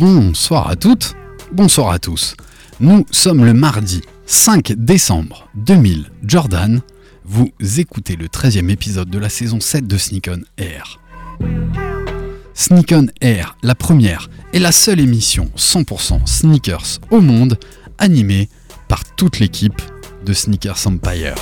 Bonsoir 0.00 0.70
à 0.70 0.76
toutes, 0.76 1.14
bonsoir 1.52 1.90
à 1.90 1.98
tous. 1.98 2.34
Nous 2.80 3.04
sommes 3.10 3.44
le 3.44 3.52
mardi 3.52 4.00
5 4.24 4.72
décembre 4.72 5.50
2000, 5.56 6.10
Jordan. 6.24 6.80
Vous 7.26 7.52
écoutez 7.76 8.16
le 8.16 8.28
13e 8.28 8.70
épisode 8.70 9.10
de 9.10 9.18
la 9.18 9.28
saison 9.28 9.60
7 9.60 9.86
de 9.86 9.98
Sneak 9.98 10.30
on 10.32 10.40
Air. 10.56 11.00
Sneak 12.54 12.94
on 12.96 13.08
Air, 13.20 13.58
la 13.62 13.74
première 13.74 14.30
et 14.54 14.58
la 14.58 14.72
seule 14.72 15.00
émission 15.00 15.50
100% 15.58 16.26
sneakers 16.26 17.00
au 17.10 17.20
monde, 17.20 17.58
animée 17.98 18.48
par 18.88 19.04
toute 19.04 19.38
l'équipe 19.38 19.82
de 20.24 20.32
Sneakers 20.32 20.86
Empire, 20.86 21.34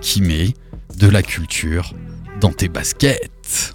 qui 0.00 0.22
met 0.22 0.54
de 0.96 1.06
la 1.06 1.22
culture 1.22 1.92
dans 2.40 2.54
tes 2.54 2.70
baskets. 2.70 3.74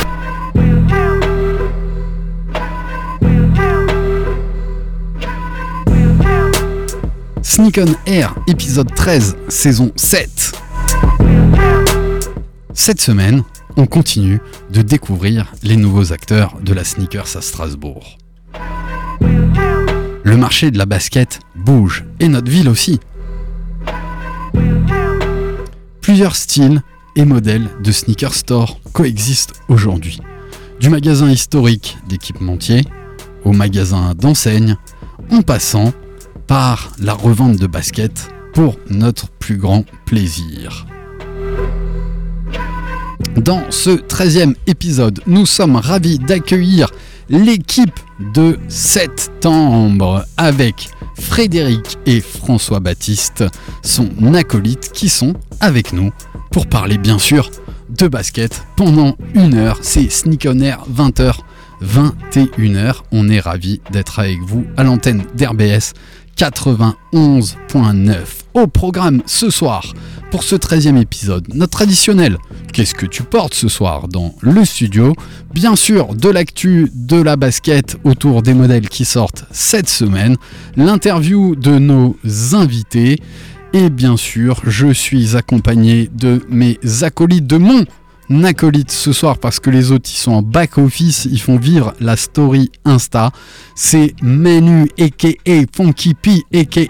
Sneak 7.43 7.79
on 7.79 7.95
Air, 8.05 8.35
épisode 8.47 8.93
13, 8.93 9.35
saison 9.49 9.91
7. 9.95 10.51
Cette 12.73 13.01
semaine, 13.01 13.43
on 13.77 13.87
continue 13.87 14.39
de 14.71 14.81
découvrir 14.81 15.51
les 15.63 15.75
nouveaux 15.75 16.13
acteurs 16.13 16.57
de 16.61 16.73
la 16.73 16.83
sneakers 16.83 17.35
à 17.35 17.41
Strasbourg. 17.41 18.17
Le 20.23 20.37
marché 20.37 20.69
de 20.69 20.77
la 20.77 20.85
basket 20.85 21.39
bouge, 21.55 22.05
et 22.19 22.27
notre 22.27 22.49
ville 22.49 22.69
aussi. 22.69 22.99
Plusieurs 26.01 26.35
styles 26.35 26.83
et 27.15 27.25
modèles 27.25 27.69
de 27.83 27.91
sneaker 27.91 28.35
store 28.35 28.79
coexistent 28.93 29.53
aujourd'hui. 29.67 30.21
Du 30.79 30.89
magasin 30.89 31.29
historique 31.29 31.97
d'équipementier 32.07 32.83
au 33.43 33.51
magasin 33.51 34.13
d'enseigne, 34.15 34.77
en 35.31 35.41
passant 35.41 35.93
par 36.51 36.91
la 36.99 37.13
revente 37.13 37.55
de 37.55 37.65
baskets 37.65 38.29
pour 38.53 38.77
notre 38.89 39.29
plus 39.29 39.55
grand 39.55 39.85
plaisir. 40.03 40.85
Dans 43.37 43.63
ce 43.69 43.91
13e 43.91 44.55
épisode, 44.67 45.21
nous 45.27 45.45
sommes 45.45 45.77
ravis 45.77 46.19
d'accueillir 46.19 46.91
l'équipe 47.29 47.97
de 48.33 48.59
septembre 48.67 50.25
avec 50.35 50.89
Frédéric 51.17 51.97
et 52.05 52.19
François 52.19 52.81
Baptiste, 52.81 53.45
son 53.81 54.09
acolyte, 54.33 54.91
qui 54.91 55.07
sont 55.07 55.35
avec 55.61 55.93
nous 55.93 56.11
pour 56.51 56.67
parler 56.67 56.97
bien 56.97 57.17
sûr 57.17 57.49
de 57.87 58.09
basket 58.09 58.65
pendant 58.75 59.15
une 59.35 59.53
heure. 59.53 59.79
C'est 59.81 60.11
Sneak 60.11 60.45
on 60.49 60.59
Air 60.59 60.83
20h, 60.93 61.33
21h. 61.81 62.95
On 63.13 63.29
est 63.29 63.39
ravis 63.39 63.79
d'être 63.91 64.19
avec 64.19 64.39
vous 64.41 64.65
à 64.75 64.83
l'antenne 64.83 65.23
d'RBS 65.35 65.93
91.9. 66.41 68.15
Au 68.55 68.65
programme 68.65 69.21
ce 69.27 69.51
soir, 69.51 69.93
pour 70.31 70.41
ce 70.41 70.55
13e 70.55 70.99
épisode, 70.99 71.47
notre 71.53 71.73
traditionnel 71.73 72.39
Qu'est-ce 72.73 72.95
que 72.95 73.05
tu 73.05 73.21
portes 73.21 73.53
ce 73.53 73.67
soir 73.67 74.07
dans 74.07 74.33
le 74.41 74.65
studio? 74.65 75.13
Bien 75.53 75.75
sûr, 75.75 76.15
de 76.15 76.29
l'actu 76.29 76.91
de 76.95 77.21
la 77.21 77.35
basket 77.35 77.97
autour 78.03 78.41
des 78.41 78.55
modèles 78.55 78.89
qui 78.89 79.05
sortent 79.05 79.45
cette 79.51 79.87
semaine, 79.87 80.35
l'interview 80.75 81.55
de 81.55 81.77
nos 81.77 82.17
invités. 82.53 83.19
Et 83.73 83.91
bien 83.91 84.17
sûr, 84.17 84.61
je 84.65 84.91
suis 84.91 85.37
accompagné 85.37 86.09
de 86.11 86.41
mes 86.49 86.79
acolytes 87.03 87.45
de 87.45 87.57
mon 87.57 87.85
acolyte 88.43 88.91
ce 88.91 89.11
soir 89.13 89.37
parce 89.37 89.59
que 89.59 89.69
les 89.69 89.91
autres 89.91 90.09
ils 90.13 90.17
sont 90.17 90.31
en 90.31 90.41
back 90.41 90.77
office, 90.77 91.25
ils 91.29 91.41
font 91.41 91.57
vivre 91.57 91.93
la 91.99 92.15
story 92.15 92.71
Insta. 92.85 93.31
C'est 93.75 94.13
Manu 94.21 94.89
aka 94.99 95.29
Funky 95.75 96.13
P 96.13 96.41
aka 96.53 96.81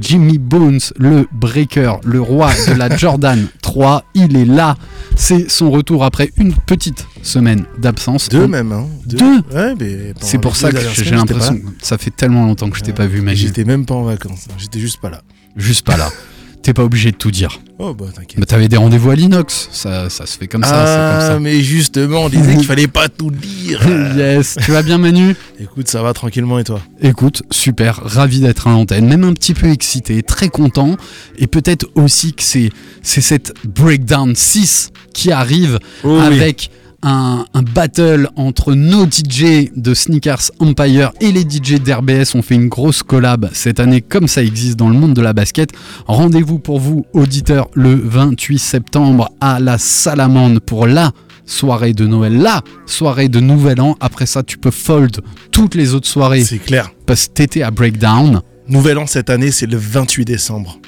Jimmy 0.00 0.38
Bones, 0.38 0.80
le 0.98 1.26
breaker, 1.32 1.94
le 2.04 2.20
roi 2.20 2.50
de 2.68 2.72
la 2.74 2.94
Jordan 2.96 3.46
3. 3.62 4.04
Il 4.14 4.36
est 4.36 4.44
là. 4.44 4.76
C'est 5.16 5.50
son 5.50 5.70
retour 5.70 6.04
après 6.04 6.30
une 6.36 6.54
petite 6.54 7.06
semaine 7.22 7.64
d'absence. 7.78 8.28
Deux 8.28 8.46
même, 8.46 8.72
hein. 8.72 8.86
Deux 9.06 9.18
Ouais, 9.52 9.74
mais. 9.78 10.14
pendant 10.14 10.26
C'est 10.26 10.38
pour 10.38 10.56
ça 10.56 10.70
deux 10.70 10.78
que 10.78 11.04
j'ai 11.04 11.10
l'impression 11.14 11.60
ça 11.82 11.98
fait 11.98 12.10
tellement 12.10 12.44
longtemps 12.44 12.70
que 12.70 12.76
je 12.78 12.82
t'ai 12.82 12.90
là. 12.90 12.96
pas 12.96 13.06
vu, 13.06 13.20
Manu. 13.20 13.36
J'étais 13.36 13.64
même 13.64 13.84
pas 13.86 13.94
en 13.94 14.04
vacances. 14.04 14.46
hein. 14.50 14.54
J'étais 14.58 14.78
juste 14.80 15.00
pas 15.00 15.10
là. 15.10 15.22
Juste 15.56 15.84
pas 15.86 15.96
là. 15.96 16.08
T'es 16.62 16.74
pas 16.74 16.84
obligé 16.84 17.12
de 17.12 17.16
tout 17.16 17.30
dire. 17.30 17.60
Oh 17.78 17.94
bah 17.94 18.06
t'inquiète. 18.14 18.38
Mais 18.38 18.44
t'avais 18.44 18.68
des 18.68 18.76
rendez-vous 18.76 19.10
à 19.10 19.14
l'inox. 19.14 19.68
Ça, 19.72 20.10
ça 20.10 20.26
se 20.26 20.36
fait 20.36 20.48
comme 20.48 20.64
ça. 20.64 21.30
ah, 21.34 21.38
mais 21.38 21.62
justement, 21.62 22.22
on 22.24 22.28
disait 22.28 22.56
qu'il 22.56 22.64
fallait 22.66 22.88
pas 22.88 23.08
tout 23.08 23.30
dire. 23.30 23.80
yes. 24.16 24.58
Tu 24.62 24.72
vas 24.72 24.82
bien, 24.82 24.98
Manu? 24.98 25.34
Écoute, 25.60 25.88
ça 25.88 26.02
va 26.02 26.12
tranquillement 26.12 26.58
et 26.58 26.64
toi? 26.64 26.80
Écoute, 27.00 27.42
super, 27.50 28.00
ravi 28.04 28.40
d'être 28.40 28.66
à 28.66 28.70
l'antenne, 28.70 29.06
même 29.06 29.24
un 29.24 29.32
petit 29.32 29.54
peu 29.54 29.68
excité, 29.70 30.22
très 30.22 30.48
content, 30.48 30.96
et 31.38 31.46
peut-être 31.46 31.86
aussi 31.94 32.32
que 32.34 32.42
c'est 32.42 32.70
c'est 33.02 33.20
cette 33.20 33.54
Breakdown 33.64 34.34
6 34.34 34.90
qui 35.14 35.30
arrive 35.32 35.78
Oh 36.04 36.18
oui. 36.30 36.68
Un 37.02 37.44
battle 37.74 38.28
entre 38.36 38.74
nos 38.74 39.06
DJ 39.06 39.70
de 39.76 39.94
Sneakers 39.94 40.50
Empire 40.58 41.12
et 41.20 41.30
les 41.32 41.42
DJ 41.42 41.80
d'RBS. 41.80 42.34
On 42.34 42.42
fait 42.42 42.56
une 42.56 42.68
grosse 42.68 43.02
collab 43.02 43.48
cette 43.52 43.80
année, 43.80 44.00
comme 44.00 44.26
ça 44.28 44.42
existe 44.42 44.76
dans 44.76 44.88
le 44.88 44.96
monde 44.96 45.14
de 45.14 45.22
la 45.22 45.32
basket. 45.32 45.70
Rendez-vous 46.06 46.58
pour 46.58 46.80
vous, 46.80 47.06
auditeurs, 47.12 47.68
le 47.74 47.94
28 47.94 48.58
septembre 48.58 49.30
à 49.40 49.60
la 49.60 49.78
Salamande 49.78 50.60
pour 50.60 50.86
la 50.86 51.12
soirée 51.46 51.92
de 51.94 52.06
Noël, 52.06 52.36
la 52.36 52.62
soirée 52.86 53.28
de 53.28 53.40
Nouvel 53.40 53.80
An. 53.80 53.96
Après 54.00 54.26
ça, 54.26 54.42
tu 54.42 54.58
peux 54.58 54.70
fold 54.70 55.20
toutes 55.52 55.74
les 55.74 55.94
autres 55.94 56.08
soirées 56.08 56.44
C'est 56.44 56.58
clair. 56.58 56.90
parce 57.06 57.28
que 57.28 57.32
t'étais 57.34 57.62
à 57.62 57.70
Breakdown. 57.70 58.40
Nouvel 58.68 58.98
an 58.98 59.06
cette 59.06 59.30
année, 59.30 59.50
c'est 59.50 59.66
le 59.66 59.78
28 59.78 60.26
décembre. 60.26 60.78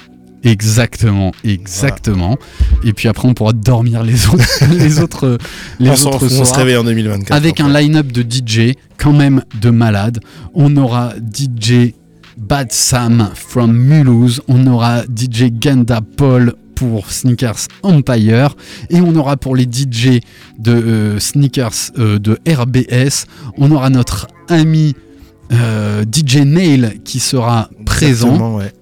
Exactement, 0.43 1.31
exactement. 1.43 2.37
Et 2.83 2.93
puis 2.93 3.07
après, 3.07 3.27
on 3.27 3.33
pourra 3.33 3.53
dormir 3.53 4.03
les 4.03 4.27
autres, 4.27 4.63
les 4.73 4.99
autres, 4.99 5.37
les 5.79 5.89
on 5.89 6.07
autres 6.07 6.27
se 6.27 6.53
réveille 6.53 6.77
en 6.77 6.83
2024. 6.83 7.31
Avec 7.35 7.59
un 7.59 7.69
line-up 7.71 8.11
de 8.11 8.21
DJ 8.21 8.73
quand 8.97 9.13
même 9.13 9.43
de 9.59 9.69
malade. 9.69 10.19
On 10.53 10.75
aura 10.77 11.13
DJ 11.15 11.93
Bad 12.37 12.71
Sam 12.71 13.29
from 13.35 13.71
Mulhouse. 13.71 14.41
On 14.47 14.65
aura 14.65 15.03
DJ 15.03 15.51
Ganda 15.51 16.01
Paul 16.01 16.55
pour 16.81 17.11
Sneakers 17.11 17.67
Empire. 17.83 18.55
Et 18.89 19.01
on 19.01 19.15
aura 19.15 19.37
pour 19.37 19.55
les 19.55 19.65
DJ 19.65 20.19
de 20.57 20.71
euh, 20.71 21.19
Sneakers 21.19 21.91
euh, 21.99 22.17
de 22.17 22.39
RBS, 22.47 23.27
on 23.57 23.71
aura 23.71 23.91
notre 23.91 24.27
ami 24.47 24.95
euh, 25.51 26.03
DJ 26.11 26.37
Nail 26.37 26.99
qui 27.05 27.19
sera 27.19 27.69
présent. 27.85 28.57
Ouais. 28.57 28.73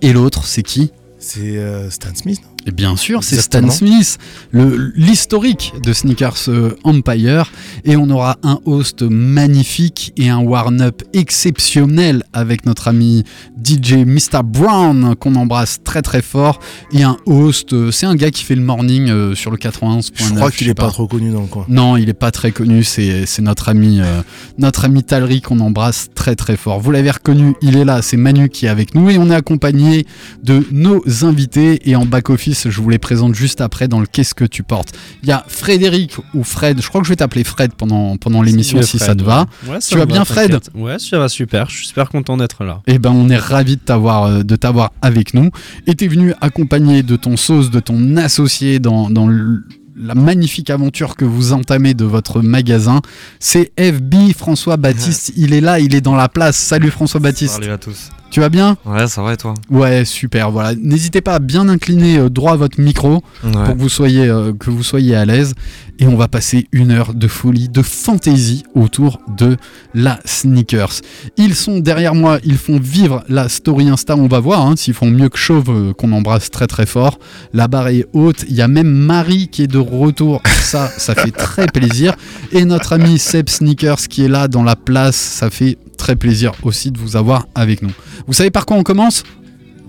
Et 0.00 0.12
l'autre, 0.12 0.46
c'est 0.46 0.62
qui? 0.62 0.92
C'est 1.22 1.58
euh, 1.58 1.90
Stan 1.90 2.14
Smith, 2.14 2.40
Et 2.66 2.72
bien 2.72 2.96
sûr, 2.96 3.24
c'est 3.24 3.40
Stan. 3.40 3.70
Smith, 3.70 4.18
l'historique 4.52 5.72
de 5.82 5.92
Sneakers 5.92 6.48
euh, 6.48 6.76
Empire. 6.84 7.50
Et 7.84 7.96
on 7.96 8.08
aura 8.10 8.36
un 8.42 8.58
host 8.64 9.02
magnifique 9.02 10.12
et 10.16 10.28
un 10.28 10.38
warm-up 10.38 11.02
exceptionnel 11.12 12.22
avec 12.32 12.66
notre 12.66 12.88
ami 12.88 13.24
DJ 13.62 13.94
Mr. 14.06 14.42
Brown, 14.44 15.14
qu'on 15.16 15.34
embrasse 15.34 15.80
très 15.82 16.02
très 16.02 16.22
fort. 16.22 16.60
Et 16.92 17.02
un 17.02 17.16
host, 17.26 17.72
euh, 17.72 17.90
c'est 17.90 18.06
un 18.06 18.14
gars 18.14 18.30
qui 18.30 18.44
fait 18.44 18.54
le 18.54 18.62
morning 18.62 19.08
euh, 19.08 19.34
sur 19.34 19.50
le 19.50 19.56
91.9. 19.56 20.10
Je 20.16 20.34
crois 20.34 20.50
qu'il 20.50 20.66
sais 20.66 20.72
est 20.72 20.74
pas 20.74 20.88
trop 20.88 21.06
connu 21.06 21.30
dans 21.30 21.42
le 21.42 21.46
coin. 21.46 21.64
non, 21.68 21.96
il 21.96 22.08
est 22.08 22.14
pas 22.14 22.30
très 22.30 22.52
connu, 22.52 22.84
c'est 22.84 23.26
notre 23.40 23.68
ami 23.68 24.00
euh, 24.00 24.22
notre 24.58 24.84
ami 24.84 25.02
Talry 25.02 25.40
qu'on 25.40 25.60
embrasse 25.60 26.08
très 26.14 26.36
très 26.36 26.56
fort. 26.56 26.80
Vous 26.80 26.90
l'avez 26.90 27.10
reconnu, 27.10 27.54
il 27.62 27.76
est 27.76 27.84
là, 27.84 28.02
c'est 28.02 28.16
Manu 28.16 28.48
qui 28.48 28.66
est 28.66 28.68
avec 28.68 28.94
nous 28.94 29.10
et 29.10 29.18
on 29.18 29.30
est 29.30 29.34
accompagné 29.34 30.06
de 30.42 30.64
nos 30.70 31.02
invités 31.22 31.88
et 31.88 31.96
en 31.96 32.06
back 32.06 32.30
je 32.54 32.80
vous 32.80 32.88
les 32.90 32.98
présente 32.98 33.34
juste 33.34 33.60
après 33.60 33.88
dans 33.88 34.00
le 34.00 34.06
Qu'est-ce 34.06 34.34
que 34.34 34.44
tu 34.44 34.62
portes. 34.62 34.92
Il 35.22 35.28
y 35.28 35.32
a 35.32 35.44
Frédéric 35.48 36.16
ou 36.34 36.42
Fred, 36.44 36.80
je 36.82 36.88
crois 36.88 37.00
que 37.00 37.06
je 37.06 37.12
vais 37.12 37.16
t'appeler 37.16 37.44
Fred 37.44 37.72
pendant, 37.74 38.16
pendant 38.16 38.42
l'émission 38.42 38.82
si 38.82 38.98
ça 38.98 39.14
te 39.14 39.22
va. 39.22 39.46
Ouais, 39.66 39.80
ça 39.80 39.88
Tu 39.90 39.96
vas 39.98 40.06
bien, 40.06 40.24
Fred. 40.24 40.58
Ouais, 40.74 40.98
ça 40.98 41.18
va 41.18 41.28
super. 41.28 41.68
Je 41.70 41.76
suis 41.76 41.86
super 41.86 42.08
content 42.08 42.36
d'être 42.36 42.64
là. 42.64 42.82
Eh 42.86 42.98
ben, 42.98 43.10
on 43.10 43.28
est 43.28 43.36
ravi 43.36 43.76
de 43.76 43.80
t'avoir, 43.82 44.24
euh, 44.24 44.42
de 44.42 44.56
t'avoir 44.56 44.92
avec 45.02 45.34
nous. 45.34 45.50
Et 45.86 45.94
t'es 45.94 46.08
venu 46.08 46.34
accompagné 46.40 47.02
de 47.02 47.16
ton 47.16 47.36
sauce, 47.36 47.70
de 47.70 47.80
ton 47.80 48.16
associé 48.16 48.78
dans, 48.80 49.10
dans 49.10 49.26
le- 49.26 49.62
la 50.02 50.14
magnifique 50.14 50.70
aventure 50.70 51.14
que 51.14 51.26
vous 51.26 51.52
entamez 51.52 51.92
de 51.94 52.04
votre 52.04 52.40
magasin. 52.40 53.00
C'est 53.38 53.70
FB 53.78 54.32
François 54.36 54.76
Baptiste. 54.78 55.32
Il 55.36 55.52
est 55.52 55.60
là, 55.60 55.78
il 55.78 55.94
est 55.94 56.00
dans 56.00 56.16
la 56.16 56.28
place. 56.30 56.56
Salut 56.56 56.90
François 56.90 57.20
Baptiste. 57.20 57.54
Salut 57.56 57.70
à 57.70 57.76
tous. 57.78 58.08
Tu 58.30 58.38
vas 58.40 58.48
bien 58.48 58.76
Ouais, 58.86 59.08
ça 59.08 59.22
va 59.22 59.32
et 59.32 59.36
toi 59.36 59.54
Ouais, 59.70 60.04
super. 60.04 60.50
Voilà. 60.52 60.74
N'hésitez 60.80 61.20
pas 61.20 61.34
à 61.34 61.38
bien 61.40 61.68
incliner 61.68 62.18
euh, 62.18 62.28
droit 62.30 62.56
votre 62.56 62.80
micro 62.80 63.22
Ouais. 63.44 63.50
pour 63.52 63.74
que 63.74 63.78
vous 63.80 63.88
soyez 63.88 64.28
euh, 64.28 64.52
que 64.52 64.70
vous 64.70 64.82
soyez 64.82 65.16
à 65.16 65.24
l'aise 65.24 65.54
et 65.98 66.06
on 66.06 66.16
va 66.16 66.28
passer 66.28 66.66
une 66.72 66.90
heure 66.92 67.12
de 67.14 67.26
folie 67.28 67.68
de 67.68 67.82
fantaisie 67.82 68.62
autour 68.74 69.20
de 69.36 69.56
la 69.94 70.18
sneakers 70.24 71.00
ils 71.36 71.54
sont 71.54 71.78
derrière 71.78 72.14
moi 72.14 72.38
ils 72.44 72.56
font 72.56 72.78
vivre 72.78 73.22
la 73.28 73.48
story 73.48 73.88
insta 73.88 74.16
on 74.16 74.26
va 74.28 74.40
voir 74.40 74.60
hein, 74.66 74.74
s'ils 74.76 74.94
font 74.94 75.10
mieux 75.10 75.28
que 75.28 75.38
Chauve 75.38 75.70
euh, 75.70 75.92
qu'on 75.92 76.12
embrasse 76.12 76.50
très 76.50 76.66
très 76.66 76.86
fort 76.86 77.18
la 77.52 77.66
barre 77.68 77.88
est 77.88 78.06
haute 78.12 78.44
il 78.48 78.54
y 78.54 78.62
a 78.62 78.68
même 78.68 78.88
Marie 78.90 79.48
qui 79.48 79.62
est 79.62 79.66
de 79.66 79.78
retour 79.78 80.42
ça 80.62 80.88
ça 80.88 81.14
fait 81.14 81.32
très 81.32 81.66
plaisir 81.66 82.14
et 82.52 82.64
notre 82.64 82.92
ami 82.94 83.18
Seb 83.18 83.48
Sneakers 83.48 84.08
qui 84.08 84.24
est 84.24 84.28
là 84.28 84.48
dans 84.48 84.62
la 84.62 84.76
place 84.76 85.16
ça 85.16 85.50
fait 85.50 85.76
très 86.00 86.16
plaisir 86.16 86.52
aussi 86.62 86.90
de 86.90 86.98
vous 86.98 87.14
avoir 87.14 87.46
avec 87.54 87.82
nous. 87.82 87.92
Vous 88.26 88.32
savez 88.32 88.50
par 88.50 88.66
quoi 88.66 88.76
on 88.76 88.82
commence? 88.82 89.22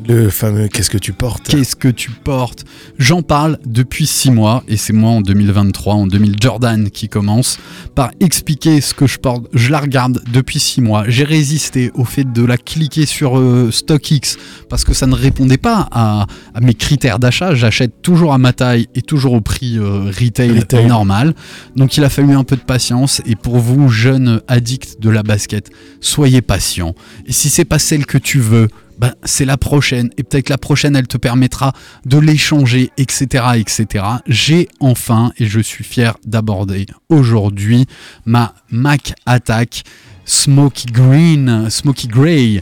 Le 0.07 0.30
fameux 0.30 0.68
Qu'est-ce 0.68 0.89
que 0.89 0.98
tu 0.98 1.13
portes? 1.13 1.48
Qu'est-ce 1.48 1.75
que 1.75 1.88
tu 1.88 2.09
portes? 2.12 2.65
J'en 2.98 3.21
parle 3.21 3.59
depuis 3.65 4.07
6 4.07 4.31
mois 4.31 4.63
et 4.68 4.75
c'est 4.75 4.94
moi 4.94 5.12
en 5.12 5.21
2023, 5.21 5.94
en 5.94 6.07
2000 6.07 6.36
Jordan 6.42 6.89
qui 6.89 7.07
commence 7.07 7.59
par 7.94 8.12
expliquer 8.19 8.81
ce 8.81 8.94
que 8.94 9.06
je 9.07 9.19
porte. 9.19 9.45
Je 9.53 9.69
la 9.69 9.80
regarde 9.80 10.21
depuis 10.33 10.59
6 10.59 10.81
mois. 10.81 11.06
J'ai 11.07 11.24
résisté 11.24 11.92
au 11.94 12.03
fait 12.03 12.24
de 12.31 12.44
la 12.44 12.57
cliquer 12.57 13.06
sur 13.06 13.38
euh, 13.38 13.69
StockX 13.71 14.38
parce 14.69 14.83
que 14.83 14.94
ça 14.94 15.06
ne 15.07 15.15
répondait 15.15 15.57
pas 15.57 15.88
à, 15.92 16.25
à 16.56 16.62
mes 16.62 16.74
critères 16.74 17.19
d'achat. 17.19 17.53
J'achète 17.53 18.01
toujours 18.01 18.33
à 18.33 18.38
ma 18.38 18.53
taille 18.53 18.88
et 18.95 19.01
toujours 19.01 19.33
au 19.33 19.42
prix 19.42 19.77
euh, 19.77 20.06
retail, 20.06 20.59
Retail. 20.59 20.88
normal. 20.88 21.36
Donc 21.75 21.98
il 21.98 22.03
a 22.03 22.09
fallu 22.09 22.33
un 22.33 22.44
peu 22.44 22.56
de 22.56 22.62
patience 22.62 23.21
et 23.25 23.36
pour 23.36 23.59
vous, 23.59 23.88
jeunes 23.89 24.42
addicts 24.48 25.00
de 25.00 25.09
la 25.09 25.21
basket, 25.24 25.69
soyez 26.01 26.42
patients. 26.42 26.95
Et 27.27 27.31
si 27.31 27.50
c'est 27.50 27.65
pas 27.65 27.80
celle 27.80 28.06
que 28.06 28.18
tu 28.18 28.39
veux, 28.39 28.68
ben, 29.01 29.15
c'est 29.24 29.45
la 29.45 29.57
prochaine. 29.57 30.12
Et 30.18 30.24
peut-être 30.24 30.50
la 30.50 30.59
prochaine 30.59 30.95
elle 30.95 31.07
te 31.07 31.18
permettra 31.18 31.74
de 32.06 32.19
l'échanger 32.19 32.92
etc 32.98 33.45
etc 33.56 34.06
j'ai 34.27 34.68
enfin 34.80 35.33
et 35.38 35.48
je 35.48 35.59
suis 35.59 35.83
fier 35.83 36.15
d'aborder 36.25 36.86
aujourd'hui 37.09 37.88
ma 38.25 38.53
Mac 38.69 39.13
Attack 39.25 39.83
Smoky 40.25 40.88
Green 40.88 41.69
Smoky 41.69 42.07
Grey 42.07 42.62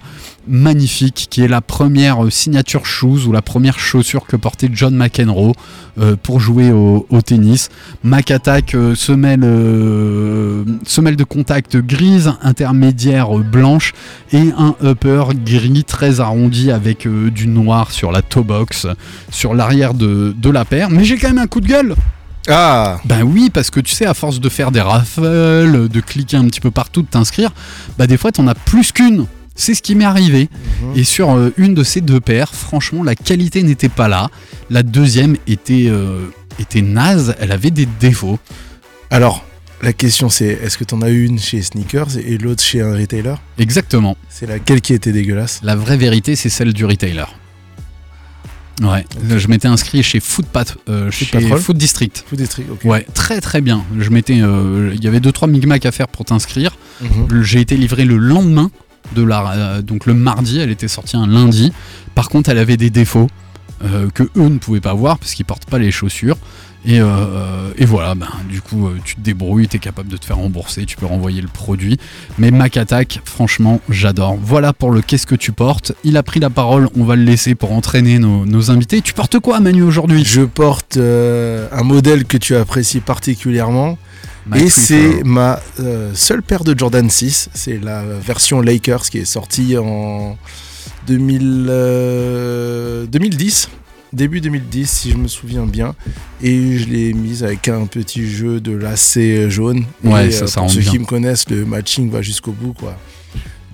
magnifique 0.49 1.27
qui 1.29 1.43
est 1.43 1.47
la 1.47 1.61
première 1.61 2.25
euh, 2.25 2.29
signature 2.29 2.85
shoes 2.85 3.27
ou 3.27 3.31
la 3.31 3.41
première 3.41 3.79
chaussure 3.79 4.25
que 4.25 4.35
portait 4.35 4.69
John 4.73 4.95
McEnroe 4.95 5.53
euh, 5.99 6.15
pour 6.21 6.39
jouer 6.39 6.71
au, 6.71 7.05
tennis 7.25 7.69
Mac 8.03 8.31
Attack 8.31 8.73
euh, 8.73 8.95
semelle, 8.95 9.39
de 11.15 11.23
contact 11.23 11.77
grise 11.77 12.33
intermédiaire 12.41 13.29
blanche 13.37 13.93
et 14.33 14.51
un 14.57 14.75
upper 14.83 15.25
gris 15.45 15.83
très 15.83 16.19
arrondi 16.19 16.71
avec 16.71 17.07
du 17.07 17.47
noir 17.47 17.91
sur 17.91 18.11
la 18.11 18.21
toe 18.21 18.43
box, 18.43 18.87
sur 19.29 19.53
l'arrière 19.53 19.93
de 19.93 20.49
la 20.49 20.65
paire. 20.65 20.89
Mais 20.89 21.03
j'ai 21.03 21.17
quand 21.17 21.29
même 21.29 21.37
un 21.37 21.47
coup 21.47 21.61
de 21.61 21.67
gueule. 21.67 21.95
Ah 22.51 22.99
Ben 23.05 23.21
oui, 23.21 23.51
parce 23.51 23.69
que 23.69 23.79
tu 23.79 23.93
sais, 23.93 24.05
à 24.05 24.13
force 24.15 24.39
de 24.39 24.49
faire 24.49 24.71
des 24.71 24.81
raffles, 24.81 25.87
de 25.87 25.99
cliquer 25.99 26.37
un 26.37 26.45
petit 26.45 26.61
peu 26.61 26.71
partout, 26.71 27.03
de 27.03 27.07
t'inscrire, 27.07 27.51
bah 27.97 28.07
des 28.07 28.17
fois 28.17 28.31
t'en 28.31 28.47
as 28.47 28.55
plus 28.55 28.91
qu'une. 28.91 29.27
C'est 29.55 29.73
ce 29.73 29.81
qui 29.81 29.93
m'est 29.93 30.05
arrivé. 30.05 30.49
Et 30.95 31.03
sur 31.03 31.31
euh, 31.31 31.53
une 31.57 31.73
de 31.73 31.83
ces 31.83 31.99
deux 31.99 32.21
paires, 32.21 32.55
franchement, 32.55 33.03
la 33.03 33.13
qualité 33.13 33.61
n'était 33.61 33.89
pas 33.89 34.07
là. 34.07 34.29
La 34.69 34.83
deuxième 34.83 35.35
était, 35.47 35.87
euh, 35.89 36.27
était 36.59 36.81
naze, 36.81 37.35
elle 37.39 37.51
avait 37.51 37.69
des 37.69 37.85
défauts. 37.85 38.39
Alors, 39.11 39.45
la 39.81 39.93
question 39.93 40.29
c'est 40.29 40.47
est-ce 40.47 40.77
que 40.77 40.85
t'en 40.85 41.01
as 41.01 41.09
une 41.09 41.39
chez 41.39 41.61
Sneakers 41.61 42.17
et 42.17 42.37
l'autre 42.37 42.63
chez 42.63 42.81
un 42.81 42.95
retailer? 42.95 43.35
Exactement. 43.57 44.15
C'est 44.29 44.47
laquelle 44.47 44.81
qui 44.81 44.93
était 44.93 45.11
dégueulasse? 45.11 45.59
La 45.61 45.75
vraie 45.75 45.97
vérité, 45.97 46.35
c'est 46.35 46.49
celle 46.49 46.73
du 46.73 46.85
retailer. 46.85 47.27
Ouais, 48.81 49.05
je 49.37 49.47
m'étais 49.47 49.67
inscrit 49.67 50.03
chez 50.03 50.19
Food, 50.19 50.45
Pat- 50.45 50.77
euh, 50.87 51.11
chez 51.11 51.25
Patrol 51.25 51.59
Food 51.59 51.77
District. 51.77 52.23
Food 52.27 52.39
District, 52.39 52.67
ok. 52.71 52.79
Ouais, 52.85 53.05
très 53.13 53.41
très 53.41 53.59
bien. 53.61 53.83
Je 53.99 54.09
m'étais, 54.09 54.39
euh, 54.41 54.93
il 54.95 55.03
y 55.03 55.07
avait 55.07 55.19
deux 55.19 55.31
trois 55.33 55.47
micmacs 55.47 55.85
à 55.85 55.91
faire 55.91 56.07
pour 56.07 56.23
t'inscrire. 56.25 56.77
Mhm. 57.01 57.43
J'ai 57.43 57.59
été 57.59 57.75
livré 57.75 58.05
le 58.05 58.17
lendemain 58.17 58.71
de 59.15 59.23
la, 59.23 59.51
euh, 59.51 59.81
donc 59.81 60.05
le 60.05 60.13
mardi. 60.13 60.59
Elle 60.59 60.69
était 60.71 60.87
sortie 60.87 61.17
un 61.17 61.27
lundi. 61.27 61.73
Par 62.15 62.29
contre, 62.29 62.49
elle 62.49 62.57
avait 62.57 62.77
des 62.77 62.89
défauts 62.89 63.29
euh, 63.83 64.09
que 64.13 64.23
eux 64.23 64.49
ne 64.49 64.57
pouvaient 64.57 64.81
pas 64.81 64.93
voir 64.93 65.17
parce 65.19 65.33
qu'ils 65.33 65.45
portent 65.45 65.69
pas 65.69 65.79
les 65.79 65.91
chaussures. 65.91 66.37
Et, 66.85 67.01
euh, 67.01 67.71
et 67.77 67.85
voilà, 67.85 68.15
ben, 68.15 68.29
du 68.47 68.61
coup, 68.61 68.87
euh, 68.87 68.97
tu 69.03 69.15
te 69.15 69.21
débrouilles, 69.21 69.67
tu 69.67 69.75
es 69.75 69.79
capable 69.79 70.07
de 70.07 70.15
te 70.15 70.25
faire 70.25 70.37
rembourser, 70.37 70.85
tu 70.85 70.95
peux 70.95 71.05
renvoyer 71.05 71.41
le 71.41 71.49
produit. 71.49 71.97
Mais 72.37 72.51
Mac 72.51 72.77
Attack, 72.77 73.19
franchement, 73.25 73.81
j'adore. 73.89 74.37
Voilà 74.41 74.71
pour 74.71 74.91
le 74.91 75.01
qu'est-ce 75.01 75.27
que 75.27 75.35
tu 75.35 75.51
portes. 75.51 75.91
Il 76.05 76.15
a 76.15 76.23
pris 76.23 76.39
la 76.39 76.49
parole, 76.49 76.87
on 76.97 77.03
va 77.03 77.17
le 77.17 77.23
laisser 77.23 77.53
pour 77.53 77.73
entraîner 77.73 78.17
nos, 78.17 78.45
nos 78.45 78.71
invités. 78.71 79.01
Tu 79.01 79.13
portes 79.13 79.39
quoi, 79.39 79.59
Manu, 79.59 79.81
aujourd'hui? 79.81 80.23
Je 80.25 80.41
porte 80.41 80.95
euh, 80.95 81.67
un 81.73 81.83
modèle 81.83 82.23
que 82.23 82.37
tu 82.37 82.55
apprécies 82.55 83.01
particulièrement. 83.01 83.97
My 84.47 84.63
et 84.63 84.69
c'est 84.69 85.23
ma 85.25 85.59
euh, 85.81 86.11
seule 86.15 86.41
paire 86.41 86.63
de 86.63 86.77
Jordan 86.77 87.09
6. 87.09 87.49
C'est 87.53 87.77
la 87.77 88.03
version 88.03 88.61
Lakers 88.61 89.09
qui 89.09 89.17
est 89.17 89.25
sortie 89.25 89.77
en 89.77 90.37
2000, 91.09 91.65
euh, 91.69 93.05
2010. 93.07 93.69
Début 94.13 94.41
2010, 94.41 94.89
si 94.89 95.11
je 95.11 95.17
me 95.17 95.27
souviens 95.27 95.65
bien. 95.65 95.95
Et 96.41 96.77
je 96.77 96.85
l'ai 96.87 97.13
mise 97.13 97.43
avec 97.43 97.67
un 97.67 97.85
petit 97.87 98.27
jeu 98.29 98.59
de 98.59 98.71
lacet 98.71 99.49
jaune. 99.49 99.85
Ouais, 100.03 100.27
Et, 100.27 100.31
ça, 100.31 100.43
euh, 100.43 100.47
ça 100.47 100.61
Pour 100.61 100.69
ceux 100.71 100.81
bien. 100.81 100.91
qui 100.91 100.99
me 100.99 101.05
connaissent, 101.05 101.49
le 101.49 101.65
matching 101.65 102.09
va 102.11 102.21
jusqu'au 102.21 102.51
bout. 102.51 102.73
quoi. 102.73 102.95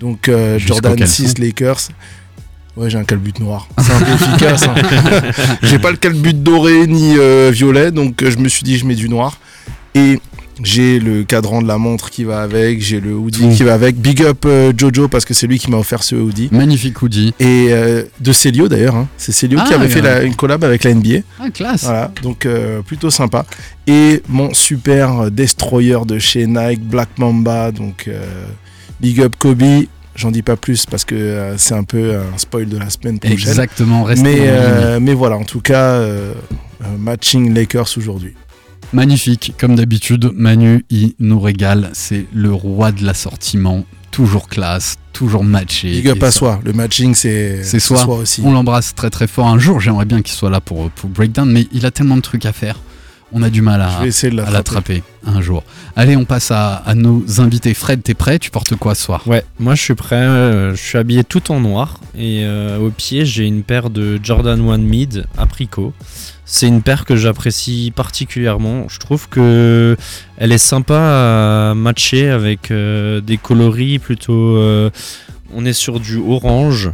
Donc 0.00 0.28
euh, 0.28 0.58
Jordan 0.58 0.94
caleçon. 0.96 1.24
6 1.26 1.38
Lakers. 1.38 1.88
Ouais, 2.76 2.88
j'ai 2.90 2.98
un 2.98 3.04
calbut 3.04 3.32
noir. 3.40 3.66
C'est 3.78 3.92
un 3.92 4.00
peu 4.00 4.12
efficace. 4.12 4.64
hein. 4.64 4.74
j'ai 5.62 5.78
pas 5.78 5.90
le 5.90 5.96
calbut 5.96 6.34
doré 6.34 6.86
ni 6.86 7.16
euh, 7.18 7.50
violet, 7.50 7.90
donc 7.90 8.22
je 8.26 8.36
me 8.38 8.48
suis 8.48 8.62
dit 8.62 8.76
je 8.76 8.84
mets 8.86 8.94
du 8.94 9.08
noir. 9.08 9.38
Et 9.94 10.20
j'ai 10.62 10.98
le 10.98 11.22
cadran 11.24 11.60
de 11.62 11.68
la 11.68 11.76
montre 11.78 12.10
qui 12.10 12.24
va 12.24 12.40
avec, 12.42 12.80
j'ai 12.80 13.00
le 13.00 13.14
hoodie 13.14 13.40
Tout. 13.40 13.54
qui 13.54 13.62
va 13.62 13.74
avec. 13.74 13.96
Big 13.96 14.22
up 14.22 14.44
euh, 14.46 14.72
Jojo 14.76 15.06
parce 15.08 15.24
que 15.24 15.34
c'est 15.34 15.46
lui 15.46 15.58
qui 15.58 15.70
m'a 15.70 15.76
offert 15.76 16.02
ce 16.02 16.14
hoodie. 16.16 16.48
Magnifique 16.52 17.00
hoodie. 17.02 17.34
Et 17.38 17.68
euh, 17.70 18.04
de 18.20 18.32
Célio 18.32 18.68
d'ailleurs, 18.68 18.94
hein. 18.96 19.08
c'est 19.18 19.32
Célio 19.32 19.58
qui 19.58 19.72
Ah, 19.72 19.76
avait 19.76 19.88
fait 19.88 20.00
la- 20.00 20.22
une 20.22 20.34
collab 20.34 20.64
avec 20.64 20.84
la 20.84 20.94
NBA. 20.94 21.18
Ah, 21.40 21.50
classe. 21.50 21.84
Voilà, 21.84 22.10
donc 22.22 22.46
euh, 22.46 22.80
plutôt 22.82 23.10
sympa. 23.10 23.44
Et 23.86 24.22
mon 24.28 24.54
super 24.54 25.30
destroyer 25.30 25.98
de 26.06 26.18
chez 26.18 26.46
Nike, 26.46 26.80
Black 26.82 27.10
Mamba, 27.18 27.70
donc 27.70 28.08
Big 29.00 29.20
up 29.20 29.34
Kobe. 29.38 29.62
J'en 30.14 30.30
dis 30.30 30.40
pas 30.40 30.56
plus 30.56 30.86
parce 30.86 31.04
que 31.04 31.14
euh, 31.14 31.58
c'est 31.58 31.74
un 31.74 31.84
peu 31.84 32.14
un 32.16 32.38
spoil 32.38 32.66
de 32.66 32.78
la 32.78 32.88
semaine 32.88 33.18
prochaine. 33.18 33.36
Exactement, 33.36 34.02
restez 34.02 34.22
Mais, 34.24 34.36
euh, 34.40 34.98
mais 34.98 35.12
voilà, 35.12 35.36
en 35.36 35.44
tout 35.44 35.60
cas, 35.60 35.90
euh, 35.96 36.32
matching 36.98 37.52
Lakers 37.52 37.90
aujourd'hui. 37.98 38.32
Magnifique, 38.92 39.54
comme 39.58 39.74
d'habitude, 39.76 40.30
Manu, 40.34 40.84
il 40.90 41.14
nous 41.18 41.40
régale. 41.40 41.90
C'est 41.92 42.26
le 42.32 42.52
roi 42.52 42.92
de 42.92 43.04
l'assortiment, 43.04 43.84
toujours 44.10 44.48
classe, 44.48 44.96
toujours 45.12 45.44
matché. 45.44 45.90
Big 45.90 46.08
up 46.08 46.22
à 46.22 46.30
soi. 46.30 46.60
Le 46.64 46.72
matching, 46.72 47.14
c'est 47.14 47.62
C'est 47.64 47.80
soi. 47.80 48.06
aussi. 48.08 48.42
On 48.44 48.52
l'embrasse 48.52 48.94
très 48.94 49.10
très 49.10 49.26
fort. 49.26 49.48
Un 49.48 49.58
jour, 49.58 49.80
j'aimerais 49.80 50.04
bien 50.04 50.22
qu'il 50.22 50.34
soit 50.34 50.50
là 50.50 50.60
pour, 50.60 50.90
pour 50.90 51.10
Breakdown, 51.10 51.50
mais 51.50 51.66
il 51.72 51.84
a 51.86 51.90
tellement 51.90 52.16
de 52.16 52.22
trucs 52.22 52.46
à 52.46 52.52
faire. 52.52 52.78
On 53.32 53.42
a 53.42 53.50
du 53.50 53.60
mal 53.60 53.82
à, 53.82 54.02
l'attraper. 54.50 55.02
un 55.26 55.40
jour. 55.40 55.64
Allez, 55.96 56.16
on 56.16 56.24
passe 56.24 56.50
à, 56.52 56.76
à 56.76 56.94
nos 56.94 57.40
invités. 57.40 57.74
Fred, 57.74 58.02
t'es 58.02 58.14
prêt? 58.14 58.38
Tu 58.38 58.50
portes 58.50 58.76
quoi 58.76 58.94
ce 58.94 59.02
soir? 59.02 59.22
Ouais, 59.26 59.44
moi 59.58 59.74
je 59.74 59.82
suis 59.82 59.94
prêt. 59.94 60.14
euh, 60.16 60.74
je 60.74 60.80
suis 60.80 60.96
habillé 60.96 61.24
tout 61.24 61.50
en 61.50 61.58
noir 61.60 62.00
et 62.16 62.42
euh, 62.44 62.78
au 62.78 62.90
pied 62.90 63.24
j'ai 63.26 63.44
une 63.44 63.62
paire 63.64 63.90
de 63.90 64.20
Jordan 64.22 64.60
1 64.70 64.78
Mid 64.78 65.26
apricot. 65.36 65.92
C'est 66.44 66.68
une 66.68 66.80
paire 66.82 67.04
que 67.04 67.16
j'apprécie 67.16 67.92
particulièrement. 67.94 68.86
Je 68.88 68.98
trouve 69.00 69.28
que 69.28 69.96
elle 70.38 70.52
est 70.52 70.58
sympa 70.58 71.70
à 71.70 71.74
matcher 71.74 72.30
avec 72.30 72.70
euh, 72.70 73.20
des 73.20 73.36
coloris 73.38 73.98
plutôt. 73.98 74.56
euh, 74.56 74.90
on 75.52 75.64
est 75.64 75.72
sur 75.72 75.98
du 76.00 76.16
orange. 76.18 76.90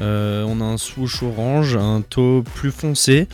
Euh, 0.00 0.44
on 0.48 0.60
a 0.60 0.64
un 0.64 0.76
swoosh 0.78 1.22
orange, 1.22 1.76
un 1.76 2.02
taux 2.08 2.42
plus 2.54 2.70
foncé 2.70 3.26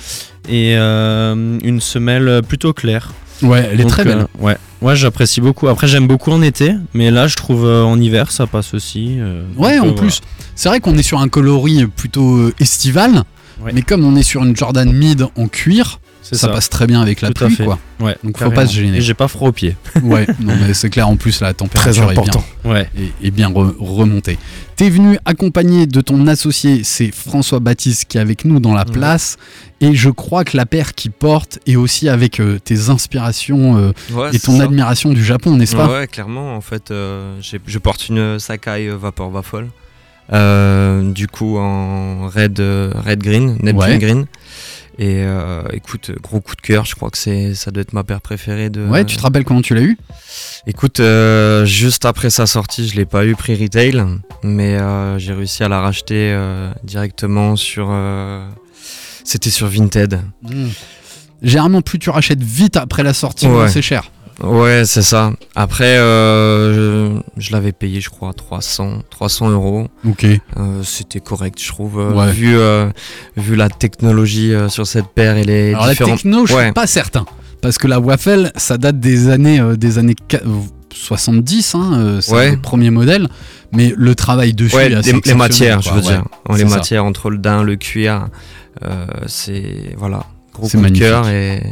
et 0.48 0.74
euh, 0.76 1.58
une 1.62 1.80
semelle 1.80 2.42
plutôt 2.46 2.72
claire. 2.72 3.12
Ouais, 3.42 3.68
elle 3.70 3.80
est 3.80 3.82
Donc, 3.82 3.92
très 3.92 4.04
belle. 4.04 4.20
euh, 4.20 4.42
ouais, 4.44 4.56
ouais 4.82 4.96
j'apprécie 4.96 5.40
beaucoup. 5.40 5.68
Après, 5.68 5.86
j'aime 5.86 6.06
beaucoup 6.08 6.32
en 6.32 6.40
été, 6.42 6.72
mais 6.94 7.10
là, 7.10 7.26
je 7.26 7.36
trouve 7.36 7.66
euh, 7.66 7.82
en 7.84 8.00
hiver, 8.00 8.32
ça 8.32 8.46
passe 8.46 8.72
aussi. 8.74 9.16
euh, 9.18 9.44
Ouais, 9.56 9.78
en 9.78 9.92
plus, 9.92 10.22
c'est 10.54 10.68
vrai 10.68 10.80
qu'on 10.80 10.96
est 10.96 11.02
sur 11.02 11.20
un 11.20 11.28
coloris 11.28 11.86
plutôt 11.86 12.50
estival. 12.60 13.22
Ouais. 13.60 13.72
Mais 13.74 13.82
comme 13.82 14.04
on 14.04 14.16
est 14.16 14.22
sur 14.22 14.42
une 14.42 14.54
Jordan 14.56 14.90
Mid 14.92 15.26
en 15.36 15.48
cuir, 15.48 16.00
ça, 16.34 16.46
ça. 16.46 16.48
passe 16.48 16.68
très 16.68 16.86
bien 16.86 17.00
avec 17.00 17.20
la 17.20 17.30
Tout 17.30 17.44
à 17.44 17.46
pluie, 17.46 17.56
fait. 17.56 17.64
quoi. 17.64 17.78
Ouais, 18.00 18.16
Donc 18.24 18.36
faut 18.36 18.44
carrément. 18.44 18.54
pas 18.56 18.66
se 18.66 18.74
gêner. 18.74 18.98
Et 18.98 19.00
j'ai 19.00 19.14
pas 19.14 19.28
froid 19.28 19.48
aux 19.48 19.52
pieds. 19.52 19.76
Ouais, 20.02 20.26
non 20.40 20.54
mais 20.60 20.74
c'est 20.74 20.90
clair. 20.90 21.08
En 21.08 21.16
plus, 21.16 21.40
la 21.40 21.52
température 21.54 21.92
Très 22.04 22.12
est 22.12 22.14
bien. 22.14 22.22
important. 22.22 22.44
Ouais. 22.64 22.88
et, 22.98 23.12
et 23.28 23.30
bien 23.30 23.50
re- 23.50 23.74
remonté. 23.78 24.38
T'es 24.76 24.90
venu 24.90 25.18
accompagné 25.24 25.86
de 25.86 26.00
ton 26.02 26.26
associé, 26.26 26.82
c'est 26.84 27.10
François 27.10 27.60
Baptiste 27.60 28.04
qui 28.08 28.18
est 28.18 28.20
avec 28.20 28.44
nous 28.44 28.60
dans 28.60 28.74
la 28.74 28.84
Ouais. 28.84 28.92
place. 28.92 29.36
Et 29.80 29.94
je 29.94 30.10
crois 30.10 30.44
que 30.44 30.56
la 30.56 30.66
paire 30.66 30.94
qu'il 30.94 31.10
porte 31.12 31.58
est 31.66 31.76
aussi 31.76 32.08
avec 32.08 32.40
euh, 32.40 32.58
tes 32.58 32.88
inspirations 32.90 33.76
euh, 33.78 33.92
Ouais, 34.12 34.30
et 34.34 34.38
ton 34.40 34.58
ça. 34.58 34.64
admiration 34.64 35.12
du 35.12 35.24
Japon, 35.24 35.56
n'est-ce 35.56 35.76
pas? 35.76 35.88
Ouais, 36.00 36.06
clairement. 36.06 36.54
En 36.56 36.60
fait, 36.60 36.90
euh, 36.90 37.38
je 37.40 37.78
porte 37.78 38.08
une 38.08 38.38
Sakai 38.38 38.88
Vapor 38.90 39.32
Waffle. 39.32 39.66
Euh, 40.32 41.10
du 41.12 41.28
coup, 41.28 41.56
en 41.58 42.28
red, 42.28 42.58
red 42.58 43.22
green, 43.22 43.56
Neptune 43.62 43.76
Ouais. 43.78 43.98
green. 43.98 44.26
Et 44.98 45.22
euh, 45.24 45.62
écoute, 45.72 46.10
gros 46.22 46.40
coup 46.40 46.56
de 46.56 46.60
cœur. 46.62 46.84
Je 46.86 46.94
crois 46.94 47.10
que 47.10 47.18
c'est, 47.18 47.54
ça 47.54 47.70
doit 47.70 47.82
être 47.82 47.92
ma 47.92 48.02
paire 48.04 48.20
préférée 48.22 48.70
de. 48.70 48.80
Ouais, 48.86 49.04
tu 49.04 49.16
te 49.16 49.22
rappelles 49.22 49.44
comment 49.44 49.60
tu 49.60 49.74
l'as 49.74 49.82
eu? 49.82 49.98
Écoute, 50.66 51.00
euh, 51.00 51.64
juste 51.66 52.04
après 52.06 52.30
sa 52.30 52.46
sortie, 52.46 52.88
je 52.88 52.96
l'ai 52.96 53.04
pas 53.04 53.26
eu 53.26 53.34
prix 53.36 53.54
retail, 53.62 54.02
mais 54.42 54.76
euh, 54.76 55.18
j'ai 55.18 55.34
réussi 55.34 55.62
à 55.62 55.68
la 55.68 55.80
racheter 55.80 56.34
directement 56.82 57.56
sur. 57.56 57.94
C'était 59.24 59.50
sur 59.50 59.66
Vinted. 59.66 60.20
Généralement, 61.42 61.82
plus 61.82 61.98
tu 61.98 62.08
rachètes 62.10 62.42
vite 62.42 62.76
après 62.76 63.02
la 63.02 63.12
sortie, 63.12 63.46
Ouais. 63.46 63.68
c'est 63.68 63.82
cher. 63.82 64.10
Ouais, 64.42 64.82
c'est 64.84 65.02
ça. 65.02 65.32
Après, 65.54 65.96
euh, 65.96 67.14
je, 67.36 67.40
je 67.40 67.52
l'avais 67.52 67.72
payé, 67.72 68.00
je 68.02 68.10
crois, 68.10 68.32
300, 68.34 68.98
300 69.10 69.50
euros. 69.50 69.88
Ok. 70.06 70.24
Euh, 70.24 70.82
C'était 70.82 71.20
correct, 71.20 71.58
je 71.62 71.68
trouve. 71.68 71.98
euh, 71.98 72.12
Ouais. 72.12 72.32
vu, 72.32 72.56
vu 73.36 73.56
la 73.56 73.68
technologie 73.70 74.52
sur 74.68 74.86
cette 74.86 75.08
paire 75.08 75.36
et 75.38 75.44
les 75.44 75.70
Alors 75.70 75.86
la 75.86 75.92
différents. 75.92 76.16
techno, 76.16 76.46
je 76.46 76.54
Ouais. 76.54 76.64
suis 76.64 76.72
pas 76.72 76.86
certain. 76.86 77.24
Parce 77.62 77.78
que 77.78 77.86
la 77.86 77.98
waffle, 77.98 78.52
ça 78.56 78.76
date 78.76 79.00
des 79.00 79.28
années, 79.30 79.60
des 79.78 79.96
années 79.98 80.14
qua- 80.28 80.42
euh, 80.44 80.60
70, 80.92 81.74
hein, 81.74 82.18
c'est 82.20 82.32
Ouais. 82.32 82.50
le 82.52 82.60
premier 82.60 82.90
modèle. 82.90 83.28
Mais 83.72 83.92
le 83.96 84.14
travail 84.14 84.52
dessus 84.54 84.76
les, 84.78 85.00
les 85.24 85.34
matières, 85.34 85.80
je 85.82 85.90
veux 85.90 86.00
dire. 86.02 86.24
les 86.50 86.58
c'est 86.58 86.68
ça. 86.68 86.76
matières 86.76 87.04
entre 87.04 87.30
le 87.30 87.38
daim, 87.38 87.62
le 87.64 87.76
cuir, 87.76 88.28
c'est 89.26 89.94
voilà, 89.96 90.24
gros 90.54 90.68
coup 90.68 90.76
de 90.80 90.98
cœur 90.98 91.28
et 91.28 91.62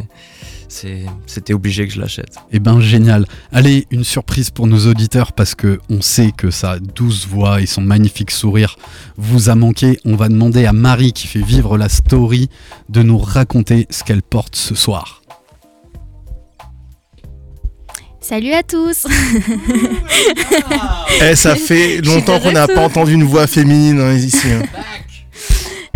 c'était 1.26 1.54
obligé 1.54 1.87
que 1.87 1.95
je 1.95 2.00
l'achète. 2.00 2.37
Eh 2.52 2.59
ben 2.59 2.81
génial. 2.81 3.26
Allez, 3.52 3.87
une 3.90 4.04
surprise 4.04 4.50
pour 4.50 4.66
nos 4.66 4.87
auditeurs 4.87 5.33
parce 5.33 5.54
que 5.54 5.78
on 5.88 6.00
sait 6.00 6.33
que 6.37 6.50
sa 6.50 6.78
douce 6.78 7.26
voix 7.26 7.61
et 7.61 7.66
son 7.66 7.81
magnifique 7.81 8.31
sourire 8.31 8.76
vous 9.16 9.49
a 9.50 9.54
manqué. 9.54 9.99
On 10.04 10.16
va 10.16 10.28
demander 10.28 10.66
à 10.66 10.73
Marie 10.73 11.12
qui 11.12 11.26
fait 11.28 11.43
vivre 11.43 11.78
la 11.78 11.88
story 11.88 12.49
de 12.88 13.02
nous 13.02 13.19
raconter 13.19 13.87
ce 13.90 14.02
qu'elle 14.04 14.23
porte 14.23 14.57
ce 14.57 14.75
soir. 14.75 15.23
Salut 18.21 18.52
à 18.52 18.62
tous 18.62 19.07
Eh, 21.23 21.37
ça 21.37 21.54
fait 21.57 22.00
longtemps 22.00 22.40
qu'on 22.40 22.52
n'a 22.52 22.66
pas 22.66 22.81
entendu 22.81 23.12
une 23.12 23.25
voix 23.25 23.47
féminine 23.47 24.00
hein, 24.00 24.14
ici. 24.14 24.49
hein. 24.50 24.62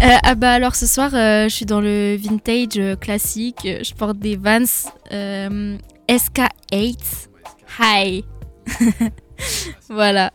Euh, 0.01 0.17
Ah 0.23 0.35
bah 0.37 0.53
alors 0.53 0.77
ce 0.77 0.87
soir 0.87 1.11
euh, 1.15 1.45
je 1.49 1.55
suis 1.55 1.67
dans 1.67 1.81
le 1.81 2.17
vintage 2.17 2.79
euh, 2.79 2.95
classique, 2.95 3.67
je 3.83 3.95
porte 3.95 4.19
des 4.19 4.37
Vans 4.37 4.63
euh, 5.13 5.77
SK8 6.09 7.29
High. 7.81 8.25
voilà. 9.89 10.31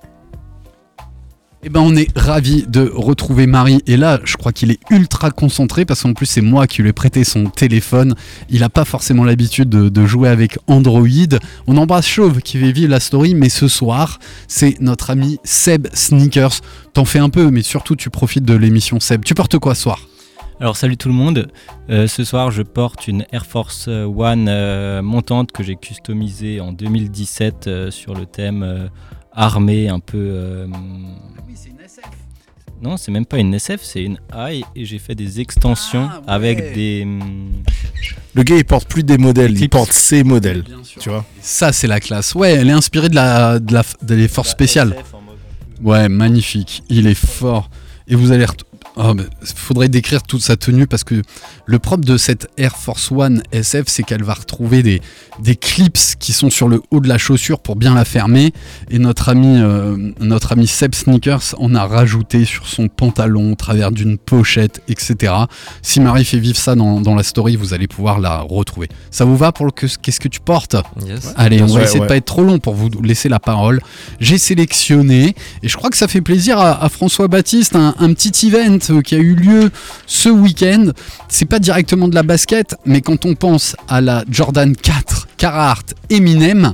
Eh 1.65 1.69
ben 1.69 1.79
on 1.79 1.95
est 1.95 2.09
ravis 2.17 2.65
de 2.67 2.91
retrouver 2.93 3.47
Marie 3.47 3.81
et 3.87 3.95
là 3.95 4.19
je 4.25 4.35
crois 4.35 4.51
qu'il 4.51 4.69
est 4.69 4.79
ultra 4.89 5.31
concentré 5.31 5.85
parce 5.85 6.01
qu'en 6.01 6.11
plus 6.11 6.25
c'est 6.25 6.41
moi 6.41 6.67
qui 6.67 6.81
lui 6.81 6.89
ai 6.89 6.93
prêté 6.93 7.23
son 7.23 7.45
téléphone. 7.45 8.15
Il 8.49 8.59
n'a 8.59 8.69
pas 8.69 8.83
forcément 8.83 9.23
l'habitude 9.23 9.69
de, 9.69 10.05
jouer 10.05 10.27
avec 10.27 10.59
Android. 10.67 11.07
On 11.65 11.77
embrasse 11.77 12.05
Chauve 12.05 12.41
qui 12.41 12.57
fait 12.57 12.73
vivre 12.73 12.91
la 12.91 12.99
story 12.99 13.33
mais 13.33 13.47
ce 13.47 13.69
soir 13.69 14.19
c'est 14.49 14.81
notre 14.81 15.09
ami 15.09 15.39
Seb 15.45 15.87
Sneakers. 15.93 16.59
T'en 16.91 17.05
fais 17.05 17.19
un 17.19 17.29
peu 17.29 17.49
mais 17.49 17.61
surtout 17.61 17.95
tu 17.95 18.09
profites 18.09 18.43
de 18.43 18.55
l'émission 18.55 18.99
Seb. 18.99 19.23
Tu 19.23 19.33
portes 19.33 19.57
quoi 19.57 19.73
ce 19.73 19.83
soir? 19.83 20.01
Alors 20.59 20.75
salut 20.75 20.97
tout 20.97 21.07
le 21.07 21.15
monde, 21.15 21.47
Euh, 21.89 22.07
ce 22.07 22.23
soir 22.23 22.51
je 22.51 22.61
porte 22.61 23.07
une 23.07 23.25
Air 23.31 23.45
Force 23.45 23.87
One 23.87 24.47
euh, 24.49 25.01
montante 25.01 25.51
que 25.51 25.63
j'ai 25.63 25.75
customisée 25.75 26.61
en 26.61 26.71
2017 26.71 27.67
euh, 27.67 27.91
sur 27.91 28.13
le 28.13 28.25
thème 28.25 28.89
armée 29.33 29.89
un 29.89 29.99
peu... 29.99 30.17
euh, 30.17 30.67
Non 32.81 32.97
c'est 32.97 33.11
même 33.11 33.25
pas 33.25 33.37
une 33.39 33.53
SF, 33.53 33.81
c'est 33.83 34.03
une 34.03 34.17
high 34.35 34.63
et 34.75 34.85
j'ai 34.85 34.99
fait 34.99 35.15
des 35.15 35.39
extensions 35.39 36.09
Ah, 36.11 36.17
ouais. 36.19 36.23
avec 36.27 36.73
des... 36.73 37.07
Le 38.35 38.41
gars, 38.43 38.57
il 38.57 38.65
porte 38.65 38.87
plus 38.89 39.03
des 39.03 39.17
modèles, 39.17 39.57
il 39.59 39.69
porte 39.69 39.91
ses 39.91 40.23
modèles. 40.23 40.63
Tu 40.99 41.09
vois 41.09 41.23
Ça 41.39 41.71
c'est 41.71 41.87
la 41.87 41.99
classe. 41.99 42.33
Ouais 42.35 42.51
elle 42.53 42.69
est 42.69 42.73
inspirée 42.73 43.09
de 43.09 43.15
la, 43.15 43.59
de 43.59 43.73
la, 43.73 43.83
des 44.01 44.27
forces 44.27 44.49
spéciales. 44.49 44.95
Ouais, 45.81 46.07
magnifique. 46.09 46.83
Il 46.89 47.07
est 47.07 47.13
fort. 47.13 47.69
Et 48.07 48.15
vous 48.15 48.31
allez. 48.31 48.45
Oh, 48.95 49.13
mais 49.15 49.23
faudrait 49.55 49.89
décrire 49.89 50.21
toute 50.21 50.41
sa 50.43 50.55
tenue 50.55 50.85
parce 50.85 51.03
que 51.03 51.21
le 51.65 51.79
propre 51.79 52.05
de 52.05 52.15
cette 52.17 52.47
Air 52.57 52.77
Force 52.77 53.11
One 53.11 53.41
SF, 53.51 53.85
c'est 53.87 54.03
qu'elle 54.03 54.23
va 54.23 54.33
retrouver 54.35 54.83
des, 54.83 55.01
des 55.39 55.55
clips 55.55 55.97
qui 56.19 56.31
sont 56.31 56.51
sur 56.51 56.67
le 56.69 56.81
haut 56.91 56.99
de 56.99 57.07
la 57.07 57.17
chaussure 57.17 57.59
pour 57.59 57.75
bien 57.75 57.95
la 57.95 58.05
fermer. 58.05 58.53
Et 58.91 58.99
notre 58.99 59.29
ami, 59.29 59.57
euh, 59.59 60.11
notre 60.19 60.51
ami 60.51 60.67
Seb 60.67 60.93
Sneakers 60.93 61.55
en 61.57 61.73
a 61.73 61.87
rajouté 61.87 62.45
sur 62.45 62.67
son 62.67 62.87
pantalon, 62.87 63.53
au 63.53 63.55
travers 63.55 63.91
d'une 63.91 64.19
pochette, 64.19 64.81
etc. 64.87 65.33
Si 65.81 65.99
Marie 65.99 66.23
fait 66.25 66.37
vivre 66.39 66.57
ça 66.57 66.75
dans, 66.75 67.01
dans 67.01 67.15
la 67.15 67.23
story, 67.23 67.55
vous 67.55 67.73
allez 67.73 67.87
pouvoir 67.87 68.19
la 68.19 68.41
retrouver. 68.41 68.89
Ça 69.09 69.25
vous 69.25 69.37
va 69.37 69.51
pour 69.51 69.65
le 69.65 69.71
que- 69.71 69.87
qu'est-ce 70.01 70.19
que 70.19 70.27
tu 70.27 70.39
portes? 70.39 70.75
Yes. 71.03 71.33
Allez, 71.35 71.63
on 71.63 71.65
va 71.65 71.73
Ouais, 71.79 71.83
essayer 71.85 71.99
de 71.99 72.05
pas 72.05 72.17
être 72.17 72.25
trop 72.25 72.43
long 72.43 72.59
pour 72.59 72.75
vous 72.75 72.89
laisser 73.01 73.27
la 73.27 73.39
parole. 73.39 73.81
J'ai 74.19 74.37
sélectionné, 74.37 75.33
et 75.63 75.67
je 75.67 75.75
crois 75.77 75.89
que 75.89 75.97
ça 75.97 76.07
fait 76.07 76.21
plaisir 76.21 76.59
à, 76.59 76.83
à 76.83 76.89
François 76.89 77.27
Baptiste, 77.27 77.75
un, 77.75 77.95
un 77.97 78.13
petit 78.13 78.47
event 78.47 78.77
euh, 78.89 79.01
qui 79.01 79.15
a 79.15 79.19
eu 79.19 79.35
lieu 79.35 79.71
ce 80.05 80.29
week-end. 80.29 80.91
C'est 81.29 81.45
pas 81.45 81.59
directement 81.59 82.07
de 82.07 82.15
la 82.15 82.23
basket, 82.23 82.75
mais 82.85 83.01
quand 83.01 83.25
on 83.25 83.35
pense 83.35 83.75
à 83.87 84.01
la 84.01 84.23
Jordan 84.29 84.75
4 84.75 85.27
Carhartt 85.37 85.93
Eminem, 86.09 86.73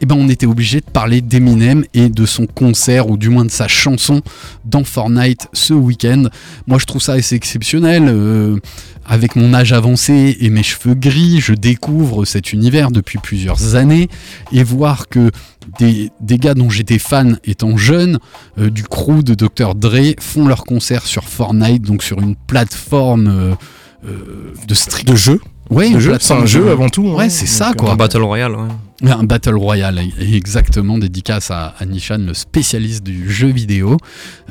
eh 0.00 0.06
ben 0.06 0.16
on 0.18 0.28
était 0.28 0.46
obligé 0.46 0.80
de 0.80 0.90
parler 0.90 1.20
d'Eminem 1.20 1.84
et 1.92 2.08
de 2.08 2.24
son 2.24 2.46
concert, 2.46 3.10
ou 3.10 3.18
du 3.18 3.28
moins 3.28 3.44
de 3.44 3.50
sa 3.50 3.68
chanson 3.68 4.22
dans 4.64 4.84
Fortnite 4.84 5.48
ce 5.52 5.74
week-end. 5.74 6.24
Moi 6.66 6.78
je 6.78 6.86
trouve 6.86 7.02
ça 7.02 7.12
assez 7.12 7.34
exceptionnel. 7.34 8.04
euh, 8.08 8.56
avec 9.10 9.34
mon 9.34 9.52
âge 9.54 9.72
avancé 9.72 10.36
et 10.40 10.50
mes 10.50 10.62
cheveux 10.62 10.94
gris, 10.94 11.40
je 11.40 11.52
découvre 11.52 12.24
cet 12.24 12.52
univers 12.52 12.92
depuis 12.92 13.18
plusieurs 13.18 13.74
années 13.74 14.08
et 14.52 14.62
voir 14.62 15.08
que 15.08 15.32
des, 15.78 16.10
gars 16.38 16.54
dont 16.54 16.70
j'étais 16.70 16.98
fan 16.98 17.38
étant 17.44 17.76
jeune, 17.76 18.18
euh, 18.58 18.70
du 18.70 18.82
crew 18.82 19.22
de 19.22 19.34
Dr. 19.34 19.74
Dre, 19.74 20.14
font 20.18 20.46
leur 20.46 20.64
concert 20.64 21.06
sur 21.06 21.24
Fortnite, 21.24 21.82
donc 21.82 22.02
sur 22.02 22.20
une 22.20 22.36
plateforme 22.36 23.28
euh, 23.28 23.54
euh, 24.06 24.52
de 24.66 24.74
stream. 24.74 25.06
De 25.06 25.16
jeu 25.16 25.40
Une 25.70 25.98
jeu, 26.00 26.16
c'est 26.20 26.34
un 26.34 26.46
jeu 26.46 26.70
avant 26.70 26.88
tout, 26.88 27.08
hein. 27.08 27.14
Ouais, 27.14 27.30
c'est 27.30 27.46
ça 27.46 27.72
quoi. 27.76 27.92
Un 27.92 27.96
Battle 27.96 28.22
Royale, 28.22 28.52
ouais. 28.56 29.10
Un 29.10 29.22
Battle 29.24 29.54
Royale, 29.54 30.00
exactement, 30.20 30.98
dédicace 30.98 31.50
à, 31.50 31.74
à 31.78 31.86
Nishan, 31.86 32.18
le 32.18 32.34
spécialiste 32.34 33.02
du 33.02 33.30
jeu 33.32 33.46
vidéo. 33.48 33.96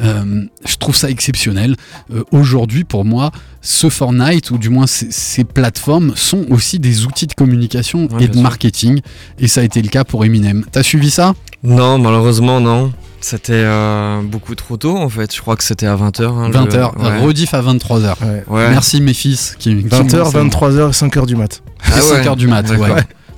Euh, 0.01 0.45
je 0.65 0.75
trouve 0.77 0.95
ça 0.95 1.09
exceptionnel. 1.09 1.75
Euh, 2.13 2.23
Aujourd'hui, 2.31 2.83
pour 2.83 3.05
moi, 3.05 3.31
ce 3.61 3.89
Fortnite, 3.89 4.49
ou 4.49 4.57
du 4.57 4.69
moins 4.69 4.88
ces, 4.88 5.11
ces 5.11 5.43
plateformes, 5.43 6.13
sont 6.15 6.45
aussi 6.49 6.79
des 6.79 7.05
outils 7.05 7.27
de 7.27 7.33
communication 7.33 8.07
Ouais, 8.11 8.23
et 8.23 8.27
de 8.27 8.33
sûr. 8.33 8.41
marketing. 8.41 9.01
Et 9.39 9.47
ça 9.47 9.61
a 9.61 9.63
été 9.65 9.81
le 9.83 9.89
cas 9.89 10.03
pour 10.03 10.25
Eminem. 10.25 10.65
T'as 10.71 10.83
suivi 10.83 11.11
ça? 11.11 11.33
Non, 11.61 11.99
malheureusement, 11.99 12.59
non. 12.59 12.91
C'était 13.21 13.51
euh, 13.53 14.21
beaucoup 14.23 14.55
trop 14.55 14.77
tôt 14.77 14.97
en 14.97 15.09
fait. 15.09 15.33
Je 15.35 15.41
crois 15.41 15.55
que 15.55 15.63
c'était 15.63 15.85
à 15.88 15.95
20h. 15.95 16.23
hein, 16.23 16.49
20h, 16.51 16.91
le- 16.97 17.03
ouais. 17.03 17.17
rediff 17.19 17.53
à 17.53 17.61
23h. 17.61 18.15
Ouais. 18.21 18.43
Ouais. 18.47 18.69
Merci 18.69 19.01
mes 19.01 19.13
fils. 19.13 19.55
Qui, 19.59 19.75
qui 19.75 19.83
20h, 19.89 20.17
m'ont- 20.33 20.47
23h, 20.49 20.93
5h 20.93 21.25
du 21.25 21.35
mat. 21.35 21.61
Ah 21.83 21.95
ouais. 21.95 22.01
5h 22.23 22.35
du 22.38 22.47
mat, 22.47 22.69
ouais. 22.69 22.89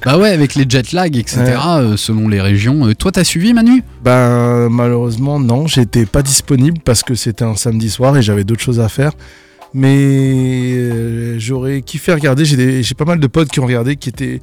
Bah 0.03 0.17
ouais, 0.17 0.29
avec 0.29 0.55
les 0.55 0.65
jet 0.67 0.93
lag, 0.93 1.15
etc., 1.15 1.41
Ouais. 1.43 1.53
euh, 1.53 1.95
selon 1.97 2.27
les 2.27 2.41
régions. 2.41 2.88
Euh, 2.88 2.95
toi, 2.95 3.11
t'as 3.11 3.23
suivi, 3.23 3.53
Manu? 3.53 3.83
Ben 4.03 4.67
malheureusement 4.69 5.39
non, 5.39 5.67
j'étais 5.67 6.05
pas 6.07 6.23
disponible 6.23 6.79
parce 6.83 7.03
que 7.03 7.13
c'était 7.13 7.43
un 7.45 7.55
samedi 7.55 7.89
soir 7.91 8.17
et 8.17 8.21
j'avais 8.23 8.43
d'autres 8.43 8.63
choses 8.63 8.79
à 8.79 8.89
faire. 8.89 9.11
Mais 9.73 9.95
euh, 10.75 11.35
j'aurais 11.39 11.81
kiffé 11.81 12.13
regarder, 12.13 12.45
j'ai 12.45 12.95
pas 12.95 13.05
mal 13.05 13.19
de 13.19 13.27
potes 13.27 13.50
qui 13.50 13.59
ont 13.59 13.65
regardé 13.65 13.95
qui 13.95 14.09
étaient 14.09 14.41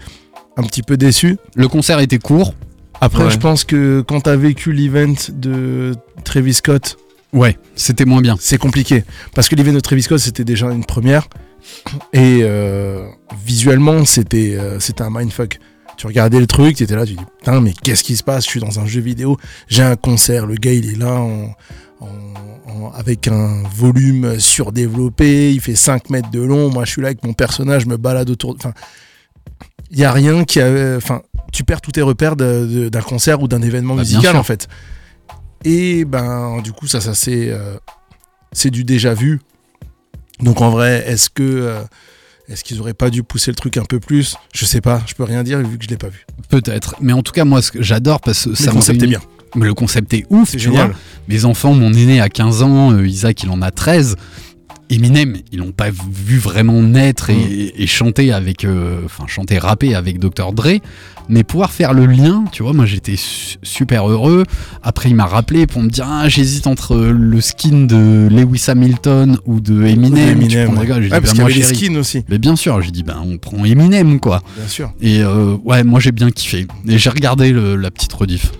un 0.56 0.62
petit 0.62 0.82
peu 0.82 0.96
déçus. 0.96 1.36
Le 1.54 1.68
concert 1.68 2.00
était 2.00 2.18
court. 2.18 2.54
Après 3.00 3.24
Ouais. 3.24 3.30
je 3.30 3.38
pense 3.38 3.64
que 3.64 4.00
quand 4.00 4.22
t'as 4.22 4.36
vécu 4.36 4.72
l'event 4.72 5.14
de 5.32 5.94
Travis 6.24 6.54
Scott, 6.54 6.96
Ouais, 7.32 7.56
c'était 7.76 8.04
moins 8.06 8.20
bien. 8.20 8.36
c'est 8.40 8.58
compliqué. 8.58 9.04
Parce 9.34 9.48
que 9.48 9.54
l'event 9.54 9.72
de 9.72 9.80
Travis 9.80 10.02
Scott 10.02 10.18
c'était 10.18 10.44
déjà 10.44 10.70
une 10.70 10.84
première. 10.84 11.28
Et 12.12 12.40
euh, 12.42 13.06
visuellement 13.44 14.04
c'était 14.04 14.56
euh, 14.58 14.80
c'était 14.80 15.02
un 15.02 15.10
mindfuck. 15.10 15.58
Tu 15.96 16.06
regardais 16.06 16.38
le 16.38 16.46
truc, 16.46 16.76
tu 16.76 16.84
étais 16.84 16.94
là, 16.94 17.04
tu 17.04 17.14
dis 17.14 17.24
putain 17.38 17.60
mais 17.60 17.72
qu'est-ce 17.82 18.04
qui 18.04 18.16
se 18.16 18.22
passe? 18.22 18.44
Je 18.44 18.50
suis 18.50 18.60
dans 18.60 18.78
un 18.80 18.86
jeu 18.86 19.00
vidéo, 19.00 19.36
j'ai 19.68 19.82
un 19.82 19.96
concert, 19.96 20.46
le 20.46 20.54
gars 20.54 20.72
il 20.72 20.88
est 20.92 20.96
là 20.96 21.14
en, 21.14 21.54
en- 22.00 22.06
en- 22.70 22.92
avec 22.94 23.26
un 23.28 23.62
volume 23.74 24.38
surdéveloppé, 24.38 25.52
il 25.52 25.60
fait 25.60 25.74
5 25.74 26.10
mètres 26.10 26.30
de 26.30 26.40
long, 26.40 26.70
moi 26.70 26.84
je 26.84 26.92
suis 26.92 27.02
là 27.02 27.08
avec 27.08 27.24
mon 27.24 27.32
personnage, 27.32 27.82
je 27.82 27.88
me 27.88 27.96
balade 27.96 28.30
autour, 28.30 28.54
enfin, 28.56 28.72
il 29.90 29.98
y 29.98 30.04
a 30.04 30.12
rien 30.12 30.44
qui 30.44 30.60
a, 30.60 30.96
enfin, 30.96 31.22
tu 31.52 31.64
perds 31.64 31.80
tous 31.80 31.92
tes 31.92 32.02
repères 32.02 32.36
d'un 32.36 33.00
concert 33.02 33.42
ou 33.42 33.48
d'un 33.48 33.62
événement 33.62 33.94
Bah, 33.94 34.02
musical 34.02 34.36
en 34.36 34.42
fait. 34.42 34.68
Et 35.64 36.04
ben, 36.04 36.60
du 36.62 36.72
coup, 36.72 36.86
ça, 36.86 37.00
ça 37.00 37.14
c'est, 37.14 37.48
euh, 37.50 37.76
c'est 38.52 38.70
du 38.70 38.84
déjà 38.84 39.14
vu. 39.14 39.40
Donc 40.40 40.60
en 40.60 40.70
vrai, 40.70 41.04
est-ce 41.06 41.30
que, 41.30 41.42
euh, 41.42 41.80
est-ce 42.48 42.62
qu'ils 42.64 42.80
auraient 42.80 42.94
pas 42.94 43.10
dû 43.10 43.22
pousser 43.24 43.50
le 43.50 43.56
truc 43.56 43.76
un 43.76 43.84
peu 43.84 43.98
plus? 43.98 44.36
Je 44.54 44.64
sais 44.64 44.80
pas, 44.80 45.02
je 45.06 45.14
peux 45.14 45.24
rien 45.24 45.42
dire 45.42 45.58
vu 45.58 45.76
que 45.78 45.84
je 45.84 45.88
l'ai 45.88 45.96
pas 45.96 46.08
vu. 46.08 46.26
Peut-être. 46.48 46.94
Mais 47.00 47.12
en 47.12 47.22
tout 47.22 47.32
cas, 47.32 47.44
moi, 47.44 47.60
ce 47.62 47.72
que 47.72 47.82
j'adore 47.82 48.20
parce 48.20 48.44
que 48.44 48.50
Mais 48.50 48.54
ça 48.56 48.66
le 48.66 48.72
concept 48.72 49.02
est 49.02 49.06
bien. 49.06 49.20
Mais 49.56 49.64
le 49.66 49.74
concept 49.74 50.12
est 50.14 50.26
ouf, 50.30 50.50
C'est 50.50 50.58
tu 50.58 50.64
génial. 50.64 50.88
vois. 50.90 50.98
Mes 51.26 51.44
enfants, 51.46 51.72
mon 51.74 51.92
aîné 51.92 52.20
a 52.20 52.28
15 52.28 52.62
ans, 52.62 52.92
euh, 52.92 53.06
Isaac, 53.06 53.42
il 53.42 53.50
en 53.50 53.62
a 53.62 53.70
13. 53.70 54.16
Eminem, 54.90 55.36
ils 55.52 55.58
l'ont 55.58 55.72
pas 55.72 55.90
vu 55.90 56.38
vraiment 56.38 56.82
naître 56.82 57.30
et, 57.30 57.34
Mm. 57.34 57.70
et 57.82 57.86
chanter 57.86 58.32
avec, 58.32 58.64
euh, 58.64 59.00
enfin 59.04 59.24
chanter, 59.26 59.58
rapper 59.58 59.94
avec 59.94 60.18
Dr 60.18 60.52
Dre, 60.52 60.78
mais 61.28 61.44
pouvoir 61.44 61.70
faire 61.70 61.92
le 61.92 62.06
lien, 62.06 62.44
tu 62.52 62.62
vois, 62.62 62.72
moi 62.72 62.86
j'étais 62.86 63.16
su- 63.16 63.58
super 63.62 64.08
heureux. 64.08 64.44
Après, 64.82 65.10
il 65.10 65.14
m'a 65.14 65.26
rappelé 65.26 65.66
pour 65.66 65.82
me 65.82 65.90
dire, 65.90 66.06
ah, 66.08 66.28
j'hésite 66.28 66.66
entre 66.66 66.96
le 66.96 67.40
skin 67.42 67.84
de 67.84 68.28
Lewis 68.30 68.64
Hamilton 68.68 69.38
ou 69.44 69.60
de 69.60 69.84
Eminem. 69.84 70.14
tu 70.14 70.20
Eminem, 70.44 70.64
prendrais 70.66 70.80
ouais. 70.82 70.86
quoi 70.88 71.00
J'ai 71.02 71.08
dit, 71.08 71.12
Ouais, 71.12 71.20
parce 71.20 71.30
qu'il 71.32 71.38
y 71.38 71.42
moi, 71.42 71.50
avait 71.50 71.54
les 71.58 71.62
chérie. 71.62 71.76
skins 71.76 71.96
aussi. 71.98 72.24
Mais 72.30 72.38
bien 72.38 72.56
sûr, 72.56 72.80
j'ai 72.80 72.90
dit, 72.90 73.02
ben 73.02 73.18
on 73.22 73.36
prend 73.36 73.62
Eminem, 73.64 74.20
quoi. 74.20 74.42
Bien 74.56 74.68
sûr. 74.68 74.92
Et 75.02 75.20
euh, 75.22 75.56
ouais, 75.64 75.84
moi 75.84 76.00
j'ai 76.00 76.12
bien 76.12 76.30
kiffé. 76.30 76.66
Et 76.88 76.96
j'ai 76.98 77.10
regardé 77.10 77.52
le- 77.52 77.76
la 77.76 77.90
petite 77.90 78.12
rediff. 78.14 78.52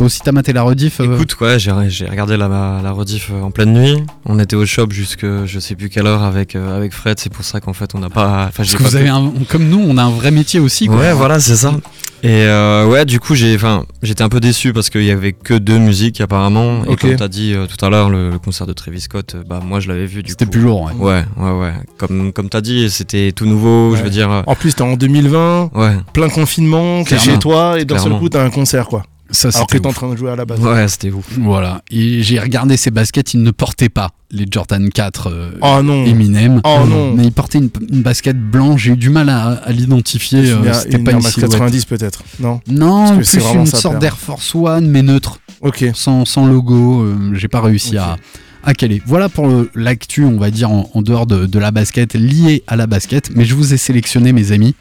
Toi 0.00 0.06
aussi, 0.06 0.20
t'as 0.24 0.32
maté 0.32 0.54
la 0.54 0.62
rediff 0.62 1.00
euh 1.00 1.14
Écoute, 1.14 1.36
ouais, 1.42 1.58
j'ai 1.58 1.70
regardé 2.06 2.38
la, 2.38 2.48
la 2.48 2.90
rediff 2.90 3.28
euh, 3.30 3.42
en 3.42 3.50
pleine 3.50 3.74
nuit. 3.74 4.02
On 4.24 4.38
était 4.38 4.56
au 4.56 4.64
shop 4.64 4.86
jusque 4.92 5.26
je 5.44 5.58
sais 5.60 5.74
plus 5.74 5.90
quelle 5.90 6.06
heure 6.06 6.22
avec, 6.22 6.56
euh, 6.56 6.74
avec 6.74 6.94
Fred. 6.94 7.20
C'est 7.20 7.30
pour 7.30 7.44
ça 7.44 7.60
qu'en 7.60 7.74
fait 7.74 7.94
on 7.94 7.98
n'a 7.98 8.08
pas. 8.08 8.48
Parce 8.56 8.72
que 8.74 8.82
pas 8.82 8.88
vous 8.88 8.96
avez 8.96 9.10
un, 9.10 9.30
comme 9.50 9.68
nous, 9.68 9.78
on 9.86 9.98
a 9.98 10.02
un 10.02 10.08
vrai 10.08 10.30
métier 10.30 10.58
aussi. 10.58 10.86
Quoi. 10.86 10.96
Ouais, 10.96 11.12
voilà, 11.12 11.38
c'est 11.38 11.54
ça. 11.56 11.74
Et 12.22 12.28
euh, 12.30 12.86
ouais, 12.86 13.04
du 13.04 13.20
coup, 13.20 13.34
j'ai, 13.34 13.54
enfin, 13.54 13.84
j'étais 14.02 14.22
un 14.22 14.30
peu 14.30 14.40
déçu 14.40 14.72
parce 14.72 14.88
qu'il 14.88 15.04
y 15.04 15.10
avait 15.10 15.32
que 15.34 15.52
deux 15.52 15.76
musiques 15.78 16.22
apparemment. 16.22 16.82
Et 16.86 16.92
Ok. 16.92 17.00
comme 17.00 17.16
t'as 17.16 17.28
dit 17.28 17.52
euh, 17.52 17.66
tout 17.66 17.84
à 17.84 17.90
l'heure, 17.90 18.08
le, 18.08 18.30
le 18.30 18.38
concert 18.38 18.66
de 18.66 18.72
Travis 18.72 19.02
Scott, 19.02 19.34
euh, 19.34 19.42
bah 19.46 19.60
moi 19.62 19.80
je 19.80 19.88
l'avais 19.88 20.06
vu. 20.06 20.22
Du 20.22 20.30
C'était 20.30 20.46
plus 20.46 20.62
lourd. 20.62 20.90
Ouais. 20.98 21.22
Ouais, 21.36 21.44
ouais, 21.44 21.60
ouais. 21.60 21.72
Comme, 21.98 22.32
comme 22.32 22.48
t'as 22.48 22.62
dit, 22.62 22.88
c'était 22.88 23.32
tout 23.32 23.44
nouveau. 23.44 23.94
Je 23.96 24.02
veux 24.02 24.08
dire. 24.08 24.30
euh, 24.30 24.42
En 24.46 24.54
plus, 24.54 24.74
t'es 24.74 24.80
en 24.82 24.94
2020, 24.96 25.72
Ouais, 25.74 25.92
plein 26.14 26.30
confinement, 26.30 27.04
t'es 27.04 27.18
chez 27.18 27.38
toi 27.38 27.78
et 27.78 27.84
d'un 27.84 27.98
seul 27.98 28.18
coup 28.18 28.30
t'as 28.30 28.42
un 28.42 28.48
concert 28.50 28.86
quoi. 28.86 29.02
Ça, 29.32 29.48
Alors 29.54 29.66
que 29.66 29.72
c'était 29.76 29.82
t'es 29.82 29.88
en 29.88 29.92
train 29.92 30.10
de 30.12 30.16
jouer 30.16 30.30
à 30.30 30.36
la 30.36 30.44
base. 30.44 30.60
ouais, 30.60 30.88
c'était 30.88 31.10
ouf. 31.10 31.24
Voilà. 31.38 31.82
Et 31.90 32.22
j'ai 32.22 32.40
regardé 32.40 32.76
ses 32.76 32.90
baskets, 32.90 33.34
il 33.34 33.42
ne 33.42 33.50
portait 33.50 33.88
pas 33.88 34.10
les 34.32 34.46
Jordan 34.50 34.88
4 34.90 35.28
euh, 35.30 35.50
Oh 35.60 35.82
non. 35.82 36.04
Eminem. 36.04 36.60
Oh 36.64 36.80
non. 36.88 37.14
Mais 37.14 37.24
il 37.24 37.32
portait 37.32 37.58
une, 37.58 37.70
une 37.92 38.02
basket 38.02 38.36
blanche. 38.38 38.82
J'ai 38.84 38.92
eu 38.92 38.96
du 38.96 39.10
mal 39.10 39.28
à, 39.28 39.50
à 39.64 39.72
l'identifier. 39.72 40.50
Euh, 40.50 40.72
C'était 40.72 40.98
pas 40.98 41.12
une 41.12 41.18
Max 41.22 41.34
silhouette. 41.34 41.52
90 41.52 41.84
peut-être. 41.84 42.22
Non. 42.40 42.60
Non, 42.68 43.16
plus 43.16 43.34
une 43.54 43.66
sorte 43.66 43.98
d'Air 43.98 44.18
Force 44.18 44.54
One, 44.54 44.88
mais 44.88 45.02
neutre. 45.02 45.40
Ok. 45.60 45.84
sans, 45.94 46.24
sans 46.24 46.46
logo. 46.46 47.02
euh, 47.02 47.34
J'ai 47.34 47.48
pas 47.48 47.60
réussi 47.60 47.96
à, 47.98 48.16
à 48.64 48.74
caler. 48.74 49.02
Voilà 49.06 49.28
pour 49.28 49.48
l'actu, 49.74 50.24
on 50.24 50.38
va 50.38 50.50
dire, 50.50 50.70
en, 50.70 50.90
en 50.94 51.02
dehors 51.02 51.26
de, 51.26 51.46
de 51.46 51.58
la 51.58 51.70
basket, 51.70 52.14
liée 52.14 52.62
à 52.66 52.76
la 52.76 52.86
basket. 52.86 53.30
Mais 53.34 53.44
je 53.44 53.54
vous 53.54 53.74
ai 53.74 53.76
sélectionné, 53.76 54.32
mes 54.32 54.52
amis, 54.52 54.74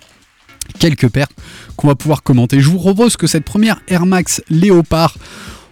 quelques 0.78 1.10
paires 1.10 1.28
qu'on 1.76 1.88
va 1.88 1.96
pouvoir 1.96 2.24
commenter. 2.24 2.60
Je 2.60 2.70
vous 2.70 2.78
propose 2.80 3.18
que 3.18 3.28
cette 3.28 3.46
première 3.46 3.80
Air 3.88 4.06
Max 4.06 4.42
Léopard, 4.50 5.16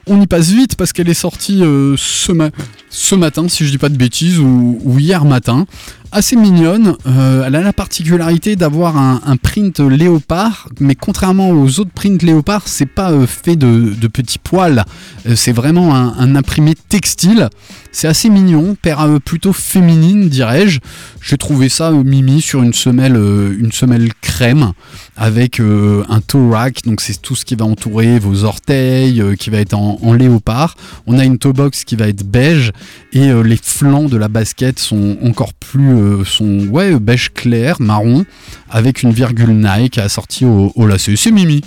on 0.08 0.22
y 0.22 0.28
passe 0.28 0.50
vite 0.50 0.76
parce 0.76 0.94
qu'elle 0.94 1.10
est 1.10 1.14
sortie 1.14 1.62
euh, 1.64 1.96
ce, 1.98 2.32
ma- 2.32 2.50
ce 2.90 3.16
matin, 3.16 3.48
si 3.50 3.66
je 3.66 3.72
dis 3.72 3.78
pas 3.78 3.90
de 3.90 3.98
bêtises, 3.98 4.40
ou 4.40 4.80
hier 5.00 5.26
matin. 5.26 5.66
Assez 6.14 6.38
mignonne. 6.38 6.96
Euh, 7.06 7.44
elle 7.46 7.56
a 7.56 7.62
la 7.62 7.74
particularité 7.74 8.56
d'avoir 8.56 8.98
un, 8.98 9.36
print 9.36 9.82
léopard, 9.82 10.70
mais 10.80 10.96
contrairement 10.96 11.50
aux 11.50 11.80
autres 11.80 11.92
prints 11.94 12.24
léopard, 12.24 12.64
c'est 12.66 12.86
pas 12.86 13.12
euh, 13.12 13.28
fait 13.28 13.58
de, 13.58 14.08
petits 14.08 14.40
poils. 14.40 14.86
Euh, 15.28 15.36
c'est 15.36 15.52
vraiment 15.52 15.94
un, 15.94 16.36
imprimé 16.36 16.76
textile. 16.88 17.50
C'est 17.92 18.08
assez 18.08 18.30
mignon, 18.30 18.76
paire 18.82 19.06
plutôt 19.26 19.54
féminine, 19.54 20.30
dirais-je. 20.30 20.80
J'ai 21.22 21.38
trouvé 21.38 21.68
ça 21.68 21.92
mimi 21.92 22.42
sur 22.42 22.62
une 22.64 22.74
semelle, 22.74 23.16
une 23.16 23.72
semelle 23.72 24.10
crème 24.22 24.74
avec 25.16 25.60
un 25.60 26.22
toe 26.22 26.52
rack. 26.52 26.84
Donc 26.86 27.02
c'est 27.02 27.20
tout 27.20 27.36
ce 27.36 27.44
qui 27.44 27.56
va 27.56 27.66
entourer 27.66 28.20
vos 28.20 28.44
orteils, 28.44 29.24
qui 29.40 29.50
va 29.50 29.58
être 29.58 29.74
en, 29.74 29.98
en 30.04 30.14
léopard. 30.14 30.76
On 31.08 31.18
a 31.18 31.26
une 31.26 31.40
toe 31.40 31.54
box 31.54 31.86
qui 31.86 31.96
va 31.96 32.08
être 32.08 32.24
beige 32.24 32.72
et 33.14 33.34
les 33.44 33.60
flancs 33.62 34.10
de 34.10 34.18
la 34.18 34.28
basket 34.28 34.78
sont 34.78 35.18
encore 35.24 35.54
plus, 35.56 35.97
euh, 36.00 36.26
sont 36.26 36.68
ouais 36.68 37.00
beige 37.00 37.32
clair, 37.34 37.78
marron, 37.80 38.26
avec 38.70 39.04
une 39.04 39.12
virgule 39.12 39.52
Nike 39.52 39.98
assortie 39.98 40.46
au, 40.46 40.72
au 40.76 40.88
lacet. 40.88 41.16
C'est 41.16 41.32
mimi, 41.32 41.62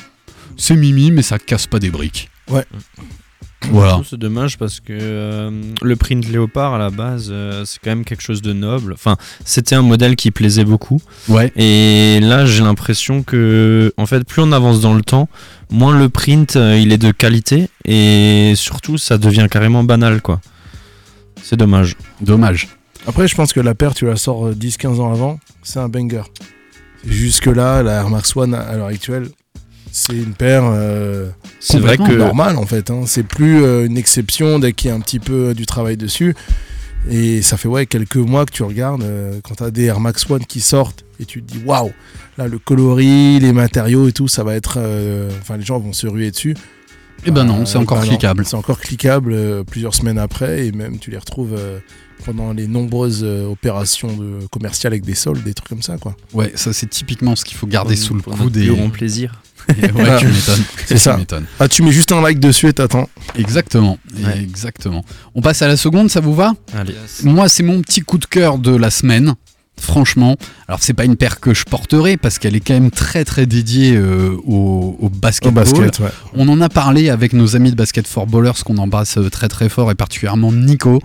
c'est 0.57 0.77
mimi, 0.77 1.11
mais 1.11 1.23
ça 1.23 1.39
casse 1.39 1.67
pas 1.67 1.79
des 1.79 1.91
briques. 1.91 2.31
Ouais. 2.49 2.65
Voilà. 3.69 4.01
C'est 4.09 4.19
dommage 4.19 4.57
parce 4.57 4.81
que 4.81 4.93
euh, 4.93 5.51
le 5.83 5.97
print 5.97 6.27
léopard 6.29 6.75
à 6.75 6.79
la 6.79 6.91
base, 6.91 7.29
euh, 7.31 7.65
c'est 7.67 7.79
quand 7.83 7.91
même 7.91 8.05
quelque 8.05 8.23
chose 8.23 8.41
de 8.43 8.53
noble. 8.53 8.95
Enfin, 8.95 9.17
c'était 9.45 9.75
un 9.75 9.83
modèle 9.83 10.17
qui 10.17 10.31
plaisait 10.31 10.65
beaucoup. 10.65 11.01
Ouais. 11.29 11.53
Et 11.57 12.21
là, 12.21 12.47
j'ai 12.47 12.63
l'impression 12.63 13.23
que, 13.23 13.93
en 13.97 14.07
fait, 14.07 14.25
plus 14.25 14.43
on 14.43 14.53
avance 14.53 14.81
dans 14.81 14.95
le 14.95 15.03
temps, 15.03 15.29
moins 15.71 15.97
le 15.97 16.09
print 16.09 16.57
euh, 16.57 16.79
il 16.79 16.91
est 16.91 16.99
de 16.99 17.13
qualité 17.13 17.69
et 17.85 18.55
surtout 18.57 18.97
ça 18.99 19.19
devient 19.19 19.47
carrément 19.51 19.85
banal, 19.85 20.23
quoi. 20.23 20.41
C'est 21.43 21.57
dommage. 21.57 21.97
Dommage. 22.21 22.69
Après, 23.07 23.27
je 23.29 23.35
pense 23.35 23.53
que 23.53 23.61
la 23.61 23.75
paire, 23.75 23.95
tu 23.95 24.07
la 24.07 24.17
sors 24.17 24.49
euh, 24.49 24.55
10-15 24.55 25.01
ans 25.01 25.13
avant, 25.13 25.39
c'est 25.63 25.79
un 25.79 25.89
banger. 25.89 26.23
Jusque-là, 27.07 27.83
la 27.83 27.93
Air 28.01 28.11
Max 28.11 28.37
One 28.37 28.55
à 28.55 28.77
l'heure 28.77 28.87
actuelle, 28.89 29.29
c'est 29.91 30.13
une 30.15 30.35
paire 30.35 30.63
euh, 30.67 31.31
C'est 31.61 31.79
vrai 31.79 31.97
que 31.97 32.13
normale 32.13 32.57
en 32.57 32.67
fait. 32.67 32.91
hein. 32.91 33.03
C'est 33.07 33.23
plus 33.23 33.65
euh, 33.65 33.87
une 33.87 33.97
exception 33.97 34.59
dès 34.59 34.73
qu'il 34.73 34.91
y 34.91 34.93
a 34.93 34.97
un 34.97 35.01
petit 35.01 35.19
peu 35.19 35.49
euh, 35.49 35.55
du 35.55 35.67
travail 35.67 35.97
dessus. 35.97 36.35
Et 37.11 37.41
ça 37.41 37.57
fait 37.57 37.69
ouais 37.69 37.87
quelques 37.87 38.17
mois 38.17 38.45
que 38.45 38.53
tu 38.53 38.63
regardes 38.63 39.03
euh, 39.03 39.41
quand 39.43 39.55
tu 39.55 39.63
as 39.65 39.71
des 39.71 39.85
Air 39.87 40.01
Max 40.01 40.29
One 40.29 40.45
qui 40.45 40.61
sortent 40.61 41.05
et 41.19 41.25
tu 41.25 41.43
te 41.43 41.51
dis 41.55 41.63
waouh, 41.65 41.91
là 42.37 42.47
le 42.47 42.59
coloris, 42.59 43.41
les 43.41 43.55
matériaux 43.55 44.07
et 44.09 44.13
tout, 44.13 44.29
ça 44.29 44.45
va 44.45 44.55
être. 44.55 44.75
euh, 44.77 45.31
Enfin, 45.41 45.57
les 45.57 45.65
gens 45.65 45.79
vont 45.79 45.95
se 45.95 46.07
ruer 46.07 46.31
dessus. 46.31 46.55
Eh 47.25 47.31
ben 47.31 47.45
non, 47.45 47.63
Euh, 47.63 47.65
c'est 47.65 47.79
encore 47.79 48.01
non, 48.01 48.07
cliquable. 48.07 48.45
C'est 48.45 48.57
encore 48.57 48.79
cliquable 48.79 49.33
euh, 49.33 49.65
plusieurs 49.65 49.95
semaines 49.95 50.19
après 50.19 50.67
et 50.67 50.73
même 50.73 50.99
tu 50.99 51.11
les 51.11 51.19
retrouves 51.19 51.55
euh, 51.59 51.79
pendant 52.25 52.53
les 52.53 52.67
nombreuses 52.67 53.23
euh, 53.25 53.47
opérations 53.51 54.13
de, 54.17 54.47
commerciales 54.51 54.93
avec 54.93 55.05
des 55.05 55.15
soldes, 55.15 55.43
des 55.43 55.55
trucs 55.55 55.69
comme 55.69 55.83
ça 55.83 55.97
quoi. 55.99 56.15
Ouais, 56.33 56.53
ça 56.55 56.73
c'est 56.73 56.89
typiquement 56.89 57.37
ce 57.37 57.45
qu'il 57.45 57.57
faut 57.57 57.67
garder 57.67 57.97
sous 57.97 58.15
le 58.15 58.23
coude. 58.23 58.39
notre 58.39 58.59
Et... 58.59 58.67
plus 58.67 58.75
grand 58.77 58.91
plaisir. 58.91 59.43
ouais, 59.69 59.77
tu 60.19 60.27
m'étonnes. 60.27 60.65
C'est 60.87 60.95
Tu 60.95 60.99
ça. 60.99 61.17
m'étonnes. 61.17 61.45
Ah, 61.61 61.69
tu 61.69 61.83
mets 61.83 61.93
juste 61.93 62.11
un 62.13 62.21
like 62.23 62.41
dessus 62.41 62.69
et 62.69 62.73
t'attends. 62.73 63.09
Exactement. 63.37 63.99
Ouais. 64.19 64.41
Exactement. 64.43 65.05
On 65.35 65.43
passe 65.43 65.63
à 65.63 65.69
la 65.69 65.77
seconde, 65.77 66.11
ça 66.11 66.21
vous 66.21 66.35
va? 66.35 66.55
Allez. 66.75 66.95
Moi, 67.25 67.49
c'est 67.49 67.63
mon 67.63 67.81
petit 67.83 68.01
coup 68.01 68.19
de 68.19 68.25
cœur 68.25 68.59
de 68.59 68.75
la 68.75 68.91
semaine. 68.91 69.35
Franchement, 69.79 70.37
alors 70.69 70.83
c'est 70.83 70.93
pas 70.93 71.07
une 71.07 71.17
paire 71.17 71.41
que 71.41 71.55
je 71.55 71.65
porterai 71.65 72.19
parce 72.19 72.39
qu'elle 72.39 72.55
est 72.55 72.61
quand 72.61 72.75
même 72.75 72.91
très 72.91 73.25
très 73.25 73.47
dédiée 73.47 73.97
euh, 73.97 74.37
au, 74.47 74.97
au 75.01 75.07
Au 75.07 75.09
basketball. 75.09 75.65
basket, 75.65 76.01
ouais. 76.01 76.11
On 76.35 76.47
en 76.49 76.61
a 76.61 76.69
parlé 76.69 77.09
avec 77.09 77.33
nos 77.33 77.57
amis 77.57 77.71
de 77.71 77.77
Basket 77.77 78.07
for 78.07 78.27
Ballers 78.27 78.63
qu'on 78.63 78.77
embrasse 78.77 79.19
très 79.33 79.49
très 79.49 79.71
fort 79.71 79.91
et 79.91 79.95
particulièrement 79.95 80.53
Nico. 80.53 81.01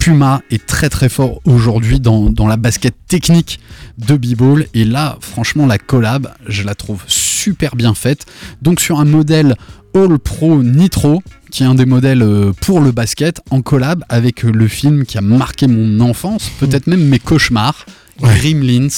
Puma 0.00 0.40
est 0.50 0.64
très 0.64 0.88
très 0.88 1.10
fort 1.10 1.42
aujourd'hui 1.44 2.00
dans, 2.00 2.30
dans 2.30 2.48
la 2.48 2.56
basket 2.56 2.94
technique 3.06 3.60
de 3.98 4.16
B-Ball 4.16 4.66
et 4.72 4.86
là 4.86 5.18
franchement 5.20 5.66
la 5.66 5.76
collab 5.76 6.32
je 6.48 6.62
la 6.62 6.74
trouve 6.74 7.02
super 7.06 7.76
bien 7.76 7.92
faite. 7.92 8.24
Donc 8.62 8.80
sur 8.80 8.98
un 8.98 9.04
modèle 9.04 9.56
All 9.94 10.18
Pro 10.18 10.62
Nitro 10.62 11.22
qui 11.50 11.64
est 11.64 11.66
un 11.66 11.74
des 11.74 11.84
modèles 11.84 12.22
euh, 12.22 12.52
pour 12.62 12.80
le 12.80 12.92
basket 12.92 13.42
en 13.50 13.60
collab 13.60 14.02
avec 14.08 14.42
le 14.42 14.68
film 14.68 15.04
qui 15.04 15.18
a 15.18 15.20
marqué 15.20 15.66
mon 15.66 16.00
enfance, 16.00 16.50
peut-être 16.60 16.86
même 16.86 17.04
mes 17.06 17.18
cauchemars. 17.18 17.84
Ouais. 18.22 18.36
Gremlins. 18.38 18.88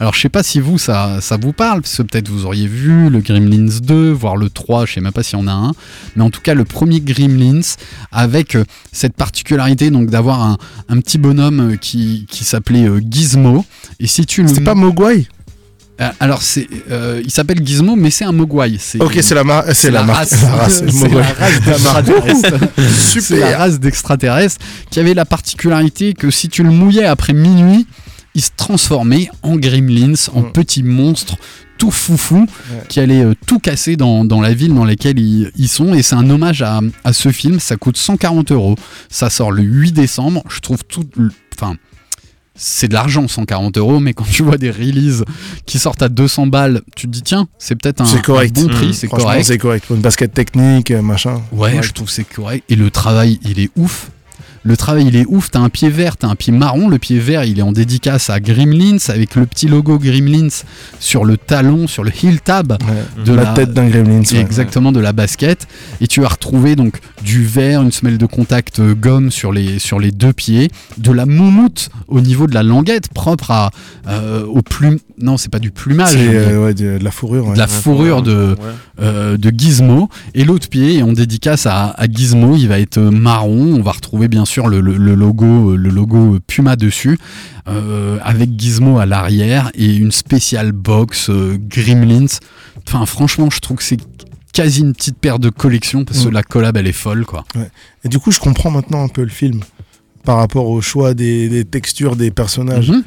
Alors 0.00 0.14
je 0.14 0.20
sais 0.20 0.28
pas 0.28 0.42
si 0.42 0.60
vous 0.60 0.78
ça, 0.78 1.18
ça 1.20 1.36
vous 1.40 1.52
parle, 1.52 1.82
parce 1.82 1.96
que 1.96 2.02
peut-être 2.02 2.28
vous 2.28 2.46
auriez 2.46 2.66
vu 2.66 3.10
le 3.10 3.20
Gremlins 3.20 3.78
2, 3.82 4.10
voire 4.12 4.36
le 4.36 4.48
3, 4.50 4.86
je 4.86 4.94
sais 4.94 5.00
même 5.00 5.12
pas 5.12 5.22
s'il 5.22 5.38
y 5.38 5.42
en 5.42 5.46
a 5.48 5.52
un, 5.52 5.72
mais 6.16 6.22
en 6.24 6.30
tout 6.30 6.40
cas 6.40 6.54
le 6.54 6.64
premier 6.64 7.00
Gremlins 7.00 7.60
avec 8.12 8.54
euh, 8.54 8.64
cette 8.92 9.14
particularité 9.14 9.90
donc 9.90 10.08
d'avoir 10.10 10.42
un, 10.42 10.56
un 10.88 11.00
petit 11.00 11.18
bonhomme 11.18 11.72
euh, 11.72 11.76
qui, 11.76 12.26
qui 12.30 12.44
s'appelait 12.44 12.86
euh, 12.88 13.00
Gizmo. 13.08 13.64
Et 14.00 14.06
si 14.06 14.24
tu 14.26 14.42
le 14.42 14.48
C'était 14.48 14.62
pas 14.62 14.74
Mogwai? 14.74 15.26
Alors 16.18 16.40
c'est, 16.40 16.66
euh, 16.90 17.20
il 17.22 17.30
s'appelle 17.30 17.60
Gizmo, 17.62 17.94
mais 17.94 18.08
c'est 18.10 18.24
un 18.24 18.32
Mogwai. 18.32 18.78
C'est 18.78 19.02
Ok, 19.02 19.18
c'est 19.20 19.34
la, 19.34 19.44
mar- 19.44 19.64
c'est 19.74 19.90
la, 19.90 20.02
race, 20.02 20.32
race, 20.44 20.82
c'est 23.20 23.38
la 23.38 23.58
race 23.58 23.78
d'extraterrestres 23.80 24.56
qui 24.90 24.98
avait 24.98 25.12
la 25.12 25.26
particularité 25.26 26.14
que 26.14 26.30
si 26.30 26.48
tu 26.48 26.62
le 26.62 26.70
mouillais 26.70 27.04
après 27.04 27.34
minuit, 27.34 27.86
il 28.34 28.42
se 28.42 28.50
transformait 28.56 29.28
en 29.42 29.56
gremlins, 29.56 30.14
en 30.34 30.42
Mm. 30.42 30.52
petits 30.52 30.82
monstres 30.82 31.36
tout 31.78 31.90
foufou 31.90 32.46
qui 32.90 33.00
allait 33.00 33.22
euh, 33.24 33.32
tout 33.46 33.58
casser 33.58 33.96
dans, 33.96 34.24
dans 34.26 34.42
la 34.42 34.52
ville 34.52 34.74
dans 34.74 34.84
laquelle 34.84 35.18
ils, 35.18 35.50
ils 35.56 35.68
sont. 35.68 35.94
Et 35.94 36.02
c'est 36.02 36.14
un 36.14 36.28
hommage 36.28 36.60
à, 36.62 36.80
à 37.04 37.12
ce 37.14 37.30
film. 37.32 37.58
Ça 37.58 37.76
coûte 37.76 37.96
140 37.96 38.52
euros. 38.52 38.76
Ça 39.08 39.30
sort 39.30 39.50
le 39.50 39.62
8 39.62 39.92
décembre. 39.92 40.42
Je 40.50 40.60
trouve 40.60 40.84
tout. 40.84 41.04
Enfin. 41.54 41.76
C'est 42.62 42.88
de 42.88 42.92
l'argent, 42.94 43.26
140 43.26 43.78
euros, 43.78 44.00
mais 44.00 44.12
quand 44.12 44.26
tu 44.30 44.42
vois 44.42 44.58
des 44.58 44.70
releases 44.70 45.24
qui 45.64 45.78
sortent 45.78 46.02
à 46.02 46.10
200 46.10 46.48
balles, 46.48 46.82
tu 46.94 47.06
te 47.06 47.12
dis 47.12 47.22
tiens, 47.22 47.48
c'est 47.58 47.74
peut-être 47.74 48.02
un, 48.02 48.04
bon 48.04 48.66
prix, 48.68 48.88
Mmh. 48.88 48.92
c'est 48.92 49.08
correct. 49.08 49.44
C'est 49.44 49.56
correct. 49.56 49.86
Pour 49.86 49.96
une 49.96 50.02
basket 50.02 50.34
technique, 50.34 50.90
euh, 50.90 51.00
machin. 51.00 51.36
Ouais, 51.52 51.70
Correct. 51.70 51.82
je 51.84 51.92
trouve 51.92 52.08
que 52.08 52.12
c'est 52.12 52.24
correct. 52.24 52.64
Et 52.68 52.76
le 52.76 52.90
travail, 52.90 53.38
il 53.44 53.60
est 53.60 53.70
ouf. 53.76 54.10
Le 54.62 54.76
travail, 54.76 55.06
il 55.08 55.16
est 55.16 55.24
ouf. 55.26 55.50
T'as 55.50 55.60
un 55.60 55.70
pied 55.70 55.88
vert, 55.88 56.16
t'as 56.16 56.28
un 56.28 56.34
pied 56.36 56.52
marron. 56.52 56.88
Le 56.88 56.98
pied 56.98 57.18
vert, 57.18 57.44
il 57.44 57.58
est 57.58 57.62
en 57.62 57.72
dédicace 57.72 58.28
à 58.30 58.40
Gremlins 58.40 58.98
avec 59.08 59.34
le 59.34 59.46
petit 59.46 59.68
logo 59.68 59.98
Gremlins 59.98 60.48
sur 60.98 61.24
le 61.24 61.36
talon, 61.38 61.86
sur 61.86 62.04
le 62.04 62.10
heel 62.22 62.40
tab 62.40 62.72
Ouais. 62.72 63.24
de 63.24 63.32
la, 63.32 63.44
la, 63.44 63.52
tête 63.54 63.72
d'un 63.72 63.88
gremlin. 63.88 64.20
ouais. 64.20 64.36
exactement 64.38 64.92
de 64.92 65.00
la 65.00 65.12
basket. 65.12 65.66
Et 66.02 66.06
tu 66.06 66.24
as 66.24 66.28
retrouvé 66.28 66.76
donc 66.76 67.00
du 67.24 67.44
vert, 67.44 67.80
une 67.82 67.90
semelle 67.92 68.18
de 68.18 68.26
contact 68.26 68.80
euh, 68.80 68.94
gomme 68.94 69.30
sur 69.30 69.50
les 69.52 69.78
sur 69.78 69.98
les 69.98 70.10
deux 70.12 70.32
pieds, 70.32 70.70
de 70.98 71.10
la 71.12 71.24
moumoute 71.26 71.88
au 72.08 72.20
niveau 72.20 72.46
de 72.46 72.54
la 72.54 72.62
languette 72.62 73.08
propre 73.12 73.50
à 73.50 73.70
euh, 74.08 74.44
au 74.44 74.62
plume. 74.62 74.98
Non, 75.18 75.36
c'est 75.36 75.50
pas 75.50 75.58
du 75.58 75.70
plumage. 75.70 76.12
C'est 76.12 76.28
euh, 76.34 76.64
ouais, 76.64 76.74
de, 76.74 76.98
de 76.98 77.04
la 77.04 77.10
fourrure. 77.10 77.46
ouais. 77.48 77.54
de 77.54 77.58
la 77.58 77.66
fourrure 77.66 78.22
de, 78.22 78.56
euh, 79.00 79.36
de 79.36 79.50
Gizmo 79.56 80.08
et 80.34 80.44
l'autre 80.44 80.68
pied 80.68 81.02
on 81.02 81.12
dédicace 81.12 81.66
à, 81.66 81.88
à 81.96 82.06
Gizmo 82.06 82.56
il 82.56 82.68
va 82.68 82.78
être 82.80 82.98
marron 83.00 83.74
on 83.78 83.82
va 83.82 83.92
retrouver 83.92 84.28
bien 84.28 84.44
sûr 84.44 84.49
le, 84.58 84.80
le- 84.80 84.96
le 84.96 85.14
logo 85.14 85.76
le 85.76 85.90
logo 85.90 86.38
Puma 86.46 86.76
dessus 86.76 87.18
euh, 87.68 88.18
avec 88.22 88.50
Gizmo 88.58 88.98
à 88.98 89.06
l'arrière 89.06 89.70
et 89.74 89.94
une 89.94 90.12
spéciale 90.12 90.72
box 90.72 91.30
euh, 91.30 91.56
Gremlins 91.68 92.26
enfin 92.86 93.06
franchement 93.06 93.48
je 93.50 93.60
trouve 93.60 93.76
que 93.78 93.82
c'est 93.84 94.00
quasi 94.52 94.80
une 94.80 94.92
petite 94.94 95.16
paire 95.18 95.38
de 95.38 95.48
collection 95.50 96.04
parce 96.04 96.24
que 96.24 96.28
la 96.28 96.42
collab 96.42 96.76
elle 96.76 96.86
est 96.88 96.92
folle 96.92 97.24
quoi 97.24 97.44
Et 98.04 98.08
du 98.08 98.18
coup, 98.18 98.32
je 98.32 98.40
comprends 98.40 98.70
maintenant 98.70 99.04
un 99.04 99.08
peu 99.08 99.22
le 99.22 99.28
film 99.28 99.60
par 100.24 100.38
rapport 100.38 100.66
au 100.68 100.80
choix 100.80 101.14
des, 101.14 101.48
des 101.48 101.64
textures 101.64 102.16
des 102.16 102.30
personnages. 102.32 102.90
Mhm. 102.90 103.02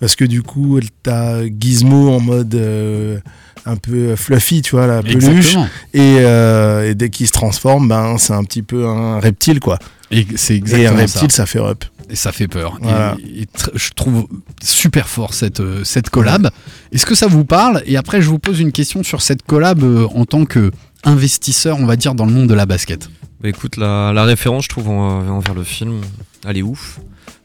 Parce 0.00 0.16
que 0.16 0.24
du 0.24 0.42
coup, 0.42 0.80
t'as 1.02 1.44
Gizmo 1.46 2.10
en 2.16 2.20
mode 2.20 2.54
euh, 2.54 3.18
un 3.66 3.76
peu 3.76 4.16
fluffy, 4.16 4.62
tu 4.62 4.76
vois, 4.76 4.86
la 4.86 5.02
peluche. 5.02 5.56
Et, 5.92 6.16
euh, 6.20 6.88
et 6.90 6.94
dès 6.94 7.10
qu'il 7.10 7.26
se 7.26 7.32
transforme, 7.32 7.88
ben, 7.88 8.16
c'est 8.18 8.32
un 8.32 8.44
petit 8.44 8.62
peu 8.62 8.86
un 8.86 9.18
reptile, 9.20 9.60
quoi. 9.60 9.78
et 10.10 10.26
c'est 10.36 10.56
Et 10.72 10.86
un 10.86 10.94
reptile, 10.94 11.30
ça 11.30 11.38
ça, 11.38 11.46
fait 11.46 11.58
up. 11.60 11.84
et 12.08 12.16
ça 12.16 12.32
fait 12.32 12.48
peur. 12.48 12.78
Voilà. 12.80 13.16
Et, 13.18 13.42
et 13.42 13.44
tr- 13.44 13.70
je 13.74 13.90
trouve 13.94 14.26
super 14.62 15.08
fort 15.08 15.34
cette, 15.34 15.60
euh, 15.60 15.82
cette 15.84 16.10
collab. 16.10 16.50
Est-ce 16.92 17.04
que 17.06 17.14
ça 17.14 17.26
vous 17.26 17.44
parle? 17.44 17.82
Et 17.86 17.96
après, 17.96 18.22
je 18.22 18.28
vous 18.28 18.38
pose 18.38 18.60
une 18.60 18.72
question 18.72 19.02
sur 19.02 19.20
cette 19.20 19.42
collab 19.42 19.82
euh, 19.82 20.06
en 20.14 20.24
tant 20.24 20.44
que 20.44 20.70
investisseur, 21.04 21.78
on 21.78 21.86
va 21.86 21.96
dire, 21.96 22.14
dans 22.14 22.26
le 22.26 22.32
monde 22.32 22.48
de 22.48 22.54
la 22.54 22.66
basket. 22.66 23.08
Bah 23.46 23.50
écoute, 23.50 23.76
la, 23.76 24.12
la 24.12 24.24
référence, 24.24 24.64
je 24.64 24.68
trouve, 24.70 24.88
en- 24.88 25.24
envers 25.28 25.54
le 25.54 25.62
film, 25.62 26.00
elle 26.44 26.56
est 26.56 26.62
ouf. 26.62 26.98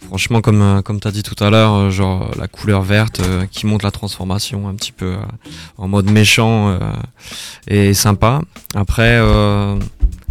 Franchement, 0.08 0.42
comme, 0.42 0.60
euh, 0.60 0.82
comme 0.82 1.00
tu 1.00 1.08
as 1.08 1.12
dit 1.12 1.22
tout 1.22 1.36
à 1.44 1.52
l'heure, 1.52 1.76
euh, 1.76 1.90
genre 1.92 2.32
la 2.40 2.48
couleur 2.48 2.82
verte 2.82 3.20
euh, 3.20 3.46
qui 3.46 3.68
montre 3.68 3.86
la 3.86 3.92
transformation 3.92 4.68
un 4.68 4.74
petit 4.74 4.94
peu 4.94 5.06
euh, 5.14 5.18
en 5.78 5.88
mode 5.88 6.10
méchant 6.10 6.70
euh, 6.70 6.80
et 7.68 7.94
sympa. 7.94 8.42
Après, 8.74 9.20
euh, 9.22 9.76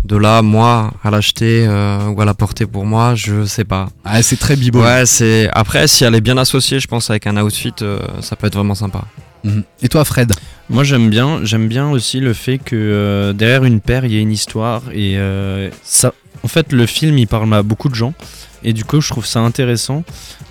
de 0.04 0.16
là, 0.16 0.42
moi, 0.42 0.92
à 1.04 1.12
l'acheter 1.12 1.64
euh, 1.68 2.08
ou 2.08 2.20
à 2.20 2.24
la 2.24 2.34
porter 2.34 2.66
pour 2.66 2.84
moi, 2.84 3.14
je 3.14 3.44
sais 3.44 3.64
pas. 3.64 3.90
Ah, 4.04 4.20
c'est 4.24 4.40
très 4.40 4.56
bibo. 4.56 4.82
Ouais, 4.82 5.06
c'est. 5.06 5.48
Après, 5.52 5.86
si 5.86 6.02
elle 6.02 6.16
est 6.16 6.20
bien 6.20 6.36
associée, 6.36 6.80
je 6.80 6.88
pense, 6.88 7.10
avec 7.10 7.28
un 7.28 7.36
outfit, 7.36 7.72
euh, 7.82 8.00
ça 8.22 8.34
peut 8.34 8.48
être 8.48 8.56
vraiment 8.56 8.74
sympa. 8.74 9.02
Mhm. 9.44 9.62
Et 9.82 9.88
toi, 9.88 10.04
Fred? 10.04 10.32
Moi 10.70 10.84
j'aime 10.84 11.10
bien, 11.10 11.40
j'aime 11.42 11.66
bien 11.66 11.90
aussi 11.90 12.20
le 12.20 12.32
fait 12.32 12.58
que 12.58 12.76
euh, 12.76 13.32
derrière 13.32 13.64
une 13.64 13.80
paire 13.80 14.04
il 14.04 14.12
y 14.12 14.16
a 14.16 14.20
une 14.20 14.30
histoire 14.30 14.84
et 14.92 15.18
euh, 15.18 15.68
ça, 15.82 16.14
en 16.44 16.48
fait 16.48 16.72
le 16.72 16.86
film 16.86 17.18
il 17.18 17.26
parle 17.26 17.52
à 17.52 17.64
beaucoup 17.64 17.88
de 17.88 17.96
gens 17.96 18.14
et 18.62 18.72
du 18.72 18.84
coup 18.84 19.00
je 19.00 19.08
trouve 19.08 19.26
ça 19.26 19.40
intéressant, 19.40 20.04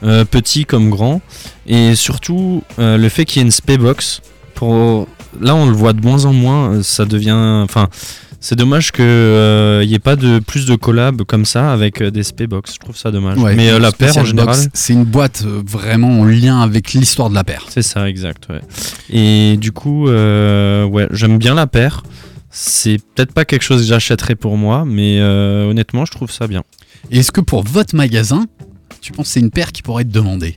euh, 0.03 0.25
petit 0.25 0.65
comme 0.65 0.89
grand 0.89 1.21
et 1.67 1.95
surtout 1.95 2.63
le 2.77 3.07
fait 3.07 3.23
qu'il 3.23 3.37
y 3.37 3.39
ait 3.43 3.45
une 3.45 3.51
spaybox 3.51 4.21
pour 4.55 5.07
là 5.39 5.55
on 5.55 5.67
le 5.67 5.71
voit 5.71 5.93
de 5.93 6.01
moins 6.01 6.25
en 6.25 6.33
moins, 6.33 6.83
ça 6.83 7.05
devient, 7.05 7.61
enfin 7.63 7.87
c'est 8.39 8.55
dommage 8.55 8.91
qu'il 8.91 9.03
n'y 9.03 9.93
ait 9.93 10.01
pas 10.01 10.15
de 10.15 10.39
plus 10.39 10.65
de 10.65 10.75
collabs 10.75 11.23
comme 11.23 11.45
ça 11.45 11.71
avec 11.73 12.01
euh, 12.01 12.09
des 12.11 12.23
spaybox, 12.23 12.73
je 12.75 12.79
trouve 12.79 12.95
ça 12.95 13.11
dommage. 13.11 13.37
Ouais, 13.37 13.55
Mais 13.55 13.69
euh, 13.69 13.79
la 13.79 13.91
paire 13.91 14.17
en 14.17 14.23
général. 14.25 14.55
C'est 14.73 14.93
une 14.93 15.03
boîte 15.03 15.43
euh, 15.45 15.61
vraiment 15.65 16.19
en 16.21 16.25
lien 16.25 16.61
avec 16.61 16.93
l'histoire 16.93 17.29
de 17.29 17.35
la 17.35 17.43
paire. 17.43 17.65
C'est 17.69 17.81
ça, 17.81 18.07
exact. 18.07 18.47
ouais. 18.49 18.61
Et 19.09 19.57
du 19.57 19.71
coup, 19.71 20.07
euh, 20.07 20.85
ouais, 20.85 21.07
j'aime 21.11 21.37
bien 21.37 21.53
la 21.53 21.67
paire. 21.67 22.03
C'est 22.51 22.97
peut-être 23.13 23.33
pas 23.33 23.45
quelque 23.45 23.61
chose 23.61 23.81
que 23.81 23.87
j'achèterais 23.87 24.35
pour 24.35 24.57
moi, 24.57 24.83
mais 24.85 25.19
euh, 25.19 25.69
honnêtement, 25.69 26.05
je 26.05 26.11
trouve 26.11 26.31
ça 26.31 26.47
bien. 26.47 26.63
Et 27.11 27.19
est-ce 27.19 27.31
que 27.31 27.41
pour 27.41 27.63
votre 27.63 27.95
magasin, 27.95 28.45
tu 29.01 29.11
penses 29.11 29.27
que 29.27 29.33
c'est 29.33 29.39
une 29.39 29.51
paire 29.51 29.71
qui 29.71 29.81
pourrait 29.83 30.01
être 30.03 30.09
demandée? 30.11 30.55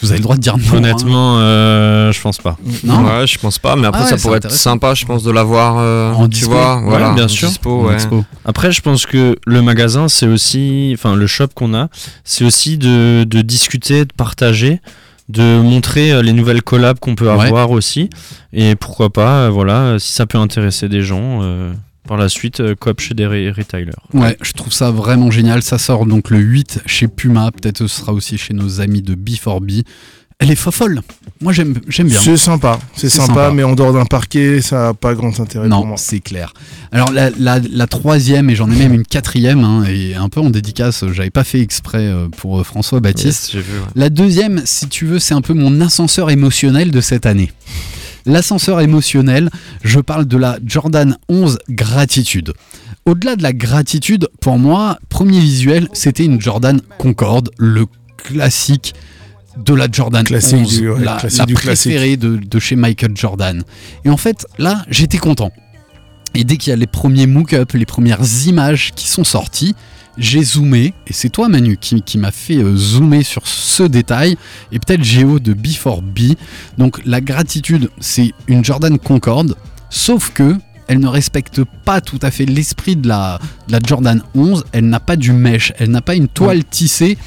Vous 0.00 0.10
avez 0.10 0.18
le 0.18 0.22
droit 0.22 0.36
de 0.36 0.40
dire 0.40 0.56
non. 0.56 0.64
hein. 0.72 0.76
honnêtement, 0.76 1.38
euh, 1.40 2.12
je 2.12 2.20
pense 2.20 2.38
pas. 2.38 2.56
Non 2.84 3.04
Ouais, 3.04 3.26
je 3.26 3.36
pense 3.38 3.58
pas, 3.58 3.74
mais 3.76 3.86
après, 3.88 4.02
Ah 4.02 4.04
ouais, 4.04 4.10
ça 4.10 4.16
pourrait 4.16 4.36
être 4.38 4.50
sympa, 4.50 4.94
je 4.94 5.04
pense, 5.04 5.22
de 5.24 5.30
l'avoir. 5.30 5.76
euh, 5.78 6.12
En 6.12 6.24
tu 6.24 6.28
dispo. 6.40 6.50
vois, 6.52 6.76
Ouais, 6.76 6.84
voilà, 6.88 7.12
bien 7.14 7.24
en 7.24 7.28
sûr. 7.28 7.48
dispo, 7.48 7.86
ouais. 7.88 7.96
Après, 8.44 8.70
je 8.70 8.80
pense 8.80 9.06
que 9.06 9.36
le 9.46 9.62
magasin, 9.62 10.08
c'est 10.08 10.26
aussi, 10.28 10.92
enfin, 10.96 11.16
le 11.16 11.26
shop 11.26 11.48
qu'on 11.54 11.74
a, 11.74 11.88
c'est 12.24 12.44
aussi 12.44 12.78
de, 12.78 13.24
de 13.24 13.40
discuter, 13.42 14.04
de 14.04 14.12
partager, 14.16 14.80
de 15.28 15.60
montrer 15.60 16.12
euh, 16.12 16.22
les 16.22 16.32
nouvelles 16.32 16.62
collabs 16.62 16.98
qu'on 17.00 17.14
peut 17.14 17.26
Ouais. 17.30 17.46
avoir 17.46 17.70
aussi. 17.72 18.08
Et 18.52 18.76
pourquoi 18.76 19.10
pas, 19.10 19.50
voilà, 19.50 19.96
si 19.98 20.12
ça 20.12 20.26
peut 20.26 20.38
intéresser 20.38 20.88
des 20.88 21.02
gens, 21.02 21.40
euh, 21.42 21.72
par 22.08 22.16
la 22.16 22.28
suite, 22.28 22.58
euh, 22.60 22.74
coop 22.74 22.98
chez 23.00 23.14
des 23.14 23.26
re- 23.26 23.52
retailers. 23.56 23.92
Ouais, 24.14 24.36
je 24.42 24.52
trouve 24.52 24.72
ça 24.72 24.90
vraiment 24.90 25.30
génial. 25.30 25.62
Ça 25.62 25.78
sort 25.78 26.06
donc 26.06 26.30
le 26.30 26.38
8 26.38 26.80
chez 26.86 27.06
Puma. 27.06 27.50
Peut-être 27.52 27.78
ce 27.78 27.86
sera 27.86 28.12
aussi 28.12 28.36
chez 28.38 28.54
nos 28.54 28.80
amis 28.80 29.02
de 29.02 29.14
B4B. 29.14 29.84
Elle 30.40 30.52
est 30.52 30.54
folle. 30.54 31.00
Moi, 31.40 31.52
j'aime 31.52 31.74
j'aime 31.88 32.06
bien. 32.06 32.20
C'est 32.20 32.36
sympa, 32.36 32.78
c'est 32.94 33.08
sympa, 33.08 33.26
sympa. 33.26 33.50
mais 33.52 33.64
en 33.64 33.74
dehors 33.74 33.92
d'un 33.92 34.04
parquet, 34.04 34.60
ça 34.62 34.78
n'a 34.78 34.94
pas 34.94 35.14
grand 35.14 35.40
intérêt 35.40 35.68
pour 35.68 35.80
Non, 35.80 35.84
moi. 35.84 35.96
c'est 35.96 36.20
clair. 36.20 36.52
Alors 36.92 37.10
la, 37.10 37.30
la- 37.40 37.58
la 37.58 37.86
troisième, 37.88 38.48
et 38.48 38.54
j'en 38.54 38.70
ai 38.70 38.76
même 38.76 38.92
une 38.94 39.02
quatrième, 39.04 39.64
hein, 39.64 39.82
et 39.88 40.14
un 40.14 40.28
peu 40.28 40.38
en 40.40 40.50
dédicace, 40.50 41.04
j'avais 41.12 41.30
pas 41.30 41.42
fait 41.42 41.60
exprès 41.60 42.06
euh, 42.06 42.28
pour 42.28 42.60
euh, 42.60 42.62
François 42.62 43.00
Baptiste. 43.00 43.46
Yes, 43.46 43.50
j'ai 43.52 43.60
vu, 43.62 43.78
ouais. 43.80 43.84
La 43.96 44.10
deuxième, 44.10 44.62
si 44.64 44.86
tu 44.88 45.06
veux, 45.06 45.18
c'est 45.18 45.34
un 45.34 45.40
peu 45.40 45.54
mon 45.54 45.80
ascenseur 45.80 46.30
émotionnel 46.30 46.92
de 46.92 47.00
cette 47.00 47.26
année. 47.26 47.50
L'ascenseur 48.32 48.80
émotionnel, 48.82 49.48
je 49.82 50.00
parle 50.00 50.26
de 50.26 50.36
la 50.36 50.58
Jordan 50.64 51.16
11 51.30 51.58
Gratitude. 51.70 52.52
Au-delà 53.06 53.36
de 53.36 53.42
la 53.42 53.54
gratitude, 53.54 54.28
pour 54.42 54.58
moi, 54.58 54.98
premier 55.08 55.40
visuel, 55.40 55.88
c'était 55.94 56.26
une 56.26 56.38
Jordan 56.40 56.78
Concorde, 56.98 57.48
le 57.58 57.86
classique 58.18 58.94
de 59.56 59.72
la 59.74 59.88
Jordan 59.90 60.24
Classique 60.24 60.58
11, 60.58 60.78
du- 60.78 60.90
ouais, 60.90 61.02
la, 61.04 61.16
classique 61.16 61.38
la 61.40 61.46
du 61.46 61.54
classique. 61.54 61.92
préférée 61.92 62.16
de, 62.18 62.36
de 62.36 62.58
chez 62.58 62.76
Michael 62.76 63.16
Jordan. 63.16 63.62
Et 64.04 64.10
en 64.10 64.18
fait, 64.18 64.46
là, 64.58 64.84
j'étais 64.90 65.16
content. 65.18 65.50
Et 66.34 66.44
dès 66.44 66.58
qu'il 66.58 66.70
y 66.70 66.72
a 66.74 66.76
les 66.76 66.86
premiers 66.86 67.26
mock-up, 67.26 67.72
les 67.72 67.86
premières 67.86 68.20
images 68.46 68.92
qui 68.94 69.08
sont 69.08 69.24
sorties, 69.24 69.74
j'ai 70.18 70.42
zoomé, 70.42 70.94
et 71.06 71.12
c'est 71.12 71.28
toi 71.30 71.48
Manu 71.48 71.76
qui, 71.80 72.02
qui 72.02 72.18
m'a 72.18 72.30
fait 72.32 72.56
euh, 72.58 72.76
zoomer 72.76 73.22
sur 73.24 73.46
ce 73.46 73.82
détail, 73.84 74.36
et 74.72 74.78
peut-être 74.78 75.02
Géo 75.04 75.38
de 75.38 75.54
B4B. 75.54 76.36
Donc 76.76 77.00
la 77.06 77.20
gratitude, 77.20 77.90
c'est 78.00 78.32
une 78.48 78.64
Jordan 78.64 78.98
Concorde, 78.98 79.54
sauf 79.90 80.32
que 80.32 80.56
elle 80.88 81.00
ne 81.00 81.06
respecte 81.08 81.62
pas 81.84 82.00
tout 82.00 82.18
à 82.22 82.30
fait 82.30 82.46
l'esprit 82.46 82.96
de 82.96 83.08
la, 83.08 83.38
de 83.68 83.72
la 83.72 83.78
Jordan 83.86 84.22
11, 84.34 84.64
elle 84.72 84.88
n'a 84.88 85.00
pas 85.00 85.16
du 85.16 85.32
mesh, 85.32 85.72
elle 85.78 85.90
n'a 85.90 86.00
pas 86.00 86.14
une 86.14 86.28
toile 86.28 86.64
tissée 86.64 87.18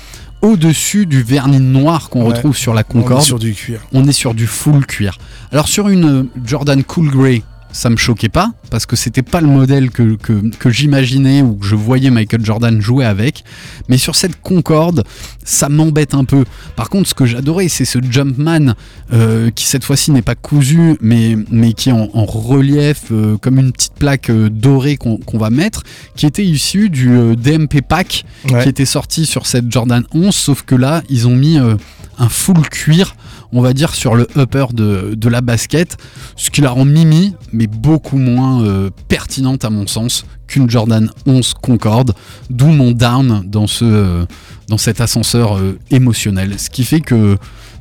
au-dessus 0.41 1.05
du 1.05 1.21
vernis 1.21 1.59
noir 1.59 2.09
qu'on 2.09 2.23
Ouais. 2.23 2.33
retrouve 2.33 2.57
sur 2.57 2.73
la 2.73 2.81
On 2.81 2.97
est 2.99 3.01
Concorde 3.03 3.21
sur 3.21 3.37
du 3.37 3.53
cuir. 3.53 3.81
on 3.93 4.07
est 4.07 4.11
sur 4.11 4.33
du 4.33 4.47
full 4.47 4.87
cuir. 4.87 5.19
Alors 5.51 5.67
sur 5.67 5.89
une 5.89 6.05
euh, 6.05 6.23
Jordan 6.43 6.83
Cool 6.83 7.11
Grey, 7.11 7.43
ça 7.71 7.89
me 7.89 7.95
choquait 7.97 8.29
pas 8.29 8.51
parce 8.69 8.85
que 8.85 8.95
c'était 8.95 9.21
pas 9.21 9.41
le 9.41 9.47
modèle 9.47 9.91
que, 9.91 10.15
que, 10.15 10.49
que 10.57 10.69
j'imaginais 10.69 11.41
ou 11.41 11.55
que 11.55 11.65
je 11.65 11.75
voyais 11.75 12.09
Michael 12.09 12.43
Jordan 12.45 12.81
jouer 12.81 13.05
avec. 13.05 13.43
Mais 13.89 13.97
sur 13.97 14.15
cette 14.15 14.41
Concorde, 14.41 15.03
ça 15.43 15.69
m'embête 15.69 16.13
un 16.13 16.23
peu. 16.25 16.45
Par 16.75 16.89
contre, 16.89 17.09
ce 17.09 17.13
que 17.13 17.25
j'adorais, 17.25 17.67
c'est 17.67 17.85
ce 17.85 17.99
Jumpman 18.01 18.73
euh, 19.13 19.49
qui 19.51 19.65
cette 19.65 19.83
fois-ci 19.83 20.11
n'est 20.11 20.21
pas 20.21 20.35
cousu, 20.35 20.97
mais, 21.01 21.35
mais 21.49 21.73
qui 21.73 21.89
est 21.89 21.93
en, 21.93 22.09
en 22.13 22.25
relief 22.25 23.03
euh, 23.11 23.37
comme 23.37 23.59
une 23.59 23.71
petite 23.71 23.93
plaque 23.93 24.29
euh, 24.29 24.49
dorée 24.49 24.97
qu'on 24.97 25.19
va 25.37 25.49
mettre, 25.49 25.83
qui 26.15 26.25
était 26.25 26.45
issu 26.45 26.89
du 26.89 27.35
DMP 27.35 27.81
Pack 27.81 28.25
Ouais. 28.49 28.63
qui 28.63 28.69
était 28.69 28.85
sorti 28.85 29.25
sur 29.25 29.45
cette 29.45 29.71
Jordan 29.71 30.03
11, 30.13 30.33
sauf 30.35 30.63
que 30.63 30.73
là, 30.75 31.03
ils 31.09 31.27
ont 31.27 31.35
mis 31.35 31.57
un 31.57 32.29
full 32.29 32.59
cuir, 32.69 33.15
on 33.53 33.61
va 33.61 33.73
dire, 33.73 33.93
sur 33.93 34.15
le 34.15 34.27
upper 34.37 34.67
de, 34.73 35.13
de 35.15 35.29
la 35.29 35.41
basket, 35.41 35.97
ce 36.35 36.49
qui 36.49 36.61
la 36.61 36.71
rend 36.71 36.85
mimi, 36.85 37.35
mais 37.51 37.67
beaucoup 37.67 38.17
moins 38.17 38.63
euh, 38.63 38.89
pertinente 39.07 39.65
à 39.65 39.69
mon 39.69 39.87
sens 39.87 40.25
qu'une 40.47 40.69
Jordan 40.69 41.09
11 41.25 41.53
Concorde, 41.61 42.13
d'où 42.49 42.67
mon 42.67 42.91
down 42.91 43.43
dans, 43.45 43.67
ce, 43.67 43.85
euh, 43.85 44.25
dans 44.67 44.77
cet 44.77 45.01
ascenseur 45.01 45.57
euh, 45.57 45.77
émotionnel. 45.89 46.57
Ce 46.59 46.69
qui 46.69 46.83
fait 46.83 47.01
que 47.01 47.37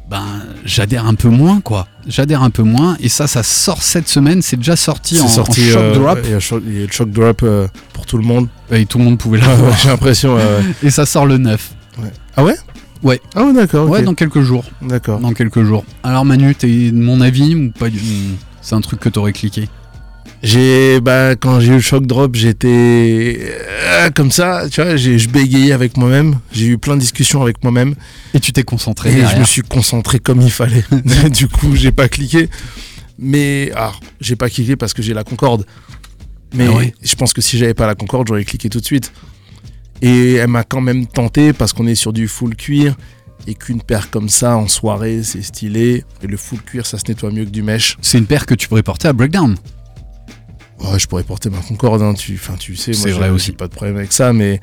ben 0.08 0.24
j'adhère 0.64 1.06
un 1.06 1.14
peu 1.14 1.28
moins 1.28 1.60
quoi. 1.60 1.86
J'adhère 2.08 2.42
un 2.42 2.50
peu 2.50 2.64
moins 2.64 2.96
et 2.98 3.08
ça 3.08 3.28
ça 3.28 3.44
sort 3.44 3.80
cette 3.80 4.08
semaine, 4.08 4.42
c'est 4.42 4.56
déjà 4.56 4.74
sorti 4.74 5.20
en, 5.20 5.28
sorti 5.28 5.60
en 5.70 5.72
shock 5.72 5.92
drop 5.94 6.18
Il 6.24 6.30
y 6.30 6.34
a 6.34 6.90
shock 6.90 7.10
drop 7.10 7.44
pour 7.92 8.06
tout 8.06 8.18
le 8.18 8.24
monde. 8.24 8.48
et 8.72 8.86
tout 8.86 8.98
le 8.98 9.04
monde 9.04 9.18
pouvait 9.18 9.38
l'avoir. 9.38 9.76
J'ai 9.82 9.88
l'impression. 9.88 10.36
et 10.82 10.90
ça 10.90 11.06
sort 11.06 11.26
le 11.26 11.38
9. 11.38 11.74
Ah 12.36 12.42
ouais? 12.42 12.56
Ouais. 13.02 13.20
Ah 13.34 13.44
ouais, 13.44 13.52
d'accord. 13.52 13.86
ok. 13.86 13.92
Ouais, 13.92 14.02
dans 14.02 14.14
quelques 14.14 14.40
jours. 14.42 14.64
D'accord. 14.82 15.20
Dans 15.20 15.32
quelques 15.32 15.62
jours. 15.64 15.84
Alors 16.02 16.24
Manu, 16.24 16.54
t'es 16.54 16.90
de 16.90 16.96
mon 16.98 17.20
avis 17.20 17.54
ou 17.54 17.70
pas 17.70 17.88
du- 17.88 17.98
C'est 18.60 18.74
un 18.74 18.80
truc 18.80 19.00
que 19.00 19.08
t'aurais 19.08 19.32
cliqué? 19.32 19.68
J'ai 20.42 21.00
bah 21.00 21.36
quand 21.36 21.60
j'ai 21.60 21.68
eu 21.72 21.74
le 21.76 21.80
shock 21.80 22.06
drop, 22.06 22.34
j'étais 22.34 23.38
euh, 23.40 24.10
comme 24.10 24.30
ça, 24.30 24.64
tu 24.70 24.80
vois, 24.82 24.96
j'ai 24.96 25.18
je 25.18 25.28
bégayais 25.28 25.72
avec 25.72 25.98
moi-même, 25.98 26.36
j'ai 26.50 26.64
eu 26.66 26.78
plein 26.78 26.94
de 26.94 27.00
discussions 27.00 27.42
avec 27.42 27.62
moi-même 27.62 27.94
Et 28.32 28.40
tu 28.40 28.50
t'es 28.52 28.62
concentré. 28.62 29.10
et 29.12 29.26
je 29.26 29.36
me 29.38 29.44
suis 29.44 29.60
concentré 29.62 30.18
comme 30.18 30.40
il 30.40 30.50
fallait. 30.50 30.84
du 31.30 31.46
coup, 31.46 31.74
j'ai 31.76 31.92
pas 31.92 32.08
cliqué. 32.08 32.48
Mais 33.18 33.70
alors, 33.74 34.00
j'ai 34.22 34.34
pas 34.34 34.48
cliqué 34.48 34.76
parce 34.76 34.94
que 34.94 35.02
j'ai 35.02 35.12
la 35.12 35.24
Concorde. 35.24 35.66
Mais 36.54 36.66
Ah 36.68 36.76
ouais. 36.76 36.94
je 37.02 37.14
pense 37.16 37.34
que 37.34 37.42
si 37.42 37.58
j'avais 37.58 37.74
pas 37.74 37.86
la 37.86 37.94
Concorde, 37.94 38.26
j'aurais 38.26 38.44
cliqué 38.44 38.70
tout 38.70 38.80
de 38.80 38.86
suite. 38.86 39.12
Et 40.02 40.34
elle 40.34 40.48
m'a 40.48 40.64
quand 40.64 40.80
même 40.80 41.06
tenté 41.06 41.52
parce 41.52 41.72
qu'on 41.72 41.86
est 41.86 41.94
sur 41.94 42.12
du 42.12 42.28
full 42.28 42.56
cuir 42.56 42.96
et 43.46 43.54
qu'une 43.54 43.82
paire 43.82 44.10
comme 44.10 44.28
ça 44.28 44.56
en 44.56 44.68
soirée, 44.68 45.22
c'est 45.22 45.42
stylé. 45.42 46.04
Et 46.22 46.26
le 46.26 46.36
full 46.36 46.60
cuir, 46.62 46.86
ça 46.86 46.98
se 46.98 47.04
nettoie 47.08 47.30
mieux 47.30 47.44
que 47.44 47.50
du 47.50 47.62
mesh. 47.62 47.96
C'est 48.00 48.18
une 48.18 48.26
paire 48.26 48.46
que 48.46 48.54
tu 48.54 48.68
pourrais 48.68 48.82
porter 48.82 49.08
à 49.08 49.12
Breakdown. 49.12 49.56
Ouais, 50.80 50.98
je 50.98 51.06
pourrais 51.06 51.24
porter 51.24 51.50
ma 51.50 51.58
Concorde, 51.58 52.02
hein, 52.02 52.14
tu, 52.14 52.34
enfin, 52.34 52.54
tu 52.58 52.74
sais, 52.74 52.92
moi 52.92 53.18
vrai 53.18 53.28
aussi. 53.28 53.52
pas 53.52 53.68
de 53.68 53.72
problème 53.72 53.96
avec 53.96 54.12
ça, 54.12 54.32
mais, 54.32 54.60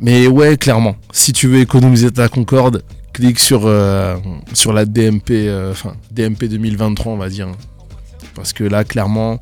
mais 0.00 0.26
ouais, 0.26 0.56
clairement, 0.56 0.96
si 1.12 1.32
tu 1.32 1.46
veux 1.46 1.60
économiser 1.60 2.10
ta 2.10 2.28
Concorde, 2.28 2.82
clique 3.12 3.38
sur, 3.38 3.62
euh, 3.66 4.16
sur 4.54 4.72
la 4.72 4.84
DMP, 4.84 5.30
euh, 5.30 5.70
enfin 5.70 5.94
DMP 6.10 6.44
2023, 6.44 7.12
on 7.12 7.16
va 7.16 7.28
dire, 7.28 7.48
parce 8.34 8.52
que 8.52 8.64
là, 8.64 8.82
clairement, 8.82 9.40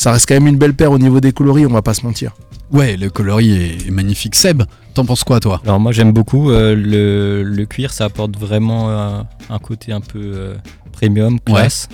ça 0.00 0.12
reste 0.12 0.26
quand 0.26 0.34
même 0.34 0.46
une 0.46 0.56
belle 0.56 0.72
paire 0.72 0.92
au 0.92 0.98
niveau 0.98 1.20
des 1.20 1.30
coloris, 1.32 1.66
on 1.66 1.72
va 1.72 1.82
pas 1.82 1.92
se 1.92 2.06
mentir. 2.06 2.32
Ouais, 2.72 2.96
le 2.96 3.10
coloris 3.10 3.50
est, 3.52 3.90
magnifique. 3.90 4.34
Seb, 4.34 4.62
t'en 4.94 5.04
penses 5.04 5.24
quoi 5.24 5.40
toi? 5.40 5.60
Alors 5.64 5.78
moi 5.78 5.92
j'aime 5.92 6.12
beaucoup 6.12 6.50
euh, 6.50 6.74
le, 6.74 7.42
le 7.42 7.66
cuir, 7.66 7.92
ça 7.92 8.06
apporte 8.06 8.34
vraiment 8.38 8.88
euh, 8.88 9.22
un 9.50 9.58
côté 9.58 9.92
un 9.92 10.00
peu 10.00 10.18
euh, 10.18 10.54
premium, 10.92 11.38
classe. 11.38 11.86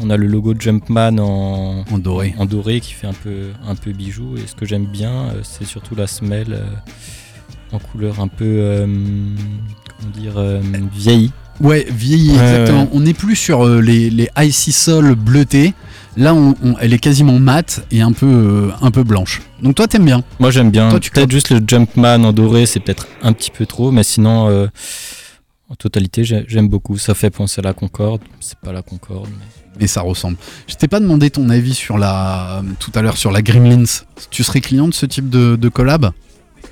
On 0.00 0.10
a 0.10 0.16
le 0.16 0.26
logo 0.26 0.54
Jumpman 0.58 1.18
en, 1.20 1.84
En 1.88 1.98
doré. 1.98 2.34
en 2.36 2.46
doré 2.46 2.80
qui 2.80 2.92
fait 2.94 3.06
un 3.06 3.12
peu, 3.12 3.50
un 3.64 3.76
peu 3.76 3.92
bijou. 3.92 4.36
Et 4.36 4.46
ce 4.48 4.56
que 4.56 4.66
j'aime 4.66 4.86
bien, 4.86 5.32
c'est 5.44 5.64
surtout 5.64 5.94
la 5.94 6.08
semelle 6.08 6.52
euh, 6.52 6.66
en 7.72 7.78
couleur 7.78 8.18
un 8.20 8.28
peu, 8.28 8.44
euh, 8.44 8.86
comment 8.86 10.10
dire, 10.18 10.34
euh, 10.36 10.60
vieillie. 10.92 11.30
Ouais, 11.60 11.86
vieilli, 11.90 12.30
Ouais, 12.32 12.34
exactement. 12.42 12.82
ouais. 12.82 12.88
On 12.92 13.00
n'est 13.00 13.14
plus 13.14 13.36
sur 13.36 13.64
euh, 13.64 13.80
les, 13.80 14.10
les 14.10 14.28
icy 14.38 14.72
soul 14.72 15.14
bleutés. 15.14 15.72
Là, 16.16 16.34
on, 16.34 16.54
on- 16.62 16.76
elle 16.80 16.92
est 16.94 16.98
quasiment 16.98 17.38
mate 17.38 17.84
et 17.90 18.00
un 18.00 18.12
peu, 18.12 18.26
euh, 18.26 18.70
un 18.80 18.90
peu 18.90 19.02
blanche. 19.02 19.42
Donc 19.62 19.74
toi, 19.74 19.86
t'aimes 19.86 20.04
bien. 20.06 20.22
Moi 20.38 20.50
j'aime 20.50 20.70
bien. 20.70 20.88
Peut-être 20.90 21.30
juste 21.30 21.50
le 21.50 21.60
Jumpman 21.66 22.24
en 22.24 22.32
doré, 22.32 22.64
c'est 22.66 22.80
peut-être 22.80 23.06
un 23.22 23.32
petit 23.32 23.50
peu 23.50 23.66
trop, 23.66 23.90
mais 23.90 24.02
sinon, 24.02 24.48
euh, 24.48 24.66
en 25.68 25.74
totalité, 25.74 26.24
j'ai- 26.24 26.44
j'aime 26.48 26.68
beaucoup. 26.68 26.96
Ça 26.96 27.14
fait 27.14 27.30
penser 27.30 27.60
à 27.60 27.64
la 27.64 27.72
Concorde. 27.74 28.20
C'est 28.40 28.58
pas 28.58 28.72
la 28.72 28.82
Concorde. 28.82 29.28
mais- 29.28 29.44
Mais 29.78 29.86
ça 29.88 30.00
ressemble. 30.00 30.38
Je 30.68 30.74
t'ai 30.76 30.88
pas 30.88 31.00
demandé 31.00 31.28
ton 31.28 31.50
avis 31.50 31.74
sur 31.74 31.98
la, 31.98 32.62
tout 32.80 32.90
à 32.94 33.02
l'heure 33.02 33.18
sur 33.18 33.30
la 33.30 33.42
Gremlins. 33.42 33.84
Tu 34.30 34.42
serais 34.42 34.62
client 34.62 34.88
de 34.88 34.94
ce 34.94 35.04
type 35.04 35.28
de, 35.28 35.56
de 35.56 35.68
collab? 35.68 36.12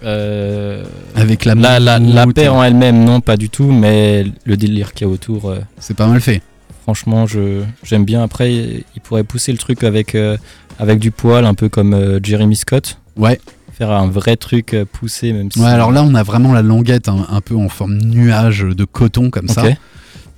Euh, 0.02 0.84
Avec 1.14 1.44
la 1.44 1.54
la, 1.54 1.78
la, 1.80 1.98
la 1.98 2.26
paire 2.26 2.54
en 2.54 2.62
elle-même, 2.62 3.04
non, 3.04 3.20
pas 3.20 3.36
du 3.36 3.50
tout, 3.50 3.70
mais 3.70 4.24
le 4.44 4.56
délire 4.56 4.92
qu'il 4.94 5.06
y 5.06 5.10
a 5.10 5.12
autour, 5.12 5.50
euh, 5.50 5.58
C'est 5.78 5.94
pas 5.94 6.06
mal 6.06 6.20
fait. 6.22 6.42
Franchement, 6.84 7.26
je 7.26 7.62
j'aime 7.82 8.04
bien. 8.04 8.22
Après, 8.22 8.52
il 8.54 9.00
pourrait 9.02 9.24
pousser 9.24 9.52
le 9.52 9.58
truc 9.58 9.82
avec, 9.84 10.14
euh, 10.14 10.36
avec 10.78 10.98
du 10.98 11.10
poil, 11.10 11.46
un 11.46 11.54
peu 11.54 11.70
comme 11.70 11.94
euh, 11.94 12.20
Jeremy 12.22 12.56
Scott. 12.56 12.98
Ouais. 13.16 13.40
Faire 13.72 13.90
un 13.90 14.06
vrai 14.06 14.36
truc 14.36 14.74
euh, 14.74 14.84
poussé, 14.84 15.32
même 15.32 15.50
si. 15.50 15.58
Ouais, 15.60 15.70
alors 15.70 15.90
là, 15.92 16.02
on 16.04 16.14
a 16.14 16.22
vraiment 16.22 16.52
la 16.52 16.60
languette 16.60 17.08
un, 17.08 17.26
un 17.30 17.40
peu 17.40 17.56
en 17.56 17.70
forme 17.70 17.96
nuage 17.96 18.60
de 18.60 18.84
coton 18.84 19.30
comme 19.30 19.48
ça. 19.48 19.64
Ok. 19.64 19.76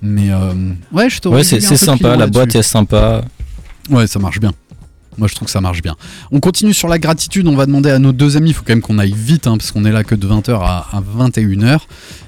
Mais 0.01 0.31
euh, 0.31 0.53
ouais, 0.93 1.09
je 1.09 1.27
Ouais, 1.27 1.43
c'est 1.43 1.59
sympa, 1.59 2.15
la 2.15 2.27
boîte 2.27 2.55
est 2.55 2.63
sympa. 2.63 3.25
Ouais, 3.89 4.07
ça 4.07 4.19
marche 4.19 4.39
bien. 4.39 4.53
Moi, 5.17 5.27
je 5.27 5.35
trouve 5.35 5.47
que 5.47 5.51
ça 5.51 5.61
marche 5.61 5.81
bien. 5.81 5.95
On 6.31 6.39
continue 6.39 6.73
sur 6.73 6.87
la 6.87 6.99
gratitude. 6.99 7.47
On 7.47 7.55
va 7.55 7.65
demander 7.65 7.89
à 7.89 7.99
nos 7.99 8.11
deux 8.13 8.37
amis. 8.37 8.51
Il 8.51 8.53
faut 8.53 8.63
quand 8.65 8.73
même 8.73 8.81
qu'on 8.81 8.99
aille 8.99 9.15
vite, 9.15 9.47
hein, 9.47 9.57
parce 9.57 9.71
qu'on 9.71 9.83
est 9.83 9.91
là 9.91 10.03
que 10.03 10.13
de 10.15 10.27
20h 10.27 10.51
à, 10.61 10.85
à 10.91 11.01
21h. 11.01 11.79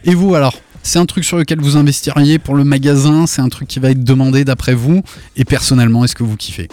Et 0.06 0.16
vous, 0.16 0.34
alors? 0.36 0.56
C'est 0.84 1.00
un 1.00 1.06
truc 1.06 1.24
sur 1.24 1.38
lequel 1.38 1.60
vous 1.60 1.78
investiriez 1.78 2.40
pour 2.40 2.56
le 2.56 2.64
magasin 2.64 3.28
C'est 3.28 3.42
un 3.42 3.50
truc 3.50 3.68
qui 3.68 3.80
va 3.80 3.92
être 3.92 4.04
demandé 4.04 4.46
d'après 4.46 4.74
vous 4.74 5.04
Et 5.36 5.46
personnellement, 5.46 6.04
est-ce 6.06 6.16
que 6.16 6.24
vous 6.24 6.38
kiffez? 6.38 6.68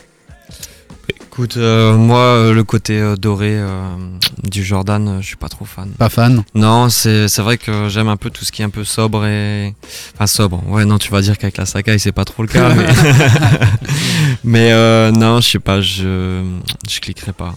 Écoute, 1.37 1.59
euh, 1.59 1.95
moi, 1.95 2.21
euh, 2.21 2.55
le 2.55 2.65
côté 2.65 2.99
euh, 2.99 3.15
doré 3.15 3.51
euh, 3.53 3.95
du 4.43 4.65
Jordan, 4.65 5.19
je 5.21 5.27
suis 5.27 5.37
pas 5.37 5.51
trop 5.51 5.67
fan. 5.67 5.91
Pas 5.91 6.09
fan? 6.09 6.43
Non, 6.55 6.89
c'est 6.89 7.29
vrai 7.37 7.59
que 7.59 7.91
j'aime 7.91 8.09
un 8.09 8.17
peu 8.17 8.31
tout 8.31 8.47
ce 8.47 8.51
qui 8.53 8.63
est 8.63 8.65
un 8.65 8.71
peu 8.71 8.85
sobre 8.85 9.27
et. 9.27 9.75
Enfin, 10.15 10.27
sobre. 10.27 10.67
Ouais, 10.67 10.87
non, 10.87 10.97
tu 10.97 11.11
vas 11.11 11.21
dire 11.21 11.37
qu'avec 11.37 11.59
la 11.59 11.67
Sakai, 11.67 11.99
c'est 11.99 12.13
pas 12.13 12.25
trop 12.25 12.43
le 12.43 12.49
cas. 12.49 12.73
mais 12.73 12.87
mais 14.45 15.13
non, 15.13 15.43
je 15.43 15.49
sais 15.51 15.59
pas, 15.59 15.83
je, 15.83 16.43
je 16.89 17.01
cliquerai 17.01 17.35
pas. 17.35 17.55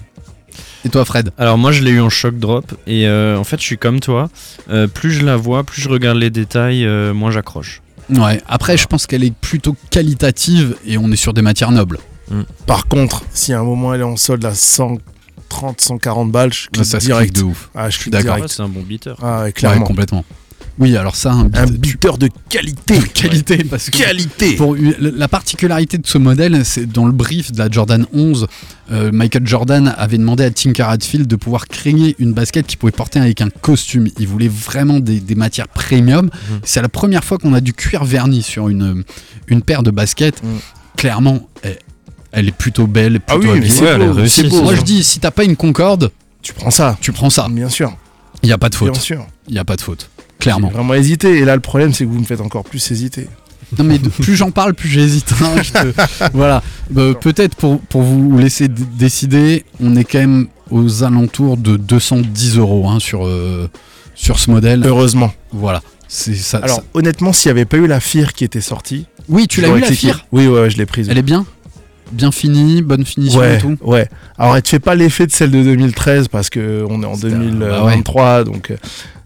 Et 0.85 0.89
toi, 0.89 1.03
Fred 1.05 1.31
Alors 1.37 1.57
moi 1.57 1.71
je 1.71 1.83
l'ai 1.83 1.91
eu 1.91 1.99
en 1.99 2.09
shock 2.09 2.37
drop 2.39 2.73
et 2.87 3.07
euh, 3.07 3.37
en 3.37 3.43
fait 3.43 3.59
je 3.59 3.63
suis 3.65 3.77
comme 3.77 3.99
toi. 3.99 4.29
Euh, 4.69 4.87
plus 4.87 5.11
je 5.11 5.25
la 5.25 5.35
vois, 5.35 5.63
plus 5.63 5.81
je 5.81 5.89
regarde 5.89 6.17
les 6.17 6.29
détails, 6.29 6.85
euh, 6.85 7.13
moins 7.13 7.31
j'accroche. 7.31 7.81
Ouais, 8.09 8.41
après, 8.47 8.75
je 8.77 8.87
pense 8.87 9.05
qu'elle 9.05 9.23
est 9.23 9.33
plutôt 9.35 9.75
qualitative 9.91 10.75
et 10.85 10.97
on 10.97 11.11
est 11.11 11.15
sur 11.15 11.33
des 11.33 11.41
matières 11.43 11.71
nobles. 11.71 11.99
Par 12.65 12.87
contre, 12.87 13.23
si 13.33 13.53
à 13.53 13.59
un 13.59 13.63
moment 13.63 13.93
elle 13.93 14.01
est 14.01 14.03
en 14.03 14.15
solde 14.17 14.45
à 14.45 14.53
130, 14.55 15.81
140 15.81 16.31
balles, 16.31 16.53
je 16.53 16.67
clique 16.69 16.85
ça 16.85 16.99
se 16.99 17.05
direct. 17.05 17.31
clique 17.33 17.43
de 17.43 17.49
ouf. 17.51 17.69
Ah, 17.75 17.89
je 17.89 17.95
suis 17.95 18.03
suis 18.03 18.11
d'accord. 18.11 18.31
d'accord. 18.31 18.41
Ouais, 18.43 18.47
c'est 18.47 18.61
un 18.61 18.69
bon 18.69 18.81
beater. 18.81 19.15
Ah, 19.21 19.39
ouais, 19.39 19.43
Ouais, 19.45 19.51
clairement. 19.51 19.85
complètement. 19.85 20.23
Oui, 20.79 20.95
alors 20.95 21.15
ça, 21.17 21.33
un, 21.33 21.49
un 21.53 21.65
tu- 21.65 21.73
beater 21.77 22.17
de 22.17 22.29
qualité. 22.47 22.97
de 22.99 23.05
qualité, 23.05 23.63
parce 23.65 23.89
que 23.89 23.97
Qualité. 23.97 24.55
Pour 24.55 24.75
la 24.99 25.27
particularité 25.27 25.97
de 25.97 26.07
ce 26.07 26.17
modèle, 26.17 26.63
c'est 26.63 26.85
dans 26.85 27.05
le 27.05 27.11
brief 27.11 27.51
de 27.51 27.57
la 27.59 27.69
Jordan 27.69 28.05
11, 28.13 28.47
euh, 28.91 29.11
Michael 29.11 29.45
Jordan 29.45 29.93
avait 29.97 30.17
demandé 30.17 30.43
à 30.45 30.51
Tinker 30.51 30.83
Hatfield 30.89 31.27
de 31.27 31.35
pouvoir 31.35 31.67
créer 31.67 32.15
une 32.19 32.31
basket 32.33 32.65
qu'il 32.65 32.77
pouvait 32.77 32.93
porter 32.93 33.19
avec 33.19 33.41
un 33.41 33.49
costume. 33.49 34.07
Il 34.17 34.27
voulait 34.27 34.47
vraiment 34.47 34.99
des, 35.01 35.19
des 35.19 35.35
matières 35.35 35.67
premium. 35.67 36.25
Mhm. 36.27 36.59
C'est 36.63 36.81
la 36.81 36.89
première 36.89 37.23
fois 37.25 37.37
qu'on 37.37 37.53
a 37.53 37.59
du 37.61 37.73
cuir 37.73 38.05
verni 38.05 38.41
sur 38.41 38.69
une, 38.69 39.03
une 39.47 39.61
paire 39.61 39.83
de 39.83 39.91
baskets. 39.91 40.41
Mhm. 40.41 40.59
Clairement, 40.95 41.47
elle, 41.61 41.77
elle 42.31 42.47
est 42.47 42.55
plutôt 42.55 42.87
belle, 42.87 43.19
Ah 43.27 43.33
plutôt 43.35 43.53
oui, 43.53 43.59
mais 43.59 43.65
habillée. 43.65 43.69
c'est 43.75 43.85
elle 43.85 44.01
est 44.01 44.07
beau, 44.07 44.13
réussie, 44.13 44.41
c'est 44.43 44.47
beau. 44.49 44.61
Moi 44.63 44.75
je 44.75 44.81
dis, 44.81 45.03
si 45.03 45.19
t'as 45.19 45.31
pas 45.31 45.43
une 45.43 45.55
Concorde, 45.57 46.11
Tu 46.41 46.53
prends 46.53 46.71
ça. 46.71 46.97
tu 47.01 47.11
prends 47.11 47.29
ça. 47.29 47.47
Bien 47.49 47.67
sûr. 47.69 47.95
Il 48.43 48.47
n'y 48.47 48.53
a 48.53 48.57
pas 48.57 48.69
de 48.69 48.77
Bien 48.77 48.87
faute. 48.93 48.95
sûr. 49.01 49.25
Il 49.49 49.53
n'y 49.53 49.59
a 49.59 49.65
pas 49.65 49.75
de 49.75 49.81
faute. 49.81 50.09
Clairement. 50.39 50.69
Vraiment 50.69 50.93
hésité. 50.93 51.37
Et 51.39 51.45
là, 51.45 51.55
le 51.55 51.61
problème, 51.61 51.93
c'est 51.93 52.05
que 52.05 52.09
vous 52.09 52.19
me 52.19 52.25
faites 52.25 52.41
encore 52.41 52.63
plus 52.63 52.91
hésiter. 52.91 53.27
Non 53.77 53.83
mais 53.83 53.99
de- 53.99 54.09
plus 54.09 54.35
j'en 54.35 54.49
parle, 54.49 54.73
plus 54.73 54.89
j'hésite. 54.89 55.31
hein, 55.43 55.61
te- 55.61 56.27
voilà. 56.33 56.63
Bah, 56.89 57.13
Peut-être 57.19 57.55
pour, 57.55 57.79
pour 57.81 58.01
vous 58.01 58.35
laisser 58.37 58.67
décider, 58.67 59.63
on 59.79 59.95
est 59.95 60.03
quand 60.05 60.17
même 60.19 60.47
aux 60.71 61.03
alentours 61.03 61.55
de 61.57 61.77
210 61.77 62.57
euros 62.57 62.89
hein, 62.89 62.99
sur, 62.99 63.27
euh, 63.27 63.69
sur 64.15 64.39
ce 64.39 64.49
modèle. 64.49 64.81
Heureusement. 64.85 65.31
Voilà. 65.51 65.83
Ça. 66.07 66.57
Alors, 66.57 66.77
ça- 66.77 66.83
honnêtement, 66.95 67.31
s'il 67.31 67.49
n'y 67.49 67.59
avait 67.59 67.65
pas 67.65 67.77
eu 67.77 67.85
la 67.85 67.99
FIR 67.99 68.33
qui 68.33 68.43
était 68.43 68.61
sortie. 68.61 69.05
Oui, 69.27 69.45
tu 69.47 69.61
l'as 69.61 69.67
eu 69.69 69.79
la. 69.79 69.91
FIR 69.91 70.25
Oui, 70.31 70.47
ouais, 70.47 70.61
ouais, 70.61 70.69
je 70.71 70.77
l'ai 70.77 70.87
prise. 70.87 71.07
Elle 71.09 71.19
est 71.19 71.21
bien 71.21 71.45
Bien 72.11 72.31
finie, 72.31 72.81
bonne 72.81 73.05
finition 73.05 73.39
ouais, 73.39 73.57
et 73.57 73.59
tout 73.59 73.77
ouais. 73.83 74.09
Alors, 74.39 74.55
elle 74.55 74.63
te 74.63 74.69
fait 74.69 74.79
pas 74.79 74.95
l'effet 74.95 75.27
de 75.27 75.31
celle 75.31 75.51
de 75.51 75.61
2013 75.61 76.27
parce 76.27 76.49
que 76.49 76.83
on 76.89 77.03
est 77.03 77.05
en 77.05 77.13
C'était 77.13 77.35
un- 77.35 77.37
2023, 77.37 78.45
donc 78.45 78.71
euh, 78.71 78.77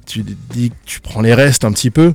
tu 0.06 0.24
dis 0.52 0.70
que 0.70 0.76
tu 0.86 1.00
prends 1.02 1.22
les 1.22 1.34
restes 1.34 1.66
un 1.66 1.72
petit 1.72 1.92
peu. 1.92 2.14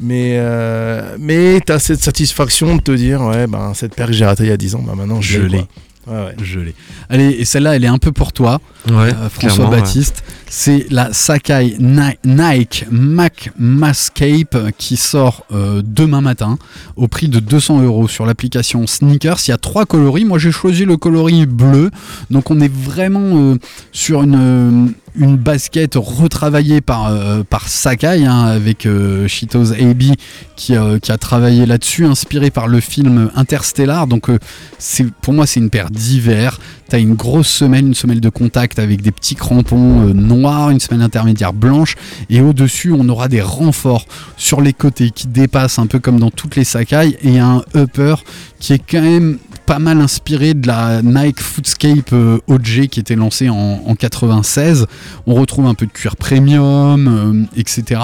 Mais, 0.00 0.36
euh, 0.38 1.16
mais 1.18 1.60
tu 1.66 1.72
as 1.72 1.80
cette 1.80 2.00
satisfaction 2.00 2.76
de 2.76 2.80
te 2.82 2.92
dire, 2.92 3.20
ouais, 3.22 3.46
ben, 3.48 3.72
cette 3.74 3.94
paire 3.96 4.06
que 4.06 4.12
j'ai 4.12 4.24
ratée 4.24 4.44
il 4.44 4.48
y 4.48 4.52
a 4.52 4.56
10 4.56 4.76
ans, 4.76 4.82
bah, 4.86 4.94
maintenant 4.94 5.20
je, 5.20 5.40
Je 5.40 5.46
l'ai. 5.46 5.64
Ouais, 6.06 6.14
ouais. 6.14 6.34
Je 6.40 6.60
l'ai. 6.60 6.74
Allez, 7.10 7.30
et 7.30 7.44
celle-là, 7.44 7.74
elle 7.76 7.84
est 7.84 7.88
un 7.88 7.98
peu 7.98 8.12
pour 8.12 8.32
toi, 8.32 8.60
Ouais, 8.88 9.12
euh, 9.12 9.28
François. 9.28 9.66
Baptiste. 9.66 10.22
C'est 10.48 10.86
la 10.90 11.12
Sakai 11.12 11.76
Ni- 11.80 12.16
Nike 12.24 12.86
Mac 12.90 13.50
Mascape 13.58 14.56
qui 14.78 14.96
sort 14.96 15.44
euh, 15.52 15.82
demain 15.84 16.20
matin 16.22 16.58
au 16.96 17.08
prix 17.08 17.28
de 17.28 17.40
200 17.40 17.82
euros 17.82 18.08
sur 18.08 18.24
l'application 18.24 18.86
Sneakers. 18.86 19.38
Il 19.46 19.50
y 19.50 19.54
a 19.54 19.58
trois 19.58 19.84
coloris. 19.84 20.24
Moi, 20.24 20.38
j'ai 20.38 20.52
choisi 20.52 20.84
le 20.86 20.96
coloris 20.96 21.44
bleu. 21.44 21.90
Donc, 22.30 22.50
on 22.50 22.60
est 22.60 22.72
vraiment 22.72 23.36
euh, 23.36 23.56
sur 23.92 24.22
une, 24.22 24.36
euh, 24.38 24.86
une 25.18 25.36
basket 25.36 25.94
retravaillée 25.96 26.80
par, 26.80 27.08
euh, 27.08 27.42
Sakai 27.66 28.24
hein, 28.24 28.44
avec 28.44 28.86
euh, 28.86 29.26
Shitos 29.28 29.72
AB 29.72 30.14
qui, 30.56 30.76
euh, 30.76 30.98
qui 30.98 31.12
a 31.12 31.18
travaillé 31.18 31.66
là-dessus, 31.66 32.06
inspiré 32.06 32.50
par 32.50 32.68
le 32.68 32.80
film 32.80 33.30
Interstellar. 33.34 34.06
Donc, 34.06 34.30
euh, 34.30 34.38
c'est 34.78 35.10
pour 35.10 35.34
moi, 35.34 35.46
c'est 35.46 35.60
une 35.60 35.70
paire 35.70 35.90
d'hiver. 35.90 36.60
T'as 36.88 36.98
une 36.98 37.14
grosse 37.14 37.48
semelle, 37.48 37.86
une 37.86 37.94
semelle 37.94 38.20
de 38.20 38.30
contact 38.30 38.78
avec 38.78 39.02
des 39.02 39.10
petits 39.10 39.34
crampons 39.34 40.14
noirs, 40.14 40.70
une 40.70 40.80
semelle 40.80 41.02
intermédiaire 41.02 41.52
blanche, 41.52 41.96
et 42.30 42.40
au-dessus 42.40 42.94
on 42.98 43.06
aura 43.10 43.28
des 43.28 43.42
renforts 43.42 44.06
sur 44.38 44.62
les 44.62 44.72
côtés 44.72 45.10
qui 45.10 45.26
dépassent 45.26 45.78
un 45.78 45.86
peu 45.86 45.98
comme 45.98 46.18
dans 46.18 46.30
toutes 46.30 46.56
les 46.56 46.64
Sakai, 46.64 47.18
et 47.22 47.38
un 47.38 47.62
upper 47.76 48.14
qui 48.58 48.72
est 48.72 48.78
quand 48.78 49.02
même 49.02 49.38
pas 49.68 49.78
mal 49.78 50.00
inspiré 50.00 50.54
de 50.54 50.66
la 50.66 51.02
Nike 51.02 51.40
Footscape 51.40 52.14
euh, 52.14 52.38
OG 52.46 52.86
qui 52.86 53.00
était 53.00 53.16
lancée 53.16 53.50
en, 53.50 53.82
en 53.86 53.94
96. 53.94 54.86
On 55.26 55.34
retrouve 55.34 55.66
un 55.66 55.74
peu 55.74 55.84
de 55.84 55.90
cuir 55.92 56.16
premium, 56.16 57.46
euh, 57.54 57.60
etc. 57.60 58.00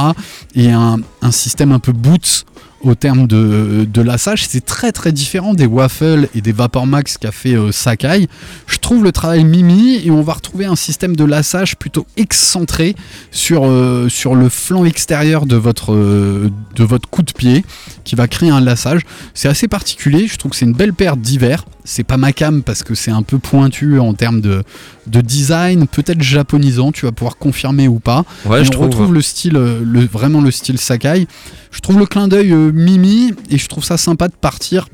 Et 0.54 0.70
un, 0.70 0.98
un 1.22 1.30
système 1.30 1.72
un 1.72 1.78
peu 1.78 1.92
boots 1.92 2.44
au 2.84 2.94
terme 2.94 3.26
de, 3.26 3.86
de 3.90 4.02
lassage. 4.02 4.46
C'est 4.46 4.64
très 4.64 4.92
très 4.92 5.12
différent 5.12 5.54
des 5.54 5.66
Waffle 5.66 6.28
et 6.34 6.40
des 6.40 6.52
Vapor 6.52 6.86
Max 6.86 7.18
qu'a 7.18 7.32
fait 7.32 7.54
euh, 7.54 7.72
Sakai. 7.72 8.28
Je 8.66 8.78
trouve 8.78 9.04
le 9.04 9.12
travail 9.12 9.44
mimi 9.44 10.00
et 10.04 10.10
on 10.10 10.22
va 10.22 10.34
retrouver 10.34 10.66
un 10.66 10.76
système 10.76 11.16
de 11.16 11.24
lassage 11.24 11.76
plutôt 11.76 12.06
excentré 12.16 12.94
sur, 13.30 13.66
euh, 13.66 14.08
sur 14.08 14.34
le 14.34 14.48
flanc 14.48 14.84
extérieur 14.84 15.46
de 15.46 15.56
votre, 15.56 15.92
euh, 15.92 16.50
de 16.76 16.84
votre 16.84 17.08
coup 17.08 17.22
de 17.22 17.32
pied 17.32 17.64
qui 18.04 18.14
va 18.14 18.28
créer 18.28 18.50
un 18.50 18.60
lassage. 18.60 19.02
C'est 19.32 19.48
assez 19.48 19.68
particulier, 19.68 20.26
je 20.28 20.36
trouve 20.36 20.52
que 20.52 20.56
c'est 20.56 20.66
une 20.66 20.74
belle 20.74 20.94
paire 20.94 21.16
d'hiver. 21.16 21.64
C'est 21.84 22.02
pas 22.04 22.16
ma 22.16 22.32
cam 22.32 22.62
parce 22.62 22.82
que 22.82 22.94
c'est 22.94 23.10
un 23.10 23.22
peu 23.22 23.38
pointu 23.38 23.98
en 23.98 24.14
termes 24.14 24.40
de, 24.40 24.62
de 25.06 25.20
design, 25.20 25.86
peut-être 25.86 26.22
japonisant, 26.22 26.92
tu 26.92 27.04
vas 27.04 27.12
pouvoir 27.12 27.36
confirmer 27.36 27.88
ou 27.88 27.98
pas. 28.00 28.24
Ouais, 28.46 28.64
je 28.64 28.68
on 28.68 28.72
trouve. 28.72 28.86
retrouve 28.86 29.12
le 29.14 29.20
style, 29.20 29.56
euh, 29.56 29.80
le, 29.84 30.00
vraiment 30.06 30.40
le 30.40 30.50
style 30.50 30.78
Sakai. 30.78 31.26
Je 31.70 31.80
trouve 31.80 31.98
le 31.98 32.06
clin 32.06 32.26
d'œil 32.28 32.52
euh, 32.52 32.72
Mimi 32.72 33.34
et 33.50 33.58
je 33.58 33.68
trouve 33.68 33.84
ça 33.84 33.96
sympa 33.98 34.28
de 34.28 34.34
partir. 34.34 34.88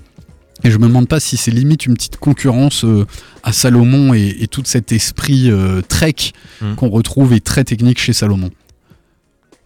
Et 0.62 0.70
je 0.70 0.76
me 0.76 0.88
demande 0.88 1.08
pas 1.08 1.20
si 1.20 1.36
c'est 1.38 1.50
limite 1.50 1.86
une 1.86 1.94
petite 1.94 2.18
concurrence 2.18 2.84
euh, 2.84 3.06
à 3.44 3.52
Salomon 3.52 4.12
et, 4.12 4.36
et 4.40 4.46
tout 4.46 4.60
cet 4.64 4.92
esprit 4.92 5.50
euh, 5.50 5.80
Trek 5.88 6.14
Mm. 6.60 6.74
qu'on 6.74 6.90
retrouve 6.90 7.32
et 7.32 7.40
très 7.40 7.64
technique 7.64 7.98
chez 7.98 8.12
Salomon. 8.12 8.50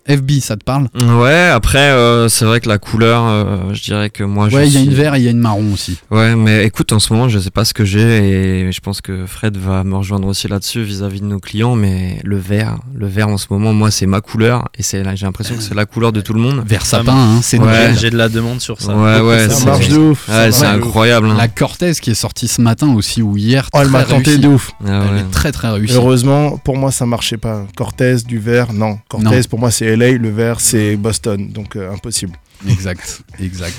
FB, 0.09 0.33
ça 0.41 0.57
te 0.57 0.65
parle 0.65 0.89
Ouais, 0.95 1.49
après, 1.49 1.79
euh, 1.91 2.29
c'est 2.29 2.45
vrai 2.45 2.61
que 2.61 2.69
la 2.69 2.79
couleur, 2.79 3.23
euh, 3.27 3.73
je 3.73 3.83
dirais 3.83 4.11
que 4.11 4.23
moi 4.23 4.49
je 4.51 4.57
Ouais, 4.57 4.67
il 4.69 4.75
y 4.75 4.77
a 4.77 4.81
une 4.81 4.93
vert 4.93 5.15
et 5.15 5.19
il 5.21 5.25
y 5.25 5.29
a 5.29 5.31
une 5.31 5.39
marron 5.39 5.73
aussi. 5.73 5.99
Ouais, 6.11 6.37
mais 6.37 6.65
écoute, 6.67 6.93
en 6.93 6.99
ce 6.99 7.13
moment, 7.13 7.29
je 7.29 7.39
sais 7.39 7.51
pas 7.51 7.65
ce 7.65 7.73
que 7.73 7.85
j'ai 7.85 8.61
et 8.69 8.73
je 8.73 8.81
pense 8.81 9.01
que 9.01 9.25
Fred 9.27 9.57
va 9.57 9.83
me 9.83 9.97
rejoindre 9.97 10.29
aussi 10.29 10.47
là-dessus 10.47 10.83
vis-à-vis 10.83 11.21
de 11.21 11.27
nos 11.27 11.39
clients, 11.39 11.75
mais 11.75 12.21
le 12.23 12.37
vert, 12.37 12.77
le 12.95 13.07
vert 13.07 13.29
en 13.29 13.39
ce 13.39 13.47
moment, 13.51 13.73
moi, 13.73 13.91
c'est 13.91 14.07
ma 14.07 14.21
couleur 14.21 14.69
et 14.79 14.83
c'est 14.83 15.03
là, 15.03 15.15
j'ai 15.15 15.25
l'impression 15.27 15.55
que 15.57 15.63
c'est 15.63 15.75
la 15.75 15.87
couleur 15.87 16.13
de 16.13 16.21
tout 16.21 16.35
le 16.35 16.41
monde. 16.41 16.63
Vert 16.67 16.85
sapin, 16.85 17.15
hein, 17.17 17.41
c'est 17.43 17.59
Ouais. 17.59 17.95
J'ai 17.99 18.11
de 18.11 18.19
la 18.19 18.29
demande 18.29 18.61
sur 18.61 18.81
ça. 18.83 18.95
Ouais, 18.95 19.21
ouais, 19.21 19.49
Ça 19.49 19.55
c'est- 19.55 19.65
marche 19.65 19.89
de 19.89 19.97
ouf. 19.97 20.29
Ouais, 20.29 20.53
c'est 20.53 20.67
incroyable. 20.67 21.31
hein. 21.31 21.37
La 21.39 21.49
Cortez 21.49 21.93
qui 21.95 22.11
est 22.11 22.15
sortie 22.15 22.47
ce 22.49 22.61
matin 22.61 22.95
aussi 22.95 23.23
ou 23.23 23.37
hier. 23.39 23.69
Oh, 23.73 23.79
elle 23.81 23.89
m'a 23.89 24.05
tenté 24.05 24.37
de 24.37 24.49
ouf. 24.49 24.71
Ah 24.87 25.01
Elle 25.11 25.19
est 25.21 25.31
très 25.31 25.51
très 25.51 25.71
réussie. 25.71 25.95
Heureusement, 25.95 26.59
pour 26.59 26.77
moi, 26.77 26.93
ça 26.93 27.07
marchait 27.07 27.39
pas. 27.39 27.63
Cortez, 27.77 28.17
du 28.27 28.39
vert, 28.39 28.73
non. 28.75 28.99
Cortez, 29.09 29.25
Non. 29.25 29.33
pour 29.49 29.59
moi, 29.59 29.71
c'est 29.71 29.94
LA, 29.97 30.13
le 30.13 30.31
vert, 30.31 30.61
c'est 30.61 30.97
Boston. 30.97 31.49
Donc, 31.51 31.77
euh, 31.77 31.93
impossible. 31.93 32.33
Exact, 32.69 33.23
exact. 33.41 33.77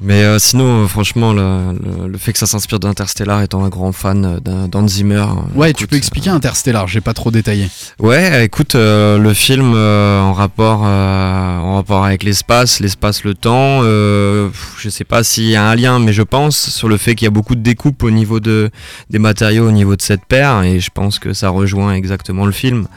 Mais 0.00 0.24
euh, 0.24 0.40
sinon, 0.40 0.82
euh, 0.84 0.86
franchement, 0.88 1.32
le, 1.32 1.72
le- 1.80 2.08
le 2.08 2.18
fait 2.18 2.32
que 2.32 2.38
ça 2.40 2.46
s'inspire 2.46 2.80
d'Interstellar, 2.80 3.42
étant 3.42 3.64
un 3.64 3.68
grand 3.68 3.92
fan 3.92 4.40
d'un- 4.40 4.66
d'Hans 4.66 4.88
Zimmer. 4.88 5.24
Ouais, 5.54 5.70
écoute, 5.70 5.78
tu 5.78 5.86
peux 5.86 5.94
expliquer 5.96 6.30
Interstellar, 6.30 6.88
j'ai 6.88 7.00
pas 7.00 7.14
trop 7.14 7.30
détaillé. 7.30 7.68
Ouais, 8.00 8.44
écoute, 8.44 8.74
euh, 8.74 9.18
le 9.18 9.32
film 9.34 9.72
euh, 9.74 10.20
en 10.20 10.32
rapport 10.32 10.82
euh, 10.84 11.58
en 11.58 11.76
rapport 11.76 12.04
avec 12.04 12.24
l'espace, 12.24 12.80
l'espace, 12.80 13.22
le 13.22 13.34
temps. 13.34 13.80
euh, 13.84 14.50
je 14.78 14.88
sais 14.88 15.04
pas 15.04 15.22
s'il 15.22 15.44
y 15.48 15.54
a 15.54 15.64
un 15.64 15.76
lien, 15.76 16.00
mais 16.00 16.12
je 16.12 16.22
pense 16.22 16.70
sur 16.70 16.88
le 16.88 16.96
fait 16.96 17.14
qu'il 17.14 17.26
y 17.26 17.28
a 17.28 17.30
beaucoup 17.30 17.54
de 17.54 17.62
découpes 17.62 18.02
au 18.02 18.10
niveau 18.10 18.40
de 18.40 18.70
des 19.10 19.20
matériaux, 19.20 19.68
au 19.68 19.72
niveau 19.72 19.94
de 19.94 20.02
cette 20.02 20.24
paire, 20.24 20.62
et 20.64 20.80
je 20.80 20.90
pense 20.92 21.20
que 21.20 21.32
ça 21.34 21.50
rejoint 21.50 21.94
exactement 21.94 22.46
le 22.46 22.52
film. 22.52 22.88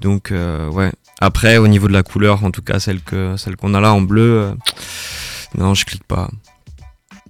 Donc 0.00 0.32
euh, 0.32 0.70
ouais. 0.70 0.92
Après, 1.20 1.56
au 1.58 1.66
niveau 1.68 1.88
de 1.88 1.92
la 1.92 2.02
couleur, 2.02 2.44
en 2.44 2.50
tout 2.50 2.62
cas 2.62 2.78
celle 2.78 3.00
que 3.00 3.36
celle 3.36 3.56
qu'on 3.56 3.74
a 3.74 3.80
là 3.80 3.92
en 3.92 4.00
bleu, 4.00 4.42
euh, 4.42 4.54
non, 5.56 5.74
je 5.74 5.84
clique 5.84 6.04
pas. 6.04 6.30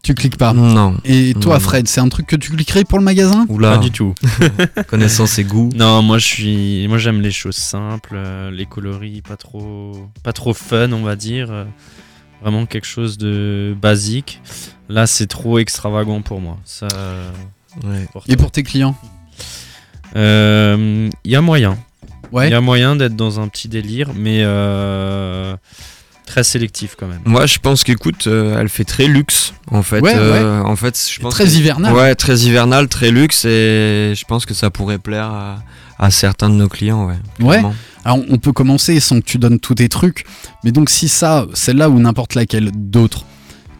Tu 0.02 0.14
cliques 0.14 0.36
pas. 0.38 0.52
Non. 0.52 0.96
Et 1.04 1.34
toi, 1.40 1.54
Non. 1.54 1.60
Fred, 1.60 1.88
c'est 1.88 2.00
un 2.00 2.08
truc 2.08 2.26
que 2.26 2.36
tu 2.36 2.52
cliquerais 2.52 2.84
pour 2.84 2.98
le 2.98 3.04
magasin? 3.04 3.46
Oula. 3.48 3.72
Pas 3.72 3.78
du 3.78 3.90
tout. 3.90 4.14
Connaissance 4.88 5.38
et 5.38 5.44
goût. 5.44 5.70
Non, 5.74 6.02
moi 6.02 6.18
je 6.18 6.24
suis, 6.26 6.86
moi 6.88 6.98
j'aime 6.98 7.20
les 7.20 7.32
choses 7.32 7.56
simples, 7.56 8.12
euh, 8.14 8.50
les 8.50 8.64
coloris 8.66 9.22
pas 9.22 9.36
trop, 9.36 9.92
pas 10.22 10.32
trop 10.32 10.54
fun, 10.54 10.92
on 10.92 11.02
va 11.02 11.16
dire. 11.16 11.48
euh, 11.50 11.64
vraiment 12.40 12.64
quelque 12.66 12.86
chose 12.86 13.18
de 13.18 13.74
basique. 13.80 14.40
Là, 14.88 15.06
c'est 15.08 15.26
trop 15.26 15.58
extravagant 15.58 16.22
pour 16.22 16.40
moi. 16.40 16.56
Ça. 16.64 16.86
Ouais. 17.84 18.06
Et 18.28 18.36
pour 18.36 18.52
tes 18.52 18.62
clients? 18.62 18.96
Euh, 20.16 21.10
Il 21.24 21.30
y 21.30 21.36
a 21.36 21.40
moyen. 21.40 21.76
Il 22.32 22.50
y 22.50 22.54
a 22.54 22.60
moyen 22.60 22.96
d'être 22.96 23.16
dans 23.16 23.40
un 23.40 23.48
petit 23.48 23.68
délire, 23.68 24.10
mais 24.14 24.40
euh, 24.42 25.56
très 26.26 26.44
sélectif 26.44 26.94
quand 26.98 27.06
même. 27.06 27.20
Moi, 27.24 27.46
je 27.46 27.58
pense 27.58 27.84
qu'écoute, 27.84 28.26
euh, 28.26 28.58
elle 28.60 28.68
fait 28.68 28.84
très 28.84 29.06
luxe 29.06 29.54
en 29.70 29.82
fait. 29.82 30.00
Ouais, 30.00 30.12
Euh, 30.14 30.60
En 30.62 30.76
fait, 30.76 30.98
je 31.12 31.20
pense 31.20 31.32
Très 31.34 31.44
que- 31.44 31.50
hivernal. 31.50 31.92
Ouais, 31.94 32.14
très 32.14 32.36
hivernal, 32.40 32.88
très 32.88 33.10
luxe, 33.10 33.44
et 33.44 34.12
je 34.14 34.24
pense 34.26 34.44
que 34.46 34.54
ça 34.54 34.70
pourrait 34.70 34.98
plaire 34.98 35.24
à, 35.26 35.62
à 35.98 36.10
certains 36.10 36.48
de 36.50 36.54
nos 36.54 36.68
clients, 36.68 37.06
ouais. 37.40 37.62
Alors, 38.04 38.20
on 38.30 38.38
peut 38.38 38.52
commencer 38.52 39.00
sans 39.00 39.20
que 39.20 39.24
tu 39.26 39.38
donnes 39.38 39.58
tous 39.60 39.74
tes 39.74 39.88
trucs. 39.88 40.24
Mais 40.64 40.70
donc, 40.72 40.88
si 40.88 41.08
ça, 41.08 41.46
celle-là 41.52 41.90
ou 41.90 41.98
n'importe 41.98 42.34
laquelle 42.36 42.70
d'autre, 42.74 43.24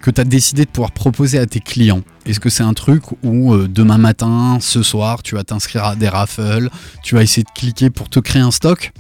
que 0.08 0.14
tu 0.14 0.20
as 0.22 0.24
décidé 0.24 0.64
de 0.64 0.70
pouvoir 0.70 0.92
proposer 0.92 1.38
à 1.38 1.44
tes 1.44 1.60
clients, 1.60 2.00
est-ce 2.24 2.40
que 2.40 2.48
c'est 2.48 2.62
un 2.62 2.72
truc 2.72 3.02
où 3.22 3.52
euh, 3.52 3.68
demain 3.68 3.98
matin, 3.98 4.56
ce 4.60 4.82
soir, 4.82 5.22
tu 5.22 5.34
vas 5.34 5.44
t'inscrire 5.44 5.84
à 5.84 5.96
des 5.96 6.08
raffles, 6.08 6.70
tu 7.02 7.14
vas 7.14 7.22
essayer 7.22 7.42
de 7.42 7.50
cliquer 7.54 7.90
pour 7.90 8.08
te 8.08 8.18
créer 8.18 8.40
un 8.40 8.50
stock? 8.50 8.92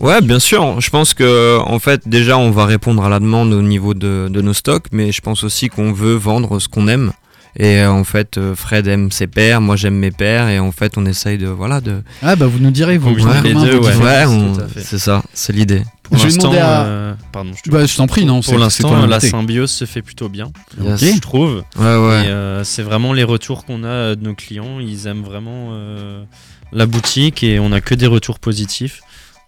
Ouais, 0.00 0.20
bien 0.20 0.38
sûr. 0.38 0.80
Je 0.80 0.90
pense 0.90 1.14
que 1.14 1.58
en 1.58 1.78
fait, 1.78 2.06
déjà, 2.06 2.38
on 2.38 2.50
va 2.50 2.64
répondre 2.64 3.02
à 3.02 3.08
la 3.08 3.18
demande 3.18 3.52
au 3.52 3.62
niveau 3.62 3.94
de, 3.94 4.28
de 4.30 4.40
nos 4.40 4.52
stocks, 4.52 4.86
mais 4.92 5.10
je 5.10 5.20
pense 5.20 5.42
aussi 5.42 5.68
qu'on 5.68 5.92
veut 5.92 6.14
vendre 6.14 6.60
ce 6.60 6.68
qu'on 6.68 6.86
aime. 6.88 7.12
Et 7.56 7.78
euh, 7.80 7.90
en 7.90 8.02
fait, 8.02 8.36
euh, 8.36 8.54
Fred 8.56 8.86
aime 8.88 9.12
ses 9.12 9.26
paires, 9.28 9.60
moi 9.60 9.76
j'aime 9.76 9.94
mes 9.94 10.10
paires, 10.10 10.48
et 10.48 10.58
en 10.58 10.72
fait, 10.72 10.94
on 10.98 11.06
essaye 11.06 11.38
de 11.38 11.46
voilà 11.46 11.80
de. 11.80 12.02
Ah, 12.22 12.34
bah, 12.34 12.46
vous 12.46 12.58
nous 12.58 12.72
direz, 12.72 12.98
vous. 12.98 13.10
En 13.10 13.40
les 13.42 13.54
deux, 13.54 13.78
ouais. 13.78 13.94
Ouais, 13.96 14.24
on- 14.26 14.54
c'est 14.76 14.98
ça, 14.98 15.22
c'est 15.32 15.52
l'idée. 15.52 15.82
Pour 16.02 16.16
Je 16.18 16.22
vais 16.24 16.28
l'instant, 16.30 16.42
demander 16.48 16.58
à- 16.58 16.82
euh, 16.84 17.14
pardon, 17.32 17.50
je 17.56 17.62
te 17.62 17.70
Bah, 17.70 17.86
je 17.86 17.96
t'en 17.96 18.06
prie, 18.08 18.24
non, 18.24 18.42
c'est- 18.42 18.50
Pour 18.50 18.58
l'instant, 18.60 19.06
la 19.06 19.20
symbiose 19.20 19.70
se 19.70 19.84
fait 19.84 20.02
plutôt 20.02 20.28
bien, 20.28 20.50
Yes. 20.82 21.00
Je 21.14 21.20
trouve. 21.20 21.62
Ouais, 21.78 21.84
ouais. 21.84 22.26
Euh, 22.26 22.64
c'est 22.64 22.82
vraiment 22.82 23.12
les 23.12 23.24
retours 23.24 23.64
qu'on 23.64 23.84
a 23.84 24.14
de 24.16 24.22
nos 24.22 24.34
clients. 24.34 24.80
Ils 24.80 25.06
aiment 25.06 25.22
vraiment 25.22 25.68
euh, 25.72 26.24
la 26.72 26.86
boutique 26.86 27.42
et 27.44 27.58
on 27.60 27.70
a 27.72 27.80
que 27.80 27.94
des 27.94 28.06
retours 28.08 28.38
positifs. 28.40 29.00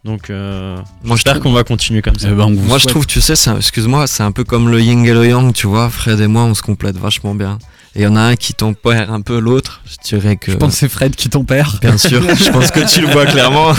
Donc, 0.05 0.31
euh, 0.31 0.77
Moi, 1.03 1.17
je 1.17 1.23
j'espère 1.25 1.41
qu'on 1.41 1.53
va 1.53 1.65
continuer 1.65 2.01
comme 2.01 2.17
ça. 2.17 2.29
Eh 2.31 2.35
ben, 2.35 2.49
Moi, 2.49 2.79
je 2.79 2.87
trouve, 2.87 3.07
tu 3.09 3.21
sais, 3.21 3.35
excuse-moi, 3.57 4.07
c'est 4.07 4.23
un 4.23 4.31
peu 4.31 4.45
comme 4.45 4.69
le 4.71 4.81
yin 4.81 5.05
et 5.05 5.13
le 5.13 5.27
yang, 5.27 5.53
tu 5.53 5.67
vois. 5.67 5.91
Fred 5.91 6.21
et 6.21 6.29
moi, 6.29 6.45
on 6.45 6.55
se 6.55 6.63
complète 6.63 6.97
vachement 6.97 7.35
bien. 7.35 7.59
Et 7.97 8.01
il 8.01 8.03
y 8.05 8.07
en 8.07 8.15
a 8.17 8.21
un 8.21 8.37
qui 8.37 8.53
tempère 8.53 9.11
un 9.11 9.23
peu 9.23 9.39
l'autre. 9.39 9.81
Je 9.87 9.97
dirais 10.17 10.37
que. 10.37 10.53
Je 10.53 10.57
pense 10.59 10.73
que 10.75 10.79
c'est 10.81 10.89
Fred 10.89 11.17
qui 11.17 11.31
t'en 11.31 11.45
perd. 11.45 11.81
Bien 11.81 11.97
sûr, 11.97 12.21
je 12.23 12.51
pense 12.51 12.71
que 12.71 12.81
tu 12.93 13.01
le 13.01 13.07
vois 13.09 13.25
clairement. 13.27 13.73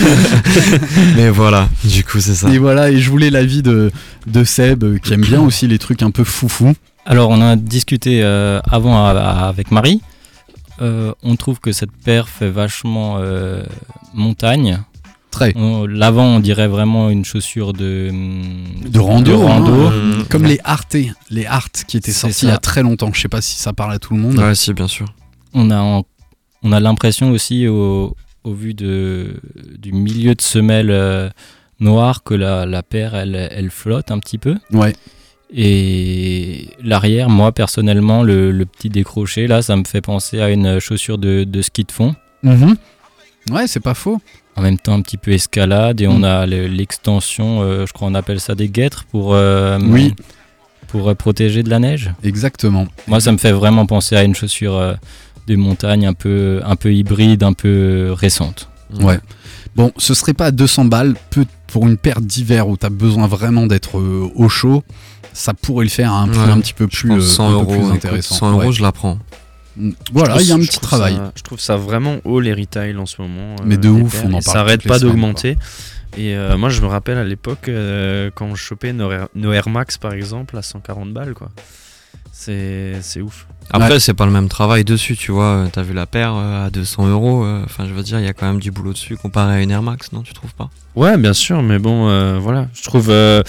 Mais 1.16 1.30
voilà, 1.30 1.70
du 1.84 2.04
coup, 2.04 2.20
c'est 2.20 2.34
ça. 2.36 2.50
Et 2.50 2.58
voilà, 2.58 2.90
et 2.90 2.98
je 3.00 3.10
voulais 3.10 3.30
l'avis 3.30 3.62
de, 3.62 3.92
de 4.26 4.44
Seb, 4.44 4.84
euh, 4.84 4.98
qui 4.98 5.14
aime 5.14 5.22
bien 5.22 5.40
aussi 5.42 5.68
les 5.68 5.78
trucs 5.78 6.02
un 6.02 6.12
peu 6.12 6.24
foufou. 6.24 6.74
Alors, 7.06 7.30
on 7.30 7.42
a 7.42 7.56
discuté 7.56 8.22
euh, 8.24 8.60
avant 8.70 9.06
à- 9.06 9.12
à- 9.12 9.48
avec 9.48 9.72
Marie. 9.72 10.02
Euh, 10.82 11.12
on 11.24 11.36
trouve 11.36 11.60
que 11.60 11.72
cette 11.72 11.92
paire 11.92 12.28
fait 12.28 12.50
vachement 12.50 13.18
euh, 13.20 13.64
montagne. 14.14 14.80
L'avant, 15.90 16.26
on 16.26 16.40
dirait 16.40 16.68
vraiment 16.68 17.10
une 17.10 17.24
chaussure 17.26 17.74
de, 17.74 18.10
De 18.90 19.00
rando. 19.00 19.32
de 19.32 19.36
rando. 19.36 19.88
hein, 19.88 19.92
Mmh. 19.92 20.24
Comme 20.30 20.46
les 20.46 20.60
Arte, 20.64 20.96
les 21.30 21.46
Art 21.46 21.70
qui 21.88 21.98
étaient 21.98 22.12
sortis 22.12 22.46
il 22.46 22.50
y 22.50 22.52
a 22.52 22.58
très 22.58 22.84
longtemps. 22.84 23.12
Je 23.14 23.22
sais 23.22 23.28
pas 23.30 23.42
si 23.42 23.56
ça 23.58 23.74
parle 23.74 23.94
à 23.94 24.00
tout 24.00 24.14
le 24.14 24.20
monde. 24.20 24.38
Ouais, 24.38 24.56
si, 24.56 24.74
bien 24.74 24.88
sûr. 24.88 25.08
On 25.54 25.70
a, 25.72 25.80
en- 25.80 26.04
on 26.64 26.72
a 26.72 26.80
l'impression 26.80 27.32
aussi, 27.32 27.68
au, 27.68 28.16
au 28.44 28.54
vu 28.54 28.74
de, 28.74 29.40
du 29.80 29.92
milieu 29.94 30.36
de 30.36 30.42
semelle 30.42 30.90
euh, 30.92 31.30
noire, 31.80 32.24
que 32.24 32.34
la, 32.34 32.66
la 32.66 32.84
paire, 32.84 33.16
elle, 33.16 33.36
elle 33.52 33.70
flotte 33.70 34.12
un 34.12 34.20
petit 34.20 34.38
peu. 34.38 34.56
Ouais. 34.72 34.94
Et 35.54 36.68
l'arrière, 36.84 37.30
moi 37.30 37.52
personnellement, 37.52 38.22
le, 38.24 38.52
le 38.52 38.66
petit 38.66 38.90
décroché, 38.90 39.48
là, 39.48 39.62
ça 39.62 39.76
me 39.76 39.84
fait 39.86 40.02
penser 40.02 40.42
à 40.42 40.50
une 40.50 40.80
chaussure 40.80 41.18
de, 41.18 41.44
de 41.46 41.62
ski 41.62 41.84
de 41.84 41.92
fond. 41.92 42.16
Mhm. 42.44 42.76
Ouais, 43.52 43.66
c'est 43.68 43.80
pas 43.80 43.94
faux. 43.94 44.20
En 44.58 44.62
même 44.62 44.78
temps, 44.78 44.94
un 44.96 45.02
petit 45.02 45.18
peu 45.18 45.32
escalade. 45.32 46.02
Et 46.02 46.08
Mm. 46.08 46.12
on 46.12 46.24
a 46.24 46.46
le- 46.46 46.68
l'extension, 46.68 47.62
euh, 47.62 47.86
je 47.86 47.94
crois 47.94 48.08
on 48.08 48.16
appelle 48.16 48.40
ça 48.40 48.56
des 48.56 48.70
guêtres, 48.70 49.06
pour, 49.12 49.34
euh, 49.34 49.80
Oui. 49.82 50.14
pour 50.88 51.10
euh, 51.10 51.16
protéger 51.16 51.64
de 51.64 51.70
la 51.70 51.80
neige. 51.80 52.12
Exactement. 52.24 52.88
Moi, 53.08 53.20
ça 53.20 53.32
me 53.32 53.38
fait 53.38 53.52
vraiment 53.52 53.86
penser 53.86 54.16
à 54.16 54.24
une 54.24 54.36
chaussure 54.36 54.76
euh, 54.76 54.94
de 55.48 55.56
montagne 55.56 56.06
un 56.08 56.14
peu, 56.14 56.62
un 56.66 56.76
peu 56.76 56.94
hybride, 56.94 57.44
un 57.44 57.54
peu 57.54 58.12
récente. 58.18 58.70
Ouais. 59.00 59.20
Bon, 59.76 59.92
ce 59.98 60.14
serait 60.14 60.34
pas 60.34 60.46
à 60.48 60.52
200 60.52 60.86
balles. 60.86 61.16
Pour 61.68 61.86
une 61.86 61.98
paire 61.98 62.22
d'hiver 62.22 62.70
où 62.70 62.78
tu 62.78 62.86
as 62.86 62.90
besoin 62.90 63.28
vraiment 63.28 63.68
d'être 63.68 64.00
euh, 64.00 64.32
au 64.36 64.48
chaud. 64.50 64.84
Ça 65.34 65.54
pourrait 65.54 65.84
le 65.86 65.92
faire 65.92 66.12
à 66.14 66.22
un 66.22 66.28
prix 66.30 66.40
Ouais. 66.40 66.50
un 66.52 66.60
petit 66.62 66.74
peu 66.74 66.88
Je 66.90 66.98
plus, 66.98 67.10
pense 67.10 67.18
euh, 67.18 67.28
100 67.28 67.62
un 67.62 67.66
peu 67.66 67.74
euros. 67.76 67.90
intéressant. 67.92 68.36
100 68.36 68.52
euros, 68.54 68.60
Ouais. 68.68 68.72
je 68.72 68.82
la 68.82 68.92
prends. 68.94 69.20
Voilà, 70.12 70.38
Je 70.38 70.44
il 70.44 70.48
y 70.48 70.52
a 70.52 70.56
un 70.56 70.60
petit 70.60 70.80
travail. 70.80 71.16
ça- 71.16 71.32
je 71.36 71.42
trouve 71.44 71.60
ça 71.60 71.76
vraiment 71.78 72.18
haut 72.26 72.40
les 72.40 72.54
retail 72.54 72.96
en 72.98 73.06
ce 73.06 73.22
moment. 73.22 73.56
euh, 73.60 73.64
Mais 73.66 73.78
de 73.78 73.84
les 73.90 74.02
ouf, 74.02 74.24
on 74.24 74.28
en 74.28 74.32
parle 74.32 74.44
Ça 74.44 74.60
arrête 74.62 74.82
toutes 74.82 74.86
les 74.86 74.90
pas 74.90 75.00
d'augmenter. 75.00 75.58
Et 76.18 76.36
euh, 76.36 76.58
moi, 76.58 76.70
je 76.70 76.82
me 76.82 76.88
rappelle 76.88 77.18
à 77.18 77.24
l'époque, 77.24 77.70
euh, 77.70 78.32
quand 78.34 78.56
je 78.56 78.62
chopais 78.64 78.94
nos 78.94 79.12
Air, 79.54 79.70
Max 79.70 79.98
par 79.98 80.14
exemple 80.14 80.58
à 80.58 80.62
140 80.62 81.14
balles, 81.14 81.34
quoi. 81.34 81.50
C'est 82.32 82.96
c'est 83.02 83.22
ouf. 83.22 83.48
Après, 83.72 84.00
c'est 84.00 84.14
pas 84.14 84.26
le 84.26 84.32
même 84.32 84.48
travail 84.50 84.84
dessus, 84.84 85.16
tu 85.18 85.32
vois. 85.32 85.68
T'as 85.72 85.82
vu 85.84 85.94
la 85.94 86.06
paire 86.06 86.34
euh, 86.36 86.68
à 86.68 86.70
200 86.70 87.08
euros. 87.08 87.44
euh, 87.44 87.62
Enfin, 87.66 87.86
je 87.88 87.94
veux 87.94 88.04
dire, 88.04 88.20
il 88.20 88.26
y 88.26 88.30
a 88.30 88.34
quand 88.34 88.48
même 88.48 88.60
du 88.60 88.72
boulot 88.72 88.94
dessus 88.94 89.18
comparé 89.18 89.56
à 89.56 89.62
une 89.62 89.72
Air 89.72 89.82
Max, 89.84 90.12
non 90.14 90.22
Tu 90.22 90.34
trouves 90.34 90.54
pas? 90.54 90.70
Ouais, 90.96 91.18
bien 91.18 91.34
sûr, 91.34 91.62
mais 91.62 91.78
bon, 91.80 92.08
euh, 92.10 92.38
voilà. 92.40 92.68
Je 92.74 92.84
trouve. 92.84 93.10
euh, 93.10 93.44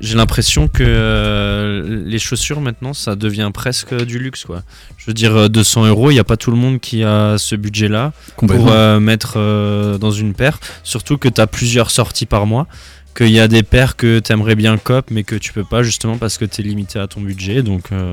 j'ai 0.00 0.16
l'impression 0.16 0.66
que 0.68 0.82
euh, 0.86 2.02
les 2.04 2.18
chaussures 2.18 2.60
maintenant, 2.60 2.92
ça 2.92 3.14
devient 3.16 3.50
presque 3.54 3.94
du 4.04 4.18
luxe, 4.18 4.44
quoi. 4.44 4.62
Je 4.98 5.06
veux 5.06 5.14
dire, 5.14 5.34
euh, 5.36 5.48
200 5.48 5.86
euros, 5.86 6.10
il 6.10 6.14
n'y 6.14 6.20
a 6.20 6.24
pas 6.24 6.36
tout 6.36 6.50
le 6.50 6.56
monde 6.56 6.80
qui 6.80 7.02
a 7.04 7.38
ce 7.38 7.54
budget-là 7.54 8.12
pour 8.36 8.66
euh, 8.70 9.00
mettre 9.00 9.34
euh, 9.36 9.96
dans 9.98 10.10
une 10.10 10.34
paire. 10.34 10.58
Surtout 10.82 11.16
que 11.16 11.28
tu 11.28 11.40
as 11.40 11.46
plusieurs 11.46 11.90
sorties 11.90 12.26
par 12.26 12.46
mois. 12.46 12.66
Qu'il 13.16 13.28
y 13.30 13.38
a 13.38 13.46
des 13.46 13.62
paires 13.62 13.94
que 13.94 14.18
tu 14.18 14.32
aimerais 14.32 14.56
bien 14.56 14.76
cop, 14.76 15.06
mais 15.12 15.22
que 15.22 15.36
tu 15.36 15.52
peux 15.52 15.62
pas 15.62 15.84
justement 15.84 16.18
parce 16.18 16.36
que 16.36 16.44
tu 16.44 16.60
es 16.60 16.64
limité 16.64 16.98
à 16.98 17.06
ton 17.06 17.20
budget. 17.20 17.62
Donc 17.62 17.92
euh, 17.92 18.12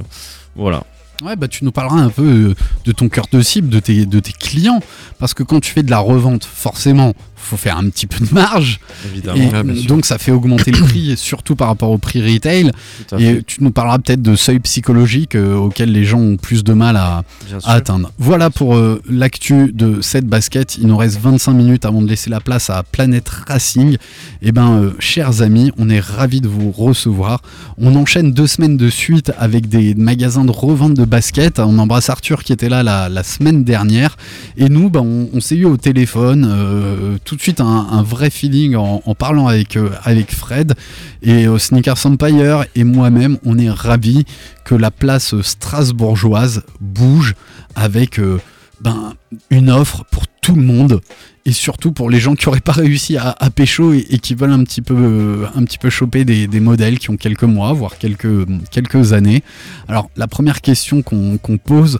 voilà. 0.56 0.84
Ouais, 1.22 1.36
bah 1.36 1.47
tu 1.47 1.63
nous 1.65 1.72
parleras 1.72 1.99
un 1.99 2.09
peu 2.09 2.24
euh, 2.24 2.55
de 2.86 2.91
ton 2.91 3.07
cœur 3.07 3.28
de 3.32 3.41
cible, 3.41 3.69
de 3.69 3.80
tes, 3.80 4.05
de 4.05 4.19
tes 4.19 4.32
clients, 4.32 4.80
parce 5.19 5.34
que 5.36 5.43
quand 5.43 5.59
tu 5.59 5.72
fais 5.72 5.84
de 5.84 5.91
la 5.91 5.99
revente, 5.99 6.45
forcément, 6.45 7.13
faut 7.41 7.57
faire 7.57 7.77
un 7.77 7.89
petit 7.89 8.07
peu 8.07 8.23
de 8.25 8.33
marge. 8.33 8.79
Évidemment. 9.11 9.75
Sûr. 9.75 9.87
donc 9.87 10.05
ça 10.05 10.17
fait 10.17 10.31
augmenter 10.31 10.71
le 10.71 10.79
prix, 10.79 11.13
surtout 11.17 11.55
par 11.55 11.67
rapport 11.67 11.89
au 11.89 11.97
prix 11.97 12.21
retail. 12.21 12.71
Tout 13.07 13.17
Et 13.17 13.43
tu 13.43 13.63
nous 13.63 13.71
parleras 13.71 13.99
peut-être 13.99 14.21
de 14.21 14.35
seuil 14.35 14.59
psychologique 14.59 15.35
euh, 15.35 15.55
auquel 15.55 15.91
les 15.91 16.05
gens 16.05 16.19
ont 16.19 16.37
plus 16.37 16.63
de 16.63 16.73
mal 16.73 16.97
à, 16.97 17.23
atteindre. 17.65 18.11
Voilà 18.17 18.49
pour 18.49 18.75
euh, 18.75 19.01
l'actu 19.09 19.71
de 19.73 20.01
cette 20.01 20.25
basket. 20.25 20.77
Il 20.77 20.87
nous 20.87 20.97
reste 20.97 21.19
25 21.19 21.53
minutes 21.53 21.85
avant 21.85 22.01
de 22.01 22.07
laisser 22.07 22.29
la 22.29 22.39
place 22.39 22.69
à 22.69 22.83
Planète 22.83 23.27
Racing. 23.29 23.97
Et 24.41 24.51
ben, 24.51 24.71
euh, 24.71 24.91
chers 24.99 25.41
amis, 25.41 25.71
on 25.77 25.89
est 25.89 25.99
ravis 25.99 26.41
de 26.41 26.47
vous 26.47 26.71
recevoir. 26.71 27.41
On 27.77 27.95
enchaîne 27.95 28.31
deux 28.33 28.47
semaines 28.47 28.77
de 28.77 28.89
suite 28.89 29.31
avec 29.37 29.67
des 29.67 29.95
magasins 29.95 30.45
de 30.45 30.51
revente 30.51 30.93
de 30.93 31.05
basket. 31.05 31.59
On 31.59 31.77
embrasse 31.79 32.09
Arthur 32.09 32.43
qui 32.43 32.53
était 32.53 32.69
là 32.69 32.83
la, 32.83 33.09
la 33.09 33.23
semaine 33.23 33.63
dernière. 33.63 34.17
Et 34.57 34.69
nous, 34.69 34.89
ben, 34.89 35.01
on, 35.01 35.29
on 35.33 35.39
s'est 35.39 35.55
eu 35.55 35.65
au 35.65 35.77
téléphone. 35.77 36.47
euh, 36.61 37.17
tout 37.32 37.38
de 37.38 37.41
suite, 37.41 37.61
un, 37.61 38.03
vrai 38.03 38.29
feeling 38.29 38.75
en, 38.75 39.15
parlant 39.15 39.47
avec, 39.47 39.77
euh, 39.77 39.91
avec 40.03 40.36
Fred. 40.36 40.73
Et 41.21 41.47
euh, 41.47 41.57
Sneakers 41.57 42.05
Empire 42.05 42.65
et 42.75 42.84
moi-même, 42.84 43.38
on 43.45 43.57
est 43.57 43.69
ravis 43.69 44.25
que 44.65 44.75
la 44.75 44.91
place 44.91 45.39
strasbourgeoise 45.39 46.63
bouge 46.82 47.36
avec 47.73 48.19
euh, 48.19 48.41
ben, 48.82 49.13
une 49.49 49.69
offre 49.69 50.03
pour 50.11 50.27
tout 50.41 50.55
le 50.55 50.61
monde 50.61 50.99
et 51.45 51.53
surtout 51.53 51.93
pour 51.93 52.09
les 52.09 52.19
gens 52.19 52.36
qui 52.36 52.49
n'auraient 52.49 52.59
pas 52.59 52.73
réussi 52.73 53.15
à, 53.15 53.34
pécho 53.55 53.93
et, 53.93 54.19
qui 54.19 54.36
veulent 54.36 54.51
un 54.51 54.65
petit 54.65 54.82
peu, 54.82 54.95
euh, 54.97 55.45
un 55.55 55.63
petit 55.63 55.77
peu 55.77 55.89
choper 55.89 56.25
des, 56.25 56.59
modèles 56.59 56.99
qui 56.99 57.11
ont 57.11 57.17
quelques 57.17 57.43
mois, 57.43 57.71
voire 57.71 57.97
quelques, 57.97 58.45
quelques 58.71 59.13
années. 59.13 59.41
Alors 59.88 60.09
la 60.17 60.27
première 60.27 60.59
question 60.59 61.01
qu'on 61.01 61.57
pose 61.63 61.97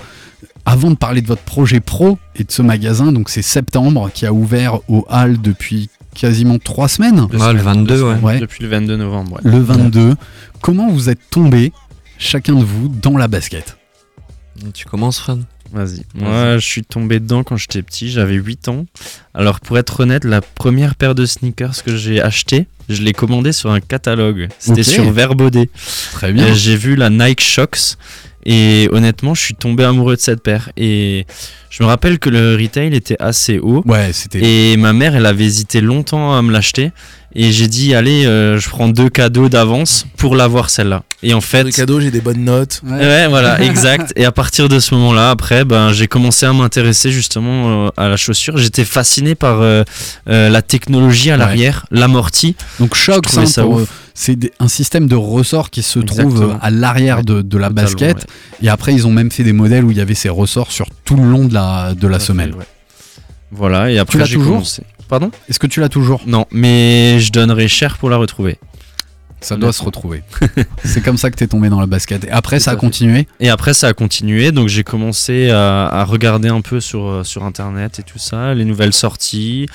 avant 0.66 0.92
de 0.92 0.96
parler 0.96 1.22
de 1.22 1.28
votre 1.28 1.42
projet 1.42 1.80
pro 1.80 2.18
et 2.36 2.44
de 2.44 2.52
ce 2.52 2.62
magasin, 2.62 3.12
donc 3.12 3.30
c'est 3.30 3.42
septembre 3.42 4.10
qui 4.14 4.26
a 4.26 4.34
ouvert 4.34 4.80
au 4.90 5.06
Hall 5.10 5.40
depuis 5.42 5.90
quasiment 6.14 6.58
trois 6.60 6.88
semaines. 6.88 7.28
Le 7.32 7.40
semaines, 7.40 7.58
22, 7.58 7.86
deux 7.88 8.04
ouais. 8.04 8.10
semaines, 8.10 8.24
Ouais. 8.26 8.40
Depuis 8.40 8.64
le 8.64 8.70
22 8.70 8.98
novembre. 8.98 9.40
ouais. 9.44 9.52
Le 9.52 9.60
22. 9.60 10.16
Comment 10.62 10.90
vous 10.92 11.10
êtes 11.10 11.20
tombé, 11.32 11.72
chacun 12.18 12.56
de 12.56 12.64
vous, 12.64 12.88
dans 12.90 13.18
la 13.18 13.28
basket? 13.28 13.78
Tu 14.74 14.86
commences, 14.86 15.20
Fred? 15.20 15.44
Vas-y. 15.74 16.02
Moi, 16.16 16.58
je 16.58 16.66
suis 16.66 16.84
tombé 16.84 17.20
dedans 17.22 17.44
quand 17.44 17.56
j'étais 17.56 17.82
petit, 17.82 18.12
j'avais 18.12 18.34
8 18.36 18.68
ans. 18.68 18.86
Alors, 19.34 19.62
pour 19.62 19.78
être 19.80 20.02
honnête, 20.02 20.26
la 20.26 20.42
première 20.42 20.96
paire 20.96 21.16
de 21.16 21.26
sneakers 21.26 21.82
que 21.84 21.96
j'ai 21.96 22.22
acheté, 22.22 22.68
je 22.90 23.02
l'ai 23.02 23.14
commandé 23.14 23.54
sur 23.54 23.72
un 23.72 23.80
catalogue. 23.80 24.50
C'était 24.60 24.84
sur 24.84 25.10
Verbaudet. 25.14 25.70
Très 26.12 26.34
bien. 26.34 26.48
Et 26.48 26.56
J'ai 26.56 26.76
vu 26.76 26.98
la 26.98 27.10
Nike 27.10 27.40
Shox 27.42 27.98
et 28.46 28.90
honnêtement, 28.92 29.34
je 29.34 29.42
suis 29.42 29.56
tombé 29.56 29.84
amoureux 29.84 30.16
de 30.16 30.22
cette 30.22 30.42
paire. 30.42 30.70
Et 30.78 31.26
je 31.70 31.84
me 31.84 31.88
rappelle 31.88 32.20
que 32.20 32.30
le 32.30 32.56
retail 32.56 32.94
était 32.96 33.18
assez 33.20 33.60
haut. 33.60 33.84
Ouais, 33.86 34.12
c'était. 34.14 34.40
Et 34.44 34.78
ma 34.78 34.94
mère, 34.94 35.16
elle 35.16 35.26
avait 35.26 35.46
hésité 35.46 35.82
longtemps 35.82 36.36
à 36.36 36.42
me 36.42 36.52
l'acheter. 36.52 36.92
Et 37.34 37.52
j'ai 37.52 37.68
dit, 37.68 37.96
allez, 37.96 38.26
euh, 38.26 38.60
je 38.60 38.70
prends 38.70 38.90
deux 38.90 39.10
cadeaux 39.10 39.48
d'avance 39.48 40.06
pour 40.18 40.36
l'avoir 40.36 40.70
celle-là. 40.70 41.04
Et 41.24 41.34
en 41.34 41.42
fait, 41.42 41.64
Les 41.64 41.72
cadeaux, 41.72 42.00
j'ai 42.00 42.10
des 42.10 42.22
bonnes 42.22 42.44
notes. 42.44 42.82
Ouais, 42.84 43.28
voilà, 43.28 43.62
exact. 43.64 44.12
Et 44.16 44.26
à 44.26 44.32
partir 44.32 44.70
de 44.70 44.80
ce 44.80 44.96
moment-là, 44.96 45.30
après, 45.30 45.66
ben, 45.66 45.94
j'ai 45.94 46.08
commencé 46.08 46.46
à 46.46 46.54
m'intéresser 46.54 47.12
justement 47.12 47.86
euh, 47.86 47.90
à 47.96 48.10
la 48.10 48.18
chaussure. 48.18 48.58
J'étais 48.58 48.86
fasciné 48.86 49.36
par 49.36 49.62
euh, 49.62 49.84
euh, 50.30 50.50
la 50.50 50.62
technologie 50.62 51.30
à 51.30 51.38
l'arrière, 51.38 51.86
l'amorti. 51.92 52.56
Donc 52.80 52.92
trouvais 52.92 53.44
hein, 53.44 53.46
ça 53.46 53.62
pour, 53.62 53.74
ouf. 53.74 53.90
C'est 54.14 54.52
un 54.60 54.68
système 54.68 55.08
de 55.08 55.16
ressort 55.16 55.70
qui 55.70 55.82
se 55.84 56.00
trouve 56.00 56.22
Exactement. 56.22 56.54
euh, 56.54 56.58
à 56.62 56.70
l'arrière 56.70 57.24
de, 57.24 57.42
de 57.42 57.58
la 57.58 57.70
Totalement, 57.70 57.90
basket. 57.90 58.18
ouais. 58.18 58.24
Et 58.64 58.70
après, 58.70 58.94
ils 58.94 59.08
ont 59.08 59.12
même 59.12 59.32
fait 59.32 59.44
des 59.44 59.54
modèles 59.54 59.84
où 59.86 59.92
il 59.92 59.98
y 59.98 60.02
avait 60.02 60.14
ces 60.16 60.30
ressorts 60.30 60.72
sur 60.72 60.88
tout 61.06 61.16
le 61.16 61.24
long 61.24 61.46
de 61.46 61.54
la, 61.54 61.94
de 61.94 62.08
la 62.08 62.20
semelle. 62.20 62.54
fait. 62.54 62.68
Voilà, 63.52 63.92
et 63.92 63.98
après 64.00 64.20
l'as 64.20 64.26
j'ai 64.26 64.36
toujours 64.36 64.54
commencé. 64.54 64.84
Pardon 65.10 65.30
Est-ce 65.50 65.60
que 65.60 65.68
tu 65.68 65.82
l'as 65.82 65.90
toujours 65.90 66.22
Non, 66.26 66.46
mais 66.52 67.20
je 67.20 67.32
donnerais 67.34 67.68
cher 67.68 67.98
pour 67.98 68.10
la 68.10 68.16
retrouver. 68.18 68.58
Ça 69.42 69.58
doit 69.58 69.74
se 69.74 69.84
retrouver. 69.84 70.22
c'est 70.86 71.02
comme 71.02 71.18
ça 71.18 71.32
que 71.32 71.36
t'es 71.36 71.48
tombé 71.48 71.68
dans 71.70 71.80
la 71.80 71.88
basket. 71.88 72.24
Et 72.26 72.30
après, 72.30 72.60
ça 72.60 72.72
a 72.72 72.76
continué. 72.76 73.28
Et 73.40 73.50
après, 73.50 73.74
ça 73.74 73.88
a 73.88 73.94
continué. 73.94 74.52
Donc, 74.52 74.68
j'ai 74.68 74.84
commencé 74.84 75.50
à, 75.50 75.88
à 75.88 76.04
regarder 76.06 76.48
un 76.50 76.62
peu 76.62 76.80
sur, 76.80 77.08
euh, 77.08 77.24
sur 77.24 77.44
Internet 77.44 77.98
et 77.98 78.04
tout 78.04 78.20
ça, 78.20 78.54
les 78.54 78.66
nouvelles 78.66 78.94
sorties, 78.94 79.66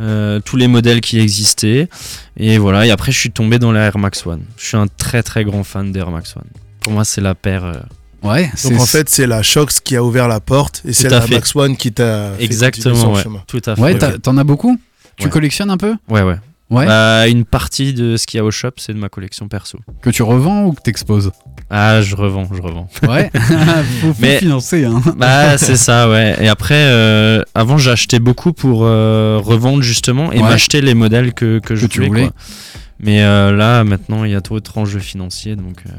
euh, 0.00 0.40
tous 0.44 0.56
les 0.56 0.68
modèles 0.68 1.00
qui 1.00 1.18
existaient. 1.20 1.88
Et 2.36 2.58
voilà. 2.58 2.86
Et 2.86 2.90
après, 2.90 3.12
je 3.12 3.18
suis 3.18 3.30
tombé 3.30 3.58
dans 3.58 3.72
la 3.72 3.80
Air 3.86 3.98
Max 3.98 4.26
One. 4.26 4.42
Je 4.56 4.64
suis 4.66 4.76
un 4.76 4.86
très 4.86 5.22
très 5.22 5.44
grand 5.44 5.64
fan 5.64 5.90
d'Air 5.92 6.10
Max 6.10 6.36
One. 6.36 6.44
Pour 6.80 6.92
moi, 6.92 7.04
c'est 7.04 7.20
la 7.20 7.34
paire. 7.34 7.64
euh, 7.64 7.74
Ouais. 8.22 8.50
Donc 8.64 8.80
en 8.80 8.86
fait, 8.86 9.08
c'est 9.08 9.28
la 9.28 9.42
Shox 9.44 9.78
qui 9.78 9.94
a 9.94 10.02
ouvert 10.02 10.26
la 10.26 10.40
porte 10.40 10.82
et 10.84 10.92
c'est 10.92 11.08
la 11.08 11.20
fait. 11.20 11.34
Max 11.34 11.54
One 11.54 11.76
qui 11.76 11.92
t'a 11.92 12.32
fait 12.36 12.44
exactement. 12.44 12.96
son 12.96 13.14
Ouais, 13.14 13.22
chemin. 13.22 13.42
tout 13.46 13.62
à 13.64 13.76
fait. 13.76 13.80
ouais, 13.80 13.96
t'en 14.18 14.36
as 14.38 14.42
beaucoup? 14.44 14.76
Tu 15.16 15.26
Ouais. 15.26 15.30
collectionnes 15.30 15.70
un 15.70 15.76
peu? 15.76 15.94
Ouais, 16.08 16.22
ouais. 16.22 16.34
Ouais. 16.70 16.84
Bah, 16.86 17.26
une 17.28 17.44
partie 17.46 17.94
de 17.94 18.16
ce 18.18 18.26
qu'il 18.26 18.36
y 18.38 18.40
a 18.40 18.44
au 18.44 18.50
shop, 18.50 18.72
c'est 18.76 18.92
de 18.92 18.98
ma 18.98 19.08
collection 19.08 19.48
perso. 19.48 19.78
Que 20.02 20.10
tu 20.10 20.22
revends 20.22 20.66
ou 20.66 20.72
que 20.72 20.82
t'exposes 20.82 21.32
Ah, 21.70 22.02
je 22.02 22.14
revends, 22.14 22.46
je 22.54 22.60
revends. 22.60 22.88
Ouais. 23.08 23.30
faut, 24.00 24.12
faut 24.12 24.14
Mais- 24.20 24.38
financer. 24.38 24.84
Hein. 24.84 25.00
Bah 25.16 25.56
c'est 25.56 25.76
ça 25.76 26.10
ouais. 26.10 26.36
Et 26.40 26.48
après 26.48 26.74
euh, 26.76 27.42
avant 27.54 27.78
j'achetais 27.78 28.18
beaucoup 28.18 28.52
pour 28.52 28.80
euh, 28.84 29.40
revendre 29.42 29.82
justement 29.82 30.30
et 30.30 30.36
Ouais. 30.40 30.42
m'acheter 30.50 30.80
les 30.82 30.94
modèles 30.94 31.32
que, 31.32 31.58
que 31.58 31.74
je 31.74 31.86
tu 31.86 32.04
voulais, 32.04 32.24
quoi. 32.24 32.32
Mais 33.00 33.22
euh, 33.22 33.50
là 33.56 33.82
maintenant 33.84 34.24
il 34.24 34.32
y 34.32 34.34
a 34.34 34.40
trop 34.42 34.60
de 34.60 34.68
enjeux 34.76 34.98
financiers 34.98 35.56
donc 35.56 35.78
euh, 35.86 35.92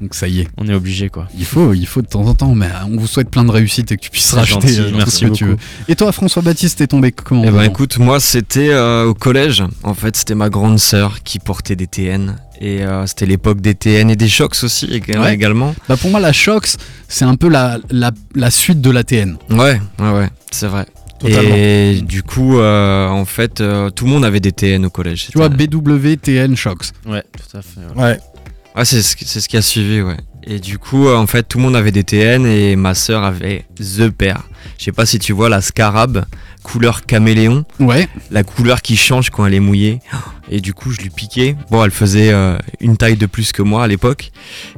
Donc 0.00 0.14
ça 0.14 0.28
y 0.28 0.40
est. 0.40 0.48
on 0.56 0.68
est 0.68 0.74
obligé 0.74 1.08
quoi. 1.08 1.26
Il 1.38 1.44
faut, 1.44 1.72
il 1.74 1.86
faut 1.86 2.02
de 2.02 2.06
temps 2.06 2.26
en 2.26 2.34
temps, 2.34 2.54
mais 2.54 2.66
euh, 2.66 2.84
on 2.92 2.96
vous 2.98 3.06
souhaite 3.06 3.30
plein 3.30 3.44
de 3.44 3.50
réussite 3.50 3.90
et 3.92 3.96
que 3.96 4.02
tu 4.02 4.10
puisses 4.10 4.32
racheter 4.32 4.68
gentil, 4.68 4.80
euh, 4.80 4.90
tout 4.90 4.96
merci 4.96 5.16
ce 5.18 5.24
que 5.26 5.30
tu 5.32 5.44
veux. 5.44 5.50
beaucoup. 5.52 5.62
Et 5.88 5.96
toi, 5.96 6.12
François 6.12 6.42
Baptiste, 6.42 6.78
t'es 6.78 6.86
tombé 6.86 7.10
comment 7.12 7.44
Eh 7.46 7.50
ben 7.50 7.62
écoute, 7.62 7.98
moi 7.98 8.20
c'était 8.20 8.70
euh, 8.70 9.06
au 9.06 9.14
collège. 9.14 9.64
En 9.82 9.94
fait, 9.94 10.16
c'était 10.16 10.34
ma 10.34 10.50
grande 10.50 10.78
sœur 10.78 11.22
qui 11.22 11.38
portait 11.38 11.76
des 11.76 11.86
TN. 11.86 12.36
Et 12.60 12.82
euh, 12.82 13.06
c'était 13.06 13.26
l'époque 13.26 13.60
des 13.60 13.74
TN 13.74 14.10
et 14.10 14.16
des 14.16 14.28
Shox 14.28 14.64
aussi 14.64 14.86
Ouais. 15.08 15.32
également. 15.34 15.74
Bah 15.88 15.96
pour 15.96 16.10
moi, 16.10 16.18
la 16.20 16.32
Shox, 16.32 16.76
c'est 17.08 17.24
un 17.24 17.36
peu 17.36 17.48
la, 17.48 17.78
la, 17.90 18.10
la 18.34 18.50
suite 18.50 18.80
de 18.80 18.90
la 18.90 19.04
TN. 19.04 19.36
Ouais, 19.50 19.80
ouais, 20.00 20.10
ouais, 20.12 20.28
c'est 20.50 20.66
vrai. 20.66 20.86
Totalement. 21.20 21.54
Et 21.56 22.00
du 22.02 22.22
coup, 22.22 22.58
euh, 22.58 23.08
en 23.08 23.24
fait, 23.24 23.60
euh, 23.60 23.90
tout 23.90 24.04
le 24.04 24.10
monde 24.12 24.24
avait 24.24 24.38
des 24.40 24.52
TN 24.52 24.84
au 24.86 24.90
collège. 24.90 25.28
Tu 25.32 25.38
vois, 25.38 25.48
BW, 25.48 26.14
TN, 26.22 26.56
Shox. 26.56 26.92
Ouais 27.06 27.24
tout 27.32 27.56
à 27.56 27.62
fait. 27.62 27.80
ouais. 27.96 28.02
Ouais. 28.02 28.18
Ouais, 28.78 28.84
c'est 28.84 29.02
ce, 29.02 29.40
ce 29.40 29.48
qui 29.48 29.56
a 29.56 29.62
suivi, 29.62 30.00
ouais. 30.02 30.16
Et 30.44 30.60
du 30.60 30.78
coup, 30.78 31.08
euh, 31.08 31.16
en 31.16 31.26
fait, 31.26 31.42
tout 31.42 31.58
le 31.58 31.64
monde 31.64 31.74
avait 31.74 31.90
des 31.90 32.04
TN 32.04 32.46
et 32.46 32.76
ma 32.76 32.94
sœur 32.94 33.24
avait 33.24 33.64
The 33.76 34.08
Pair. 34.08 34.44
Je 34.78 34.84
sais 34.84 34.92
pas 34.92 35.04
si 35.04 35.18
tu 35.18 35.32
vois 35.32 35.48
la 35.48 35.60
Scarab, 35.60 36.24
couleur 36.70 37.06
caméléon, 37.06 37.64
Ouais. 37.80 38.08
la 38.30 38.42
couleur 38.42 38.82
qui 38.82 38.96
change 38.96 39.30
quand 39.30 39.46
elle 39.46 39.54
est 39.54 39.60
mouillée. 39.60 40.00
Et 40.50 40.60
du 40.62 40.72
coup, 40.72 40.92
je 40.92 41.00
lui 41.02 41.10
piquais. 41.10 41.56
Bon, 41.70 41.84
elle 41.84 41.90
faisait 41.90 42.30
euh, 42.32 42.56
une 42.80 42.96
taille 42.96 43.16
de 43.18 43.26
plus 43.26 43.52
que 43.52 43.60
moi 43.60 43.84
à 43.84 43.86
l'époque. 43.86 44.30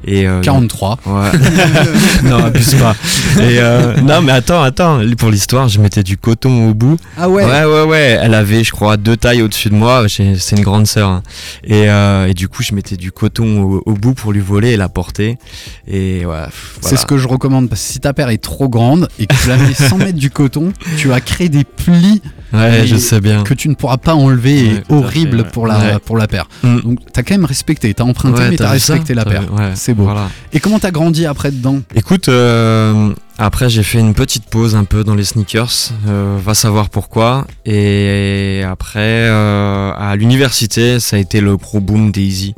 Et 0.05 0.27
euh, 0.27 0.41
43. 0.41 0.99
Ouais. 1.07 1.31
non, 2.25 2.45
abuse 2.45 2.75
pas. 2.75 2.97
Et 3.39 3.59
euh, 3.61 3.95
non, 4.01 4.21
mais 4.21 4.33
attends, 4.33 4.63
attends. 4.65 5.01
Pour 5.17 5.31
l'histoire, 5.31 5.69
je 5.69 5.79
mettais 5.79 6.03
du 6.03 6.17
coton 6.17 6.69
au 6.71 6.75
bout. 6.75 6.97
Ah 7.17 7.29
Ouais, 7.29 7.45
ouais, 7.45 7.83
ouais. 7.85 8.19
Elle 8.21 8.35
avait, 8.35 8.65
je 8.65 8.73
crois, 8.73 8.97
deux 8.97 9.17
tailles 9.17 9.43
au-dessus 9.43 9.71
de 9.71 9.77
moi. 9.77 10.07
C'est 10.09 10.57
une 10.57 10.63
grande 10.65 10.89
sœur. 10.89 11.09
hein. 11.09 11.23
Et, 11.63 11.89
euh, 11.89 12.27
et 12.27 12.35
du 12.35 12.49
coup, 12.49 12.65
je 12.65 12.75
mettais 12.75 12.97
du 12.97 13.13
coton 13.13 13.63
au, 13.63 13.83
au 13.87 13.93
bout 13.95 14.15
pour 14.15 14.33
lui 14.33 14.41
voler 14.41 14.71
et 14.71 14.77
la 14.77 14.89
porter. 14.89 15.39
Et 15.87 16.27
ouais. 16.27 16.47
pff, 16.47 16.79
C'est 16.81 16.81
voilà. 16.83 16.97
ce 16.99 17.07
que 17.07 17.17
je 17.17 17.29
recommande 17.29 17.69
parce 17.69 17.81
que 17.81 17.93
si 17.93 18.01
ta 18.01 18.13
paire 18.13 18.31
est 18.31 18.43
trop 18.43 18.69
grande 18.69 19.09
et 19.21 19.27
que 19.29 19.37
tu 19.41 19.49
la 19.49 19.57
mets 19.57 19.75
sans 19.75 19.99
mettre 19.99 20.19
du 20.19 20.31
coton, 20.31 20.73
tu 20.97 21.07
vas 21.07 21.21
créer 21.21 21.49
des 21.49 21.63
pli 21.85 22.23
Ouais, 22.53 22.81
et 22.83 22.87
je 22.89 22.97
sais 22.97 23.21
bien. 23.21 23.45
que 23.45 23.55
tu 23.55 23.69
ne 23.69 23.75
pourras 23.75 23.97
pas 23.99 24.15
enlever 24.17 24.73
Ouais, 24.73 24.83
à 24.91 24.93
horrible 24.95 25.39
fait, 25.39 25.43
ouais. 25.45 25.51
pour 25.53 25.67
la 25.69 25.79
Ouais. 25.79 25.99
pour 26.05 26.17
la 26.19 26.27
paire. 26.27 26.49
Mm. 26.65 26.81
Donc 26.81 26.99
t'as 27.13 27.23
quand 27.23 27.35
même 27.35 27.45
respecté, 27.45 27.95
t'as 27.95 28.03
emprunté 28.05 28.43
mais 28.51 28.57
t'as 28.57 28.71
respecté 28.71 29.15
la 29.15 29.25
paire. 29.25 29.45
C'est 29.75 29.95
beau. 29.95 30.03
voilà. 30.05 30.29
Et 30.53 30.59
comment 30.61 30.79
t'as 30.81 30.91
grandi 30.91 31.27
après 31.27 31.53
dedans? 31.53 31.81
Écoute, 31.95 32.29
euh, 32.29 33.13
après 33.39 33.71
j'ai 33.71 33.85
fait 33.85 34.01
une 34.01 34.15
petite 34.15 34.47
pause 34.47 34.75
un 34.75 34.83
peu 34.85 35.05
dans 35.05 35.15
les 35.15 35.25
sneakers, 35.25 35.93
euh, 36.09 36.39
va 36.45 36.55
savoir 36.55 36.91
pourquoi. 36.91 37.47
Et 37.65 38.65
après, 38.69 38.99
euh, 39.29 39.93
à 39.97 40.17
l'université, 40.17 40.99
ça 40.99 41.17
a 41.17 41.19
été 41.21 41.41
le 41.41 41.57
gros 41.57 41.79
boom 41.81 42.11
des 42.11 42.23
Easy. 42.23 42.55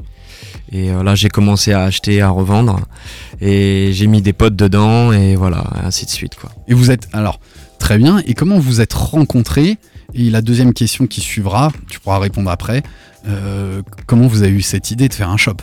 Et 0.75 0.91
euh, 0.91 1.03
là, 1.03 1.15
j'ai 1.15 1.29
commencé 1.29 1.75
à 1.75 1.83
acheter, 1.83 2.23
à 2.23 2.31
revendre. 2.31 2.81
Et 3.43 3.91
j'ai 3.93 4.07
mis 4.07 4.23
des 4.23 4.33
potes 4.33 4.57
dedans, 4.57 5.13
et 5.13 5.37
voilà, 5.37 5.65
ainsi 5.85 6.07
de 6.07 6.11
suite. 6.11 6.35
quoi. 6.41 6.51
Et 6.67 6.73
vous 6.73 6.91
êtes 6.91 7.09
alors 7.13 7.41
très 7.83 7.99
bien. 7.99 8.23
Et 8.27 8.35
comment 8.35 8.59
vous 8.61 8.81
êtes 8.81 8.93
rencontrés? 8.95 9.77
Et 10.15 10.31
la 10.31 10.41
deuxième 10.41 10.73
question 10.73 11.07
qui 11.09 11.21
suivra, 11.21 11.73
tu 11.91 11.99
pourras 12.01 12.19
répondre 12.21 12.49
après. 12.51 12.83
euh, 13.29 13.83
comment 14.07 14.27
vous 14.29 14.43
avez 14.43 14.53
eu 14.53 14.63
cette 14.63 14.91
idée 14.93 15.09
de 15.09 15.15
faire 15.15 15.29
un 15.31 15.37
shop? 15.37 15.57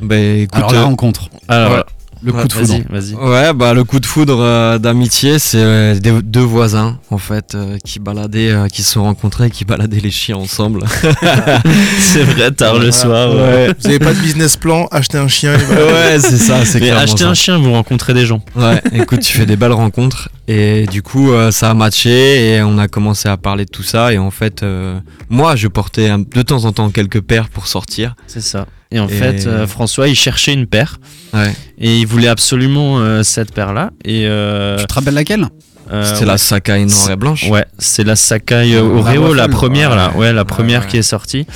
Bah, 0.00 0.16
écoute, 0.16 0.54
Alors 0.56 0.72
la 0.72 0.80
euh, 0.80 0.84
rencontre, 0.84 1.28
Alors, 1.48 1.72
Ouais. 1.76 1.82
Le 2.24 2.32
coup 2.32 2.38
Ouais, 2.38 2.44
de 2.46 2.52
foudre. 2.52 2.68
vas-y, 2.68 2.82
vas-y. 2.88 3.14
Ouais, 3.14 3.52
bah 3.52 3.74
le 3.74 3.84
coup 3.84 3.98
de 4.00 4.06
foudre 4.06 4.38
euh, 4.40 4.78
d'amitié, 4.78 5.38
c'est 5.38 5.58
euh, 5.62 5.98
des- 5.98 6.22
deux 6.22 6.40
voisins 6.40 6.98
en 7.10 7.18
fait 7.18 7.54
euh, 7.54 7.78
qui 7.84 7.98
baladaient, 7.98 8.50
euh, 8.50 8.68
qui 8.68 8.82
se 8.82 8.92
sont 8.92 9.02
rencontrés, 9.02 9.46
et 9.46 9.50
qui 9.50 9.64
baladaient 9.64 10.00
les 10.00 10.10
chiens 10.10 10.36
ensemble. 10.36 10.84
c'est 11.98 12.22
vrai, 12.24 12.50
tard 12.52 12.78
le 12.78 12.90
soir. 12.92 13.34
Ouais. 13.34 13.72
Vous 13.78 13.86
avez 13.88 13.98
pas 13.98 14.14
de 14.14 14.20
business 14.20 14.56
plan, 14.56 14.86
acheter 14.90 15.18
un 15.18 15.28
chien. 15.28 15.54
ouais, 15.56 16.18
c'est 16.20 16.36
ça, 16.38 16.64
c'est 16.64 16.90
acheter 16.90 17.24
ça. 17.24 17.28
un 17.30 17.34
chien, 17.34 17.58
vous 17.58 17.72
rencontrez 17.72 18.14
des 18.14 18.26
gens. 18.26 18.42
Ouais, 18.56 18.80
écoute, 18.92 19.20
tu 19.20 19.36
fais 19.36 19.46
des 19.46 19.56
belles 19.56 19.72
rencontres 19.72 20.28
et 20.48 20.86
du 20.86 21.02
coup 21.02 21.30
euh, 21.32 21.50
ça 21.52 21.70
a 21.70 21.74
matché 21.74 22.54
et 22.56 22.62
on 22.62 22.76
a 22.78 22.88
commencé 22.88 23.28
à 23.28 23.36
parler 23.36 23.64
de 23.64 23.70
tout 23.70 23.84
ça 23.84 24.12
et 24.12 24.18
en 24.18 24.32
fait 24.32 24.62
euh, 24.64 24.98
moi 25.30 25.54
je 25.54 25.68
portais 25.68 26.08
un- 26.08 26.18
de 26.18 26.42
temps 26.42 26.64
en 26.64 26.72
temps 26.72 26.90
quelques 26.90 27.20
paires 27.20 27.48
pour 27.48 27.66
sortir. 27.68 28.14
C'est 28.26 28.40
ça. 28.42 28.66
Et 28.92 29.00
en 29.00 29.08
Et- 29.08 29.12
fait, 29.12 29.46
euh, 29.46 29.66
François, 29.66 30.06
il 30.08 30.14
cherchait 30.14 30.52
une 30.52 30.66
paire. 30.66 30.98
Ouais. 31.32 31.52
Et 31.78 31.98
il 31.98 32.06
voulait 32.06 32.28
absolument 32.28 32.98
euh, 33.00 33.22
cette 33.22 33.52
paire-là. 33.52 33.90
Et 34.04 34.26
euh, 34.26 34.76
Tu 34.78 34.86
te 34.86 34.94
rappelles 34.94 35.14
laquelle? 35.14 35.46
euh, 35.90 36.04
C'était 36.04 36.20
ouais. 36.20 36.26
la 36.26 36.38
Sakai 36.38 36.84
noire 36.84 37.10
et 37.10 37.16
blanche. 37.16 37.48
Ouais, 37.48 37.64
c'est 37.78 38.04
la 38.04 38.16
Sakai 38.16 38.74
euh, 38.74 38.82
Oreo, 38.82 39.32
la 39.34 39.48
première 39.48 39.96
là, 39.96 40.12
ouais, 40.16 40.32
la 40.32 40.44
première 40.44 40.82
ouais. 40.82 40.86
qui 40.86 40.96
est 40.98 41.02
sortie. 41.02 41.46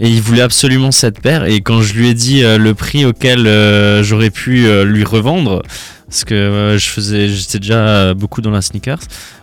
Et 0.00 0.08
il 0.08 0.20
voulait 0.22 0.42
absolument 0.42 0.90
cette 0.92 1.20
paire. 1.20 1.44
Et 1.44 1.60
quand 1.60 1.82
je 1.82 1.94
lui 1.94 2.08
ai 2.08 2.14
dit 2.14 2.42
euh, 2.44 2.58
le 2.58 2.74
prix 2.74 3.04
auquel 3.04 3.46
euh, 3.46 4.02
j'aurais 4.02 4.30
pu 4.30 4.66
euh, 4.66 4.84
lui 4.84 5.04
revendre, 5.04 5.62
parce 6.08 6.24
que 6.24 6.34
euh, 6.34 6.78
je 6.78 6.86
faisais, 6.88 7.28
j'étais 7.28 7.58
déjà 7.58 7.78
euh, 7.78 8.14
beaucoup 8.14 8.40
dans 8.40 8.50
la 8.50 8.62
sneakers, 8.62 8.98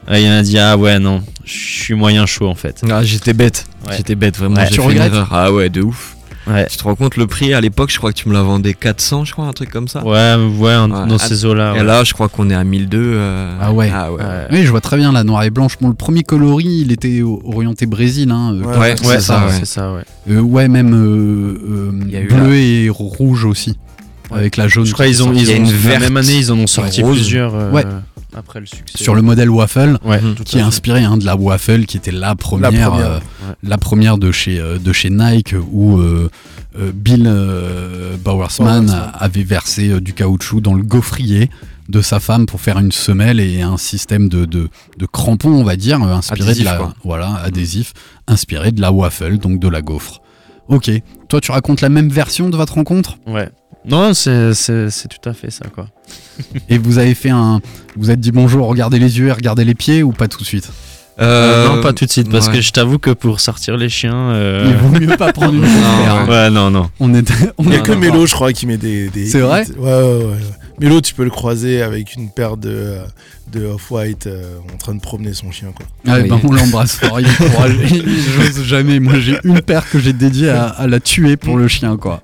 euh, 0.09 0.19
il 0.19 0.27
m'a 0.29 0.41
dit 0.41 0.57
ah 0.57 0.75
ouais 0.77 0.99
non, 0.99 1.21
je 1.45 1.53
suis 1.53 1.93
moyen 1.93 2.25
chaud 2.25 2.47
en 2.49 2.55
fait. 2.55 2.81
Ah, 2.89 3.03
j'étais 3.03 3.33
bête. 3.33 3.65
Ouais. 3.87 3.95
J'étais 3.97 4.15
bête 4.15 4.37
vraiment. 4.37 4.59
J'ai 4.61 4.67
Tu 4.69 4.75
fait 4.75 4.81
une 4.81 4.87
regrettes? 4.89 5.13
erreur. 5.13 5.29
Ah 5.31 5.51
ouais, 5.53 5.69
de 5.69 5.81
ouf. 5.81 6.15
Ouais. 6.47 6.65
Tu 6.67 6.77
te 6.77 6.83
rends 6.83 6.95
compte 6.95 7.17
le 7.17 7.27
prix 7.27 7.53
à 7.53 7.61
l'époque, 7.61 7.91
je 7.91 7.97
crois 7.97 8.11
que 8.11 8.17
tu 8.17 8.27
me 8.27 8.33
l'as 8.33 8.41
vendu 8.41 8.73
400, 8.75 9.25
je 9.25 9.31
crois, 9.33 9.45
un 9.45 9.53
truc 9.53 9.69
comme 9.69 9.87
ça. 9.87 10.03
Ouais, 10.03 10.35
ouais, 10.57 10.71
un- 10.73 10.89
Ouais. 10.89 11.07
dans 11.07 11.17
ces 11.17 11.45
eaux-là. 11.45 11.75
Et 11.77 11.83
là, 11.83 12.03
je 12.03 12.13
crois 12.13 12.29
qu'on 12.29 12.49
est 12.49 12.55
à 12.55 12.63
1002. 12.63 12.97
euh, 13.15 13.57
Ah 13.61 13.71
ouais. 13.71 13.91
Ah 13.93 14.11
ouais. 14.11 14.21
Ouais. 14.23 14.47
Oui, 14.51 14.63
je 14.63 14.71
vois 14.71 14.81
très 14.81 14.97
bien 14.97 15.11
la 15.11 15.23
noire 15.23 15.43
et 15.43 15.49
blanche. 15.51 15.77
Bon, 15.79 15.87
le 15.89 15.93
premier 15.93 16.23
coloris, 16.23 16.81
il 16.85 16.91
était 16.91 17.21
orienté 17.21 17.85
Brésil. 17.85 18.31
Hein, 18.31 18.55
euh, 18.55 18.79
Ouais, 18.79 18.95
c'est 18.97 19.19
ça. 19.21 19.45
ouais. 19.45 19.51
c'est 19.59 19.65
ça, 19.65 19.93
ouais. 19.93 20.01
Euh, 20.31 20.39
ouais, 20.39 20.67
même 20.67 20.93
euh, 20.93 21.91
euh, 22.11 22.27
bleu 22.27 22.55
et 22.55 22.89
rouge 22.89 23.45
aussi. 23.45 23.77
Avec 24.31 24.57
la 24.57 24.67
jaune. 24.67 24.85
Je 24.85 24.93
crois 24.93 25.05
qui 25.05 25.11
qu'ils 25.13 25.23
ont, 25.23 25.33
ils 25.33 25.51
ont 25.51 25.55
une 25.55 25.65
verte, 25.71 26.01
même 26.01 26.17
année, 26.17 26.37
ils 26.37 26.51
en 26.51 26.57
ont 26.57 26.67
sorti 26.67 27.01
rose. 27.01 27.15
plusieurs 27.17 27.53
euh, 27.55 27.71
Ouais. 27.71 27.85
après 28.35 28.59
le 28.59 28.65
succès. 28.65 28.97
sur 29.03 29.13
le 29.15 29.21
modèle 29.21 29.49
waffle, 29.49 29.97
ouais, 30.05 30.21
qui 30.45 30.57
est 30.57 30.61
inspiré 30.61 31.03
hein, 31.03 31.17
de 31.17 31.25
la 31.25 31.35
waffle, 31.35 31.85
qui 31.85 31.97
était 31.97 32.11
la 32.11 32.35
première, 32.35 32.69
première. 32.89 32.93
euh, 32.95 33.17
Ouais. 33.17 33.55
la 33.63 33.77
première 33.77 34.17
de 34.17 34.31
chez 34.31 34.59
euh, 34.59 34.77
de 34.77 34.93
chez 34.93 35.09
Nike 35.09 35.55
où 35.71 35.99
euh, 35.99 36.29
Bill 36.93 37.23
Bowersman 38.23 38.85
Bowersman. 38.85 39.11
avait 39.19 39.43
versé 39.43 39.99
du 39.99 40.13
caoutchouc 40.13 40.61
dans 40.61 40.73
le 40.73 40.83
gaufrier 40.83 41.49
de 41.89 42.01
sa 42.01 42.19
femme 42.21 42.45
pour 42.45 42.61
faire 42.61 42.79
une 42.79 42.91
semelle 42.93 43.39
et 43.41 43.61
un 43.61 43.75
système 43.77 44.29
de, 44.29 44.45
de, 44.45 44.69
de 44.97 45.05
crampons, 45.05 45.49
on 45.51 45.63
va 45.63 45.75
dire, 45.75 46.01
inspiré 46.01 46.43
Adhésif, 46.51 46.63
de 46.65 46.69
la 46.69 46.77
quoi. 46.77 46.93
voilà 47.03 47.35
adhésif, 47.43 47.91
inspiré 48.27 48.71
de 48.71 48.79
la 48.79 48.93
waffle, 48.93 49.37
donc 49.39 49.59
de 49.59 49.67
la 49.67 49.81
gaufre. 49.81 50.21
Ok. 50.69 50.89
Toi, 51.27 51.41
tu 51.41 51.51
racontes 51.51 51.81
la 51.81 51.89
même 51.89 52.07
version 52.07 52.49
de 52.49 52.55
votre 52.55 52.75
rencontre? 52.75 53.17
Ouais. 53.27 53.49
Non, 53.85 54.13
c'est 54.13 54.51
tout 55.09 55.29
à 55.29 55.33
fait 55.33 55.49
ça, 55.51 55.65
quoi. 55.73 55.87
et 56.69 56.77
vous 56.77 56.97
avez 56.97 57.13
fait 57.15 57.29
un, 57.29 57.61
vous 57.95 58.11
êtes 58.11 58.19
dit 58.19 58.31
bonjour, 58.31 58.67
regardez 58.67 58.99
les 58.99 59.17
yeux 59.19 59.27
et 59.27 59.31
regardez 59.31 59.65
les 59.65 59.75
pieds 59.75 60.03
ou 60.03 60.11
pas 60.11 60.27
tout 60.27 60.39
de 60.39 60.45
suite? 60.45 60.69
Euh, 61.19 61.67
non, 61.67 61.81
pas 61.81 61.93
tout 61.93 62.05
de 62.05 62.09
suite, 62.09 62.31
parce 62.31 62.47
ouais. 62.47 62.53
que 62.53 62.61
je 62.61 62.71
t'avoue 62.71 62.97
que 62.97 63.11
pour 63.11 63.39
sortir 63.41 63.77
les 63.77 63.89
chiens. 63.89 64.31
euh, 64.31 64.65
Il 64.71 64.75
vaut 64.77 64.99
mieux 64.99 65.17
pas 65.17 65.31
prendre 65.33 65.53
une 65.53 65.61
Non, 65.61 65.67
hein. 65.67 66.25
Ouais, 66.27 66.49
non, 66.49 66.71
non. 66.71 66.89
On 66.99 67.13
est, 67.13 67.29
on 67.57 67.63
Il 67.65 67.73
y 67.73 67.75
a 67.75 67.79
que. 67.81 67.91
Mélo, 67.91 68.25
je 68.25 68.33
crois, 68.33 68.53
qui 68.53 68.65
met 68.65 68.77
des. 68.77 69.09
des 69.09 69.27
C'est 69.27 69.41
vrai 69.41 69.65
ouais, 69.77 69.77
ouais, 69.77 70.23
ouais. 70.25 70.37
Mélo, 70.79 70.99
tu 71.01 71.13
peux 71.13 71.23
le 71.25 71.29
croiser 71.29 71.83
avec 71.83 72.15
une 72.15 72.31
paire 72.31 72.57
de, 72.57 72.95
de 73.51 73.65
Off-White 73.65 74.25
euh, 74.27 74.55
en 74.73 74.77
train 74.77 74.95
de 74.95 75.01
promener 75.01 75.33
son 75.33 75.51
chien, 75.51 75.67
quoi. 75.75 75.85
Ouais, 76.11 76.23
Oui. 76.23 76.29
ben, 76.29 76.39
on 76.43 76.51
l'embrasse 76.53 76.95
fort. 76.95 77.19
Il 77.19 77.27
j'ose 77.27 78.63
jamais. 78.63 78.99
Moi, 78.99 79.19
j'ai 79.19 79.37
une 79.43 79.61
paire 79.61 79.87
que 79.91 79.99
j'ai 79.99 80.13
dédiée 80.13 80.49
à, 80.49 80.67
à 80.69 80.87
la 80.87 80.99
tuer 80.99 81.35
pour 81.37 81.57
le 81.57 81.67
chien, 81.67 81.97
quoi. 81.97 82.23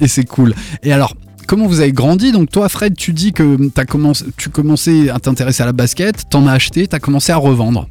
Et 0.00 0.08
c'est 0.08 0.24
cool. 0.24 0.54
Et 0.82 0.92
alors, 0.92 1.14
comment 1.46 1.66
vous 1.66 1.80
avez 1.80 1.92
grandi? 1.92 2.32
Donc, 2.32 2.50
toi, 2.50 2.68
Fred, 2.68 2.96
tu 2.96 3.12
dis 3.12 3.32
que 3.32 3.58
as 3.76 3.84
commencé, 3.84 4.24
tu 4.36 4.48
commençais 4.50 5.08
à 5.10 5.18
t'intéresser 5.18 5.62
à 5.62 5.66
la 5.66 5.72
basket, 5.72 6.24
t'en 6.30 6.46
as 6.46 6.52
acheté, 6.52 6.86
t'as 6.86 6.98
commencé 6.98 7.32
à 7.32 7.36
revendre. 7.36 7.88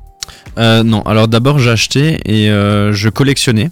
Euh, 0.57 0.83
non, 0.83 1.03
alors 1.03 1.29
d'abord 1.29 1.57
j'ai 1.57 1.69
acheté 1.69 2.19
et 2.25 2.49
euh, 2.49 2.91
je 2.91 3.07
collectionnais. 3.07 3.71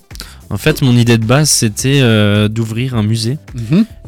En 0.50 0.56
fait, 0.58 0.82
mon 0.82 0.96
idée 0.96 1.18
de 1.18 1.26
base 1.26 1.50
c'était 1.50 2.00
euh, 2.02 2.48
d'ouvrir 2.48 2.96
un 2.96 3.04
musée. 3.04 3.38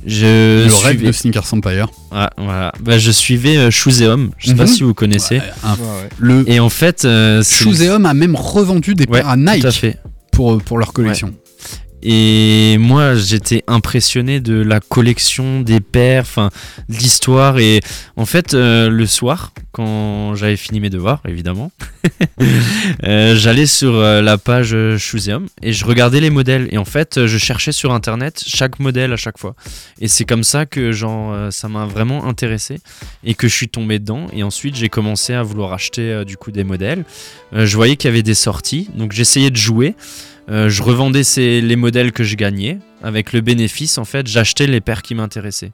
Je 0.05 0.65
le 0.67 0.73
rêve 0.85 1.03
de 1.05 1.11
Sneakers 1.11 1.53
Empire. 1.53 1.89
Ah, 2.11 2.29
voilà. 2.37 2.71
Bah, 2.79 2.97
je 2.97 3.11
suivais 3.11 3.57
euh, 3.57 3.69
Shoeseum, 3.71 4.31
je 4.37 4.47
sais 4.49 4.55
pas 4.55 4.63
Mhm. 4.63 4.69
si 4.69 4.83
vous 4.83 4.93
connaissez. 4.93 5.39
Ouais, 5.39 5.43
un- 5.63 5.73
Ouais, 5.73 5.79
ouais. 6.03 6.09
le 6.19 6.49
Et 6.49 6.59
en 6.61 6.69
fait, 6.69 7.03
euh, 7.03 7.43
Shoeseum 7.43 8.05
a 8.05 8.13
même 8.13 8.35
revendu 8.35 8.93
des 8.95 9.03
Ouais, 9.05 9.19
paires 9.19 9.29
à 9.29 9.35
Nike 9.35 9.61
Tout 9.61 9.67
à 9.67 9.71
fait. 9.71 9.97
pour, 10.31 10.61
pour 10.61 10.77
leur 10.77 10.93
collection. 10.93 11.33
Et 12.09 12.77
moi, 12.77 13.15
j'étais 13.15 13.65
impressionné 13.67 14.39
de 14.39 14.61
la 14.61 14.79
collection 14.79 15.59
des 15.59 15.81
paires, 15.81 16.21
enfin, 16.21 16.51
de 16.87 16.95
l'histoire. 16.95 17.59
Et 17.59 17.81
en 18.15 18.25
fait, 18.25 18.53
euh, 18.53 18.89
le 18.89 19.05
soir, 19.05 19.51
quand 19.73 20.33
j'avais 20.33 20.55
fini 20.55 20.79
mes 20.79 20.89
devoirs, 20.89 21.21
évidemment, 21.27 21.69
euh, 23.03 23.35
j'allais 23.35 23.65
sur 23.65 23.93
euh, 23.95 24.21
la 24.21 24.37
page 24.37 24.73
Shoeseum 24.95 25.47
et 25.61 25.73
je 25.73 25.83
regardais 25.83 26.21
les 26.21 26.29
modèles. 26.29 26.69
Et 26.71 26.77
en 26.77 26.85
fait, 26.85 27.25
je 27.25 27.37
cherchais 27.37 27.73
sur 27.73 27.91
internet 27.91 28.41
chaque 28.47 28.79
modèle 28.79 29.11
à 29.11 29.17
chaque 29.17 29.37
fois. 29.37 29.53
Et 29.99 30.07
c'est 30.07 30.23
comme 30.23 30.45
ça 30.45 30.65
que 30.65 30.93
genre, 30.93 31.51
ça 31.51 31.67
m'a 31.67 31.85
vraiment 31.85 32.25
intéressé 32.25 32.79
et 33.25 33.33
que 33.33 33.49
je 33.49 33.53
suis 33.53 33.67
tombé 33.67 33.99
dedans. 33.99 34.27
Et 34.31 34.43
ensuite, 34.43 34.77
j'ai 34.77 34.87
commencé 34.87 35.33
à 35.33 35.43
vouloir 35.43 35.73
acheter 35.73 36.23
du 36.25 36.37
coup 36.37 36.51
des 36.51 36.63
modèles. 36.63 37.03
Je 37.51 37.75
voyais 37.75 37.97
qu'il 37.97 38.07
y 38.07 38.13
avait 38.13 38.23
des 38.23 38.33
sorties, 38.33 38.87
donc 38.95 39.11
j'essayais 39.11 39.49
de 39.49 39.57
jouer. 39.57 39.93
Euh, 40.49 40.69
je 40.69 40.81
revendais 40.81 41.23
ces- 41.23 41.61
les 41.61 41.75
modèles 41.75 42.11
que 42.11 42.23
je 42.23 42.35
gagnais. 42.35 42.79
Avec 43.03 43.33
le 43.33 43.41
bénéfice, 43.41 43.97
en 43.97 44.05
fait, 44.05 44.27
j'achetais 44.27 44.65
les 44.67 44.81
paires 44.81 45.01
qui 45.01 45.13
m'intéressaient. 45.13 45.71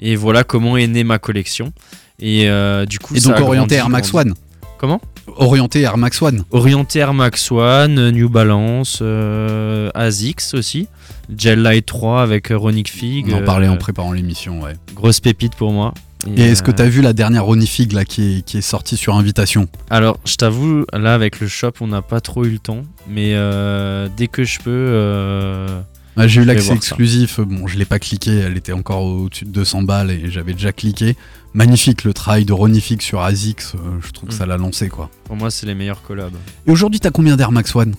Et 0.00 0.16
voilà 0.16 0.44
comment 0.44 0.76
est 0.76 0.86
née 0.86 1.04
ma 1.04 1.18
collection. 1.18 1.72
Et 2.20 2.48
euh, 2.48 2.86
du 2.86 2.98
coup, 2.98 3.14
Et 3.16 3.20
donc 3.20 3.38
orienté 3.40 3.74
Air 3.76 3.88
Max. 3.88 4.12
One. 4.14 4.34
Comment? 4.78 5.00
Orienté 5.36 5.82
Air 5.82 5.96
Max 5.98 6.20
One. 6.22 6.44
Orienté 6.50 6.98
Air 7.00 7.14
Max 7.14 7.50
One, 7.52 8.10
New 8.10 8.28
Balance, 8.28 8.98
euh, 9.02 9.90
ASICS 9.94 10.54
aussi. 10.54 10.88
Gel 11.36 11.60
Light 11.62 11.86
3 11.86 12.22
avec 12.22 12.50
euh, 12.50 12.56
Ronic 12.58 12.90
Fig. 12.90 13.26
On 13.32 13.38
en 13.38 13.44
parlait 13.44 13.68
euh, 13.68 13.72
en 13.72 13.76
préparant 13.76 14.12
l'émission, 14.12 14.60
ouais. 14.62 14.72
Grosse 14.94 15.20
pépite 15.20 15.54
pour 15.54 15.72
moi. 15.72 15.94
Et 16.36 16.42
est-ce 16.42 16.62
que 16.62 16.70
euh, 16.70 16.74
tu 16.74 16.82
as 16.82 16.88
vu 16.88 17.02
la 17.02 17.12
dernière 17.12 17.44
Ronnie 17.44 17.66
Fig 17.66 17.92
là, 17.92 18.04
qui, 18.04 18.38
est, 18.38 18.42
qui 18.42 18.58
est 18.58 18.62
sortie 18.62 18.96
sur 18.96 19.16
invitation 19.16 19.68
Alors, 19.90 20.18
je 20.24 20.36
t'avoue, 20.36 20.84
là, 20.92 21.14
avec 21.14 21.40
le 21.40 21.48
shop, 21.48 21.72
on 21.80 21.88
n'a 21.88 22.02
pas 22.02 22.20
trop 22.20 22.44
eu 22.44 22.50
le 22.50 22.58
temps. 22.58 22.82
Mais 23.08 23.32
euh, 23.34 24.08
dès 24.16 24.28
que 24.28 24.44
je 24.44 24.58
peux. 24.60 24.70
euh, 24.70 25.80
Ouais, 26.18 26.28
J'ai 26.28 26.42
eu 26.42 26.44
l'accès 26.44 26.68
ça. 26.68 26.74
exclusif, 26.74 27.40
bon 27.40 27.66
je 27.66 27.78
l'ai 27.78 27.86
pas 27.86 27.98
cliqué, 27.98 28.32
elle 28.36 28.58
était 28.58 28.72
encore 28.74 29.02
au-dessus 29.02 29.46
de 29.46 29.50
200 29.50 29.80
balles 29.84 30.10
et 30.10 30.30
j'avais 30.30 30.52
déjà 30.52 30.70
cliqué. 30.70 31.16
Magnifique 31.54 32.04
le 32.04 32.12
travail 32.12 32.44
de 32.44 32.52
Ronnie 32.52 32.82
Fig 32.82 33.00
sur 33.00 33.22
ASICS, 33.22 33.72
je 34.04 34.10
trouve 34.12 34.28
que 34.28 34.34
Mm. 34.34 34.38
ça 34.38 34.44
l'a 34.44 34.58
lancé 34.58 34.90
quoi. 34.90 35.08
pour 35.24 35.36
moi, 35.36 35.50
c'est 35.50 35.64
les 35.64 35.74
meilleurs 35.74 36.02
collabs. 36.02 36.34
Et 36.66 36.70
aujourd'hui 36.70 37.00
t'as 37.00 37.10
combien 37.10 37.34
d'Air 37.38 37.50
Max 37.50 37.74
One? 37.74 37.94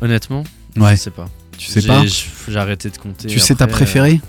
Honnêtement, 0.00 0.44
Ouais, 0.76 0.94
je 0.94 1.00
sais 1.00 1.10
pas. 1.10 1.28
tu 1.58 1.66
sais 1.68 1.82
pas? 1.82 2.04
J'ai 2.48 2.56
arrêté 2.56 2.90
de 2.90 2.98
compter. 2.98 3.26
Tu 3.28 3.40
sais 3.40 3.54
ta 3.56 3.66
préférée? 3.66 4.20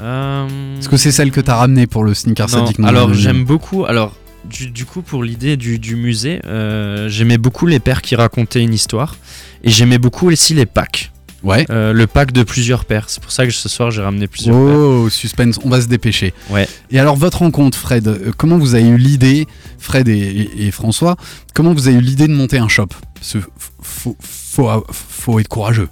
Euh, 0.00 0.78
Est-ce 0.78 0.88
que 0.88 0.96
c'est 0.96 1.12
celle 1.12 1.30
que 1.30 1.40
t'as 1.40 1.56
ramenée 1.56 1.86
pour 1.86 2.04
le 2.04 2.14
Sneaker 2.14 2.52
Addict 2.54 2.78
non 2.78 2.88
alors 2.88 3.14
j'aime 3.14 3.44
beaucoup. 3.44 3.84
Alors 3.84 4.14
du, 4.44 4.70
du 4.70 4.84
coup 4.86 5.02
pour 5.02 5.22
l'idée 5.22 5.56
du, 5.56 5.78
du 5.78 5.96
musée, 5.96 6.40
euh, 6.46 7.08
j'aimais 7.08 7.38
beaucoup 7.38 7.66
les 7.66 7.78
paires 7.80 8.02
qui 8.02 8.16
racontaient 8.16 8.62
une 8.62 8.72
histoire 8.74 9.16
et 9.62 9.70
j'aimais 9.70 9.98
beaucoup 9.98 10.28
aussi 10.30 10.54
les 10.54 10.66
packs. 10.66 11.10
Ouais. 11.42 11.64
euh, 11.70 11.94
le 11.94 12.06
pack 12.06 12.32
de 12.32 12.42
plusieurs 12.42 12.84
paires. 12.84 13.06
C'est 13.08 13.22
pour 13.22 13.32
ça 13.32 13.46
que 13.46 13.50
ce 13.52 13.66
soir 13.70 13.90
j'ai 13.90 14.02
ramené 14.02 14.26
plusieurs 14.26 14.54
paires. 14.54 14.76
Oh, 14.76 15.08
suspense, 15.08 15.58
on 15.64 15.70
va 15.70 15.80
se 15.80 15.86
dépêcher. 15.86 16.34
Ouais. 16.50 16.68
Et 16.90 16.98
alors, 16.98 17.16
votre 17.16 17.38
rencontre, 17.38 17.78
Fred, 17.78 18.08
euh, 18.08 18.30
comment 18.36 18.58
vous 18.58 18.74
avez 18.74 18.86
eu 18.86 18.98
l'idée, 18.98 19.46
Fred 19.78 20.06
et, 20.08 20.18
et- 20.18 20.66
et 20.66 20.70
François, 20.70 21.16
comment 21.54 21.72
vous 21.72 21.88
avez 21.88 21.96
eu 21.96 22.02
l'idée 22.02 22.26
de 22.28 22.34
monter 22.34 22.58
un 22.58 22.68
shop? 22.68 22.88
Parce 23.14 23.38
faut, 23.80 24.16
faut, 24.20 24.84
faut 24.92 25.38
être 25.40 25.48
courageux. 25.48 25.88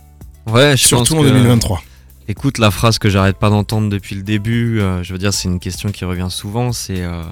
Ouais, 0.47 0.77
je 0.77 0.87
Surtout 0.87 1.15
pense 1.15 1.21
en 1.21 1.23
que- 1.23 1.29
2023. 1.31 1.83
Écoute, 2.31 2.59
la 2.59 2.71
phrase 2.71 2.99
que 2.99 3.09
j'arrête 3.09 3.39
pas 3.39 3.49
d'entendre 3.49 3.89
depuis 3.89 4.15
le 4.15 4.23
début, 4.23 4.81
euh, 4.81 5.03
je 5.03 5.15
veux 5.15 5.19
dire, 5.19 5.33
c'est 5.33 5.49
une 5.49 5.59
question 5.59 5.91
qui 5.91 6.05
revient 6.05 6.27
souvent. 6.29 6.73
C'est 6.73 7.01
euh, 7.03 7.23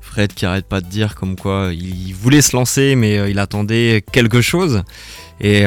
Fred 0.00 0.32
qui 0.32 0.46
arrête 0.46 0.66
pas 0.66 0.80
de 0.80 0.86
dire 0.86 1.16
comme 1.16 1.34
quoi 1.34 1.70
il 1.72 2.12
voulait 2.12 2.40
se 2.40 2.54
lancer, 2.54 2.94
mais 2.94 3.18
euh, 3.18 3.28
il 3.28 3.40
attendait 3.40 4.04
quelque 4.12 4.40
chose. 4.40 4.84
Et 5.40 5.66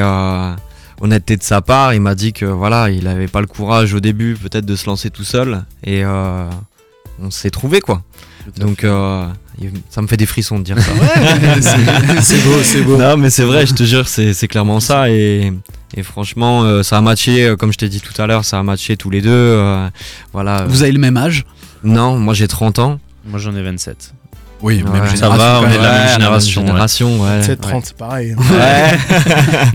honnêteté 1.02 1.36
de 1.36 1.42
sa 1.42 1.60
part, 1.60 1.92
il 1.92 2.00
m'a 2.00 2.14
dit 2.14 2.32
que 2.32 2.46
voilà, 2.46 2.88
il 2.88 3.06
avait 3.08 3.28
pas 3.28 3.42
le 3.42 3.46
courage 3.46 3.92
au 3.92 4.00
début, 4.00 4.34
peut-être 4.34 4.64
de 4.64 4.74
se 4.74 4.86
lancer 4.86 5.10
tout 5.10 5.22
seul. 5.22 5.64
Et 5.84 6.02
on 6.06 7.30
s'est 7.30 7.50
trouvé 7.50 7.82
quoi. 7.82 8.02
Donc 8.56 8.84
euh, 8.84 9.26
ça 9.90 10.02
me 10.02 10.06
fait 10.06 10.16
des 10.16 10.26
frissons 10.26 10.58
de 10.58 10.64
dire 10.64 10.76
ça. 10.80 10.90
C'est 12.22 12.42
beau, 12.44 12.58
c'est 12.62 12.82
beau. 12.82 12.96
Non, 12.96 13.16
mais 13.16 13.30
c'est 13.30 13.44
vrai, 13.44 13.66
je 13.66 13.74
te 13.74 13.82
jure, 13.82 14.08
c'est 14.08 14.32
c'est 14.34 14.48
clairement 14.48 14.80
ça. 14.80 15.10
Et, 15.10 15.52
et 15.94 16.02
franchement, 16.02 16.62
euh, 16.64 16.82
ça 16.82 16.98
a 16.98 17.00
matché, 17.00 17.44
euh, 17.44 17.56
comme 17.56 17.72
je 17.72 17.78
t'ai 17.78 17.88
dit 17.88 18.00
tout 18.00 18.20
à 18.20 18.26
l'heure, 18.26 18.44
ça 18.44 18.58
a 18.58 18.62
matché 18.62 18.96
tous 18.96 19.10
les 19.10 19.20
deux. 19.20 19.30
euh, 19.30 19.88
voilà. 20.32 20.64
Vous 20.66 20.82
avez 20.82 20.92
le 20.92 20.98
même 20.98 21.16
âge? 21.16 21.44
Non, 21.84 22.18
moi 22.18 22.34
j'ai 22.34 22.48
30 22.48 22.78
ans. 22.78 23.00
Moi 23.26 23.38
j'en 23.38 23.54
ai 23.54 23.62
27. 23.62 24.14
Oui, 24.60 24.82
Ouais, 24.82 25.00
même 25.00 25.14
ça 25.14 25.28
va, 25.28 25.36
quand 25.60 25.66
on 25.66 25.70
est 25.70 25.78
de 25.78 25.82
la 25.82 25.92
même 25.92 26.08
génération, 26.14 26.62
ouais. 26.62 26.66
génération, 26.68 27.20
ouais. 27.22 27.42
7 27.44 27.60
30 27.60 27.84
c'est 27.86 27.96
pareil. 27.96 28.34
Ouais. 28.34 28.98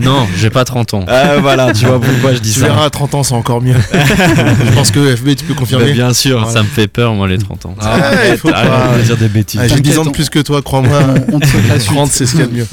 non, 0.00 0.26
j'ai 0.36 0.50
pas 0.50 0.64
30 0.66 0.92
ans. 0.94 1.04
Ah, 1.08 1.38
voilà, 1.38 1.72
tu 1.72 1.86
vois 1.86 1.98
pourquoi 2.00 2.34
je 2.34 2.38
dis 2.40 2.52
Tu 2.52 2.60
ça. 2.60 2.66
verras 2.66 2.84
à 2.84 2.90
30 2.90 3.14
ans, 3.14 3.22
c'est 3.22 3.34
encore 3.34 3.62
mieux. 3.62 3.76
je 3.92 4.74
pense 4.74 4.90
que 4.90 5.16
FB, 5.16 5.36
tu 5.36 5.44
peux 5.46 5.54
Bah, 5.54 5.60
confirmer. 5.60 5.92
bien 5.92 6.12
sûr. 6.12 6.50
Ça 6.50 6.62
me 6.62 6.68
fait 6.68 6.86
peur, 6.86 7.14
moi, 7.14 7.26
les 7.28 7.38
30 7.38 7.64
ans. 7.64 7.74
Ah, 7.80 8.10
il 8.30 8.36
faut 8.36 8.50
pas- 8.50 8.98
de 8.98 9.02
dire 9.02 9.16
des 9.16 9.28
bêtises. 9.28 9.60
Ah, 9.62 9.68
J'ai 9.68 9.80
10 9.80 9.98
ans 9.98 10.04
de 10.04 10.10
plus 10.10 10.28
que 10.28 10.40
toi, 10.40 10.60
crois-moi. 10.60 11.00
On 11.32 11.40
te 11.40 11.46
souhaite 11.46 11.66
la 11.68 11.80
suite. 11.80 11.94
30, 11.94 12.10
c'est 12.10 12.26
ce 12.26 12.32
qu'il 12.32 12.40
y 12.40 12.44
a 12.44 12.46
de 12.46 12.52
mieux. 12.52 12.66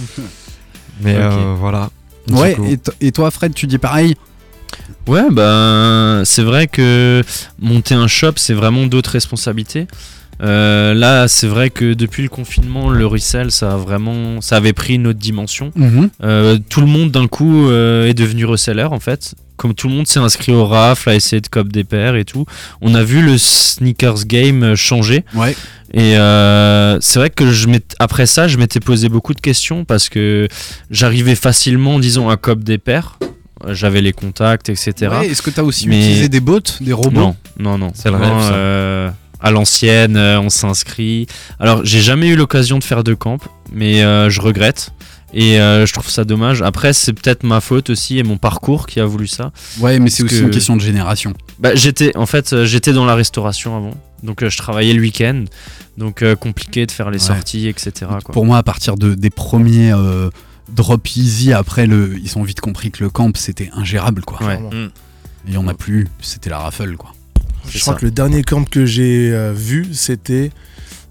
Mais 1.01 1.15
euh, 1.15 1.55
voilà. 1.57 1.89
Ouais, 2.29 2.57
et, 2.99 3.11
toi, 3.13 3.31
Fred, 3.31 3.53
tu 3.53 3.67
dis 3.67 3.77
pareil? 3.77 4.15
Ouais, 5.07 5.23
ben 5.31 6.23
c'est 6.25 6.43
vrai 6.43 6.67
que 6.67 7.23
monter 7.59 7.95
un 7.95 8.07
shop, 8.07 8.33
c'est 8.35 8.53
vraiment 8.53 8.85
d'autres 8.85 9.11
responsabilités. 9.11 9.87
Euh, 10.41 10.93
là, 10.93 11.27
c'est 11.27 11.47
vrai 11.47 11.69
que 11.69 11.93
depuis 11.93 12.23
le 12.23 12.29
confinement, 12.29 12.89
le 12.89 13.05
resell, 13.05 13.51
ça 13.51 13.73
a 13.73 13.77
vraiment, 13.77 14.41
ça 14.41 14.57
avait 14.57 14.73
pris 14.73 14.95
une 14.95 15.07
autre 15.07 15.19
dimension. 15.19 15.71
Euh, 16.23 16.57
tout 16.69 16.81
le 16.81 16.87
monde 16.87 17.11
d'un 17.11 17.27
coup 17.27 17.67
euh, 17.69 18.07
est 18.07 18.13
devenu 18.13 18.45
reseller 18.45 18.83
en 18.83 18.99
fait. 18.99 19.35
Comme 19.57 19.75
tout 19.75 19.87
le 19.87 19.93
monde 19.93 20.07
s'est 20.07 20.19
inscrit 20.19 20.51
au 20.53 20.65
RAF, 20.65 21.07
a 21.07 21.13
essayé 21.13 21.39
de 21.39 21.47
cop 21.47 21.67
des 21.67 21.83
paires 21.83 22.15
et 22.15 22.25
tout, 22.25 22.45
on 22.81 22.95
a 22.95 23.03
vu 23.03 23.21
le 23.21 23.37
sneakers 23.37 24.25
game 24.25 24.73
changer. 24.75 25.23
Ouais. 25.35 25.55
Et 25.93 26.13
c'est 27.01 27.19
vrai 27.19 27.29
que 27.29 27.51
je 27.51 27.67
après 27.99 28.25
ça, 28.25 28.47
je 28.47 28.57
m'étais 28.57 28.79
posé 28.79 29.07
beaucoup 29.09 29.35
de 29.35 29.41
questions 29.41 29.85
parce 29.85 30.09
que 30.09 30.47
j'arrivais 30.89 31.35
facilement, 31.35 31.99
disons, 31.99 32.29
à 32.29 32.37
cop 32.37 32.63
des 32.63 32.79
paires. 32.79 33.19
J'avais 33.67 34.01
les 34.01 34.11
contacts, 34.13 34.69
etc. 34.69 34.93
Ouais, 35.19 35.27
Est-ce 35.27 35.43
que 35.43 35.51
tu 35.51 35.59
as 35.59 35.63
aussi 35.63 35.87
Mais- 35.87 35.99
utilisé 35.99 36.29
des 36.29 36.39
bots, 36.39 36.59
des 36.79 36.93
robots? 36.93 37.11
Non, 37.11 37.35
non, 37.59 37.77
non. 37.77 37.91
C'est 37.93 38.09
le 38.09 38.15
rêve, 38.15 38.29
ça. 38.39 38.53
euh, 38.53 39.00
à 39.41 39.51
l'ancienne, 39.51 40.15
euh, 40.17 40.39
on 40.39 40.49
s'inscrit. 40.49 41.27
Alors, 41.59 41.81
j'ai 41.83 42.01
jamais 42.01 42.27
eu 42.29 42.35
l'occasion 42.35 42.79
de 42.79 42.83
faire 42.83 43.03
de 43.03 43.13
camp, 43.13 43.39
mais 43.71 44.03
euh, 44.03 44.29
je 44.29 44.41
regrette. 44.41 44.91
Et 45.33 45.61
euh, 45.61 45.85
je 45.85 45.93
trouve 45.93 46.09
ça 46.09 46.25
dommage. 46.25 46.61
Après, 46.61 46.91
c'est 46.91 47.13
peut-être 47.13 47.43
ma 47.43 47.61
faute 47.61 47.89
aussi 47.89 48.19
et 48.19 48.23
mon 48.23 48.37
parcours 48.37 48.85
qui 48.85 48.99
a 48.99 49.05
voulu 49.05 49.27
ça. 49.27 49.51
Ouais, 49.79 49.97
mais 49.97 50.09
c'est 50.09 50.23
aussi 50.23 50.39
que- 50.39 50.43
une 50.43 50.49
question 50.51 50.75
de 50.75 50.81
génération. 50.81 51.33
Bah, 51.57 51.73
j'étais, 51.73 52.15
en 52.17 52.25
fait, 52.25 52.65
j'étais 52.65 52.91
dans 52.91 53.05
la 53.05 53.15
restauration 53.15 53.77
avant. 53.77 53.93
Donc, 54.23 54.43
euh, 54.43 54.49
je 54.49 54.57
travaillais 54.57 54.93
le 54.93 54.99
week-end. 54.99 55.45
Donc, 55.97 56.21
euh, 56.21 56.35
compliqué 56.35 56.85
de 56.85 56.91
faire 56.91 57.09
les 57.11 57.21
Ouais. 57.21 57.27
sorties, 57.27 57.67
etc. 57.69 57.91
quoi. 58.23 58.33
Pour 58.33 58.45
moi, 58.45 58.57
à 58.57 58.63
partir 58.63 58.95
de, 58.97 59.15
des 59.15 59.29
premiers 59.29 59.93
euh, 59.93 60.29
drop 60.69 61.07
easy, 61.15 61.53
après, 61.53 61.85
le, 61.87 62.17
ils 62.21 62.37
ont 62.37 62.43
vite 62.43 62.59
compris 62.59 62.91
que 62.91 63.01
le 63.01 63.09
camp, 63.09 63.31
c'était 63.37 63.69
ingérable, 63.73 64.23
quoi. 64.23 64.45
Ouais. 64.45 64.57
Mm. 64.59 64.89
Et 65.47 65.47
il 65.47 65.53
y 65.53 65.57
en 65.57 65.67
a 65.69 65.73
plus, 65.73 66.07
c'était 66.21 66.49
la 66.49 66.59
raffle, 66.59 66.97
quoi. 66.97 67.13
Je 67.69 67.79
crois 67.79 67.93
ça. 67.93 67.99
que 67.99 68.05
le 68.05 68.11
dernier 68.11 68.43
camp 68.43 68.63
que 68.69 68.85
j'ai 68.85 69.31
euh, 69.33 69.53
vu, 69.53 69.87
c'était 69.93 70.51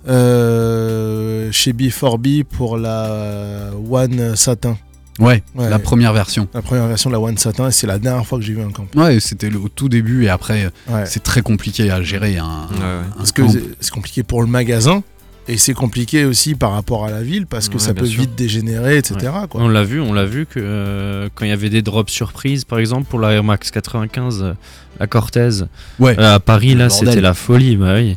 euh, 0.09 1.49
chez 1.53 1.73
B4B 1.73 2.45
pour 2.45 2.77
la 2.77 3.71
One 3.91 4.37
Satin. 4.37 4.77
Ouais, 5.19 5.43
Ouais. 5.55 5.69
la 5.69 5.79
première 5.79 6.13
version. 6.15 6.49
La 6.55 6.63
première 6.63 6.87
version 6.87 7.11
de 7.11 7.15
la 7.15 7.21
One 7.21 7.37
Satin, 7.37 7.69
et 7.69 7.73
c'est 7.73 7.87
la 7.87 7.99
dernière 7.99 8.25
fois 8.27 8.39
que 8.39 8.45
j'ai 8.45 8.55
vu 8.55 8.63
un 8.63 8.71
camp. 8.71 8.87
Ouais, 8.97 9.21
c'était 9.21 9.55
au 9.55 9.69
tout 9.69 9.89
début, 9.91 10.25
et 10.25 10.29
après, 10.31 10.71
Ouais. 10.89 11.05
c'est 11.05 11.23
très 11.23 11.43
compliqué 11.43 11.91
à 11.91 12.01
gérer 12.03 12.39
un, 12.39 12.45
Ouais, 12.71 12.79
ouais. 12.79 12.85
un 12.85 13.17
Parce 13.19 13.33
que 13.33 13.43
camp. 13.43 13.51
c'est- 13.51 13.63
c'est 13.81 13.91
compliqué 13.91 14.23
pour 14.23 14.41
le 14.41 14.49
magasin, 14.49 15.03
et 15.51 15.59
c'est 15.59 15.75
compliqué 15.75 16.25
aussi 16.25 16.55
par 16.55 16.73
rapport 16.73 17.05
à 17.05 17.11
la 17.11 17.23
ville, 17.23 17.47
parce 17.47 17.69
que 17.69 17.75
Ouais, 17.75 17.81
ça 17.81 17.93
peut 17.95 18.07
sûr. 18.07 18.23
vite 18.23 18.35
dégénérer, 18.37 18.97
etc. 18.99 19.17
quoi. 19.51 19.61
On 19.63 19.69
l'a 19.69 19.83
vu, 19.85 20.01
on 20.01 20.13
l'a 20.13 20.25
vu 20.25 20.47
que 20.47 20.61
euh, 20.63 21.29
quand 21.35 21.45
il 21.45 21.49
y 21.49 21.53
avait 21.53 21.71
des 21.71 21.83
drops 21.83 22.11
surprises, 22.13 22.65
par 22.65 22.79
exemple 22.79 23.07
pour 23.11 23.19
la 23.21 23.33
Air 23.33 23.45
Max 23.45 23.71
95, 23.71 24.43
euh, 24.43 24.53
la 24.99 25.07
Cortez, 25.07 25.51
Ouais. 25.99 26.15
euh, 26.19 26.35
à 26.37 26.41
Paris, 26.41 26.75
là, 26.75 26.89
c'était 26.89 27.21
la 27.21 27.35
folie. 27.35 27.77
Bah 27.77 27.95
oui. 27.97 28.17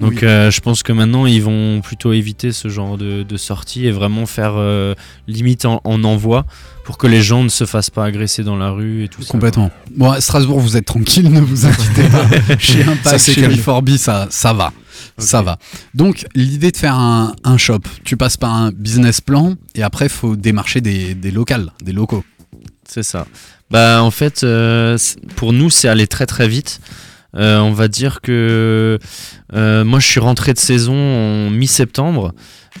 Donc 0.00 0.12
Oui. 0.12 0.18
euh, 0.28 0.50
je 0.52 0.60
pense 0.60 0.84
que 0.84 0.92
maintenant 0.92 1.26
ils 1.26 1.42
vont 1.42 1.80
plutôt 1.80 2.12
éviter 2.12 2.52
ce 2.52 2.68
genre 2.68 2.96
de, 2.96 3.24
de 3.24 3.36
sortie 3.36 3.86
et 3.86 3.90
vraiment 3.90 4.26
faire 4.26 4.54
limite 5.26 5.64
en, 5.64 5.80
en 5.82 6.04
envoi 6.04 6.46
pour 6.88 6.96
que 6.96 7.06
les 7.06 7.20
gens 7.20 7.44
ne 7.44 7.50
se 7.50 7.66
fassent 7.66 7.90
pas 7.90 8.06
agresser 8.06 8.42
dans 8.44 8.56
la 8.56 8.70
rue 8.70 9.04
et 9.04 9.08
tout 9.08 9.20
ça. 9.20 9.28
Complètement. 9.28 9.70
Bon, 9.94 10.10
à 10.10 10.22
Strasbourg, 10.22 10.58
vous 10.58 10.78
êtes 10.78 10.86
tranquille, 10.86 11.30
ne 11.30 11.42
vous 11.42 11.66
inquiétez 11.66 12.08
pas. 12.08 12.26
chez 12.58 12.82
c'est 13.04 13.34
chez. 13.34 13.46
B4B, 13.46 13.98
ça, 13.98 14.26
ça 14.30 14.54
va. 14.54 14.72
Ça 15.18 15.42
va. 15.42 15.58
Donc, 15.92 16.24
l'idée 16.34 16.70
de 16.70 16.76
faire 16.78 16.94
un, 16.94 17.36
un 17.44 17.58
shop, 17.58 17.80
tu 18.04 18.16
passes 18.16 18.38
par 18.38 18.54
un 18.54 18.72
business 18.72 19.20
plan 19.20 19.56
et 19.74 19.82
après, 19.82 20.06
il 20.06 20.10
faut 20.10 20.34
démarcher 20.34 20.80
des, 20.80 21.14
des 21.14 21.30
locales, 21.30 21.72
des 21.82 21.92
locaux. 21.92 22.24
C'est 22.88 23.02
ça. 23.02 23.26
Bah 23.70 24.02
en 24.02 24.10
fait, 24.10 24.42
euh, 24.42 24.96
pour 25.36 25.52
nous, 25.52 25.68
c'est 25.68 25.88
allé 25.88 26.06
très 26.06 26.24
très 26.24 26.48
vite. 26.48 26.80
Euh, 27.36 27.58
on 27.58 27.72
va 27.72 27.88
dire 27.88 28.20
que 28.22 28.98
euh, 29.54 29.84
moi, 29.84 30.00
je 30.00 30.06
suis 30.06 30.20
rentré 30.20 30.54
de 30.54 30.58
saison 30.58 30.94
en 30.94 31.50
mi-septembre. 31.50 32.32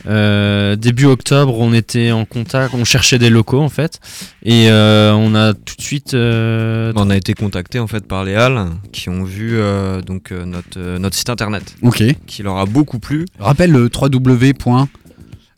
Euh, 0.06 0.76
début 0.76 1.06
octobre, 1.06 1.58
on 1.58 1.72
était 1.74 2.12
en 2.12 2.24
contact, 2.24 2.72
on 2.74 2.84
cherchait 2.84 3.18
des 3.18 3.30
locaux 3.30 3.60
en 3.60 3.68
fait, 3.68 3.98
et 4.44 4.70
euh, 4.70 5.12
on 5.12 5.34
a 5.34 5.54
tout 5.54 5.74
de 5.76 5.82
suite. 5.82 6.14
euh, 6.14 6.92
On 6.94 7.10
a 7.10 7.16
été 7.16 7.34
contacté 7.34 7.78
en 7.80 7.88
fait 7.88 8.06
par 8.06 8.24
les 8.24 8.34
halles 8.36 8.66
qui 8.92 9.08
ont 9.08 9.24
vu 9.24 9.58
euh, 9.58 10.00
donc 10.00 10.30
euh, 10.30 10.44
notre 10.44 10.78
euh, 10.78 10.98
notre 10.98 11.16
site 11.16 11.30
internet 11.30 11.74
Ok. 11.82 12.02
qui 12.26 12.42
leur 12.42 12.58
a 12.58 12.66
beaucoup 12.66 13.00
plu. 13.00 13.24
Rappelle 13.40 13.72
le 13.72 13.90
www. 13.92 14.52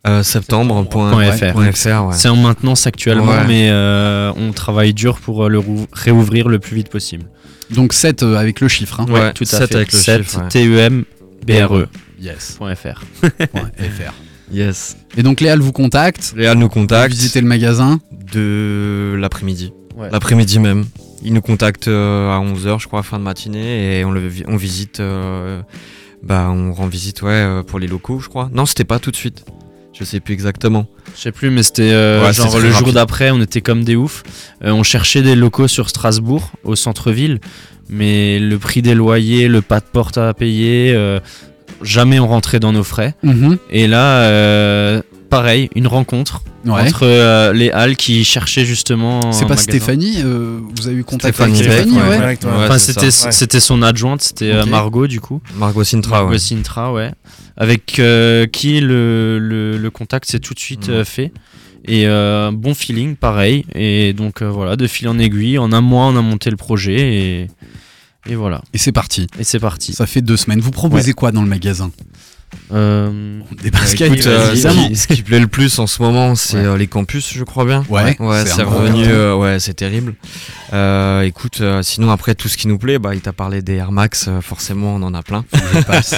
Euh, 0.07 0.22
septembre.fr. 0.22 1.57
Ouais. 1.57 1.72
C'est 2.14 2.28
en 2.30 2.36
maintenance 2.36 2.86
actuellement, 2.86 3.26
Ouais. 3.32 3.45
mais 3.47 3.68
euh, 3.70 4.32
on 4.36 4.53
travaille 4.53 4.95
dur 4.95 5.18
pour 5.20 5.51
le 5.51 5.61
réouvrir 5.93 6.49
le 6.49 6.59
plus 6.59 6.76
vite 6.76 6.88
possible. 6.88 7.26
Donc 7.71 7.93
7 7.93 8.23
euh, 8.23 8.37
avec 8.37 8.61
le 8.61 8.68
chiffre. 8.68 9.01
hein. 9.01 9.07
Ouais, 9.09 9.33
tout 9.33 9.45
à 9.45 9.47
7 9.47 9.68
fait. 9.68 9.75
avec 9.77 9.93
le 9.93 9.99
7 9.99 10.23
chiffre, 10.23 10.43
ouais. 10.43 10.49
TEM 10.49 11.05
BRE. 11.47 11.87
Yes. 12.21 12.57
Point 12.59 12.75
.fr. 12.75 13.03
FR. 13.23 14.12
Yes. 14.53 14.97
Et 15.16 15.23
donc 15.23 15.41
Léal 15.41 15.61
vous 15.61 15.71
contacte. 15.71 16.35
Halles 16.37 16.59
nous 16.59 16.62
Vous 16.66 16.68
contactent 16.71 17.12
visitez 17.12 17.41
le 17.41 17.47
magasin. 17.47 18.01
de 18.33 19.14
l'après-midi. 19.18 19.73
Ouais. 19.97 20.09
L'après-midi 20.11 20.59
même. 20.59 20.87
Ils 21.23 21.33
nous 21.33 21.41
contactent 21.41 21.87
euh, 21.89 22.31
à 22.33 22.41
11h, 22.41 22.81
je 22.81 22.87
crois, 22.89 23.03
fin 23.05 23.18
de 23.18 23.23
matinée, 23.25 24.01
et 24.01 24.05
on, 24.05 24.11
le, 24.11 24.29
on 24.49 24.57
visite. 24.57 24.99
euh, 25.01 25.62
bah, 26.25 26.49
on 26.51 26.73
rend 26.73 26.87
visite, 26.89 27.23
ouais, 27.23 27.62
pour 27.66 27.79
les 27.79 27.87
locaux, 27.87 28.18
je 28.21 28.29
crois. 28.29 28.51
Non, 28.53 28.66
c'était 28.66 28.85
pas 28.85 28.99
tout 28.99 29.11
de 29.12 29.16
suite. 29.16 29.45
Je 30.01 30.05
sais 30.07 30.20
plus 30.20 30.32
exactement. 30.32 30.86
Je 31.14 31.20
sais 31.20 31.32
plus, 31.32 31.51
mais 31.51 31.62
c'était 31.62 31.90
euh, 31.92 32.24
Ouais, 32.24 32.32
genre 32.32 32.59
le 32.59 32.70
jour 32.70 32.92
d'après, 32.92 33.30
on 33.30 33.40
était 33.40 33.61
comme 33.61 33.84
des 33.84 33.96
oufs. 33.96 34.22
Euh, 34.64 34.70
on 34.70 34.82
cherchait 34.82 35.20
des 35.20 35.34
locaux 35.34 35.68
sur 35.68 35.90
Strasbourg, 35.90 36.51
au 36.64 36.74
centre-ville, 36.74 37.38
mais 37.90 38.38
le 38.38 38.59
prix 38.59 38.80
des 38.80 38.94
loyers, 38.94 39.46
le 39.48 39.61
pas 39.61 39.80
de 39.80 39.84
porte 39.84 40.16
à 40.16 40.32
payer, 40.32 40.92
euh, 40.94 41.20
jamais 41.82 42.18
on 42.18 42.26
rentrait 42.26 42.61
dans 42.61 42.72
nos 42.72 42.82
frais. 42.82 43.14
Mhm. 43.22 43.59
Et 43.70 43.86
là, 43.86 44.22
euh, 44.22 45.03
pareil, 45.31 45.70
une 45.74 45.87
rencontre 45.87 46.43
Ouais. 46.66 46.83
entre 46.83 47.07
euh, 47.07 47.55
les 47.55 47.70
halles 47.70 47.97
qui 47.97 48.22
cherchaient 48.22 48.66
justement. 48.66 49.33
C'est 49.33 49.45
pas 49.45 49.51
magasin. 49.51 49.62
Stéphanie 49.62 50.16
euh, 50.22 50.61
Vous 50.76 50.89
avez 50.89 50.97
eu 50.97 51.05
contact 51.05 51.35
Stéphanie 51.37 51.61
avec 51.62 51.72
Stéphanie 51.87 51.99
ouais. 51.99 52.39
Enfin, 52.66 52.78
c'était 52.78 53.61
son 53.61 53.81
adjointe, 53.83 54.20
c'était 54.20 54.53
euh. 54.53 54.66
Margot 54.66 55.07
du 55.07 55.20
coup. 55.20 55.41
Margot 55.57 55.85
Sintra, 55.85 56.18
Margot 56.18 56.33
ouais. 56.33 56.39
Sintra, 56.39 56.93
ouais. 56.93 57.12
Avec 57.57 57.99
euh, 57.99 58.47
qui 58.47 58.78
le, 58.81 59.39
le, 59.39 59.78
le 59.78 59.91
contact 59.91 60.31
s'est 60.31 60.39
tout 60.41 60.53
de 60.53 60.59
suite 60.61 61.03
fait. 61.05 61.33
Et 61.87 62.07
euh, 62.07 62.51
bon 62.53 62.74
feeling, 62.74 63.16
pareil. 63.16 63.64
Et 63.74 64.12
donc 64.12 64.43
euh, 64.43 64.51
voilà, 64.51 64.76
de 64.76 64.87
fil 64.87 65.09
en 65.09 65.18
aiguille, 65.18 65.57
en 65.57 65.72
un 65.72 65.81
mois, 65.81 66.05
on 66.07 66.16
a 66.16 66.20
monté 66.20 66.51
le 66.51 66.57
projet 66.57 66.99
et, 66.99 67.47
et 68.28 68.35
voilà. 68.35 68.61
Et 68.74 68.78
c'est 68.78 68.93
parti. 68.93 69.26
Et 69.39 69.45
c'est 69.45 69.61
parti. 69.61 69.95
Ça 69.95 70.07
fait 70.07 70.20
deux 70.20 70.37
semaines. 70.37 70.61
Vous 70.61 70.72
proposez 70.72 71.14
quoi 71.14 71.33
dans 71.33 71.41
le 71.43 71.49
magasin? 71.49 71.91
Euh, 72.72 73.40
Des 73.62 73.70
baskets, 73.70 74.12
Écoute, 74.12 74.26
euh, 74.26 74.55
ce, 74.55 74.68
qui, 74.68 74.96
ce 74.96 75.07
qui 75.09 75.22
plaît 75.22 75.40
le 75.40 75.46
plus 75.48 75.78
en 75.78 75.86
ce 75.86 76.03
moment, 76.03 76.34
c'est 76.34 76.57
Ouais. 76.59 76.64
euh, 76.64 76.76
les 76.76 76.86
campus, 76.86 77.32
je 77.34 77.42
crois 77.44 77.64
bien. 77.64 77.84
Ouais, 77.88 78.16
ouais, 78.20 78.44
c'est 78.46 78.62
revenu. 78.62 79.05
euh, 79.07 79.34
ouais, 79.36 79.59
c'est 79.61 79.74
terrible. 79.74 80.14
Euh, 80.72 81.22
écoute, 81.22 81.59
euh, 81.61 81.82
sinon 81.82 82.11
après 82.11 82.34
tout 82.34 82.48
ce 82.48 82.57
qui 82.57 82.68
nous 82.68 82.78
plaît, 82.78 82.98
bah, 82.98 83.14
il 83.14 83.20
t'a 83.20 83.32
parlé 83.32 83.62
des 83.62 83.74
Air 83.74 83.92
Max, 83.92 84.26
euh, 84.28 84.40
forcément, 84.40 84.94
on 84.94 85.03
en 85.03 85.14
a 85.14 85.22
plein. 85.22 85.44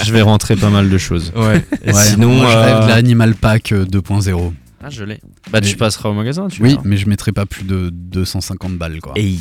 je 0.05 0.11
vais 0.13 0.21
rentrer 0.21 0.55
pas 0.55 0.69
mal 0.69 0.89
de 0.89 0.97
choses. 0.97 1.31
Ouais. 1.35 1.65
Et 1.83 1.93
sinon, 1.93 2.29
moi, 2.35 2.49
je 2.51 2.57
rêve 2.57 2.83
de 2.83 2.89
l'Animal 2.89 3.33
Pack 3.35 3.71
euh, 3.71 3.85
2.0. 3.85 4.53
Ah, 4.85 4.89
je 4.89 5.03
l'ai. 5.03 5.19
Bah, 5.51 5.61
tu 5.61 5.75
passeras 5.77 6.09
au 6.09 6.13
magasin, 6.13 6.47
tu 6.49 6.61
Oui, 6.61 6.69
verras. 6.71 6.81
mais 6.85 6.97
je 6.97 7.07
mettrai 7.07 7.31
pas 7.31 7.45
plus 7.45 7.63
de 7.63 7.89
250 7.91 8.73
balles, 8.77 8.99
quoi. 9.01 9.13
et- 9.15 9.35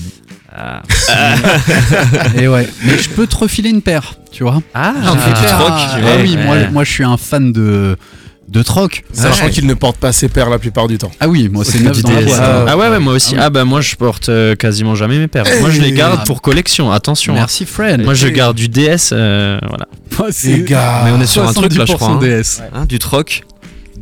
Ah, 0.54 0.82
Et 2.36 2.46
ouais, 2.48 2.68
mais 2.84 2.98
je 2.98 3.08
peux 3.10 3.26
te 3.26 3.36
refiler 3.36 3.70
une 3.70 3.82
paire, 3.82 4.14
tu 4.30 4.42
vois. 4.44 4.62
ah, 4.74 4.94
J'en 5.04 5.16
fais 5.16 5.30
du 5.32 5.40
paire 5.40 5.58
troc, 5.58 5.70
à- 5.72 5.76
tu 5.94 5.96
Ah 5.96 6.00
vois. 6.14 6.22
oui, 6.22 6.36
moi, 6.36 6.56
Ouais. 6.56 6.70
moi 6.70 6.84
je 6.84 6.90
suis 6.92 7.04
un 7.04 7.16
fan 7.16 7.52
de, 7.52 7.96
de 8.48 8.62
troc. 8.62 9.02
Sachant 9.12 9.46
Ouais. 9.46 9.50
qu'il 9.50 9.66
ne 9.66 9.72
porte 9.74 9.96
pas 9.96 10.12
ses 10.12 10.28
paires 10.28 10.50
la 10.50 10.58
plupart 10.58 10.88
du 10.88 10.98
temps. 10.98 11.10
Ah 11.20 11.28
oui, 11.28 11.48
moi 11.48 11.64
c'est 11.64 11.80
neuf 11.80 11.96
du 11.96 12.02
dans 12.02 12.10
la 12.10 12.20
DS, 12.22 12.26
boîte. 12.26 12.40
Ah 12.68 12.76
ouais, 12.76 12.88
ouais, 12.88 12.98
moi 12.98 13.14
aussi. 13.14 13.34
Ah 13.34 13.38
oui. 13.38 13.42
Ah 13.46 13.50
bah 13.50 13.64
moi 13.64 13.80
je 13.80 13.96
porte 13.96 14.28
euh, 14.28 14.54
quasiment 14.54 14.94
jamais 14.94 15.18
mes 15.18 15.28
paires. 15.28 15.44
Moi 15.60 15.70
je 15.70 15.80
les 15.80 15.92
garde 15.92 16.18
Ah. 16.20 16.24
pour 16.26 16.42
collection. 16.42 16.92
Attention. 16.92 17.32
hein. 17.32 17.36
Merci 17.36 17.64
Fred. 17.64 18.02
Moi 18.04 18.12
je 18.14 18.28
garde 18.28 18.56
du 18.56 18.68
DS. 18.68 19.10
euh, 19.12 19.58
voilà. 19.66 19.86
Gars. 20.66 21.02
Mais 21.06 21.10
on 21.12 21.20
est 21.20 21.26
sur 21.26 21.48
un 21.48 21.52
truc 21.54 21.74
là, 21.74 21.86
je 21.86 21.92
70% 21.92 21.96
crois. 21.96 22.08
hein. 22.10 22.18
DS. 22.20 22.60
Hein, 22.74 22.84
du 22.84 22.98
troc. 22.98 23.42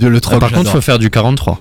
De 0.00 0.08
le 0.08 0.20
Ah, 0.30 0.38
par 0.38 0.50
contre, 0.52 0.70
faut 0.70 0.80
faire 0.80 0.98
du 0.98 1.10
43. 1.10 1.60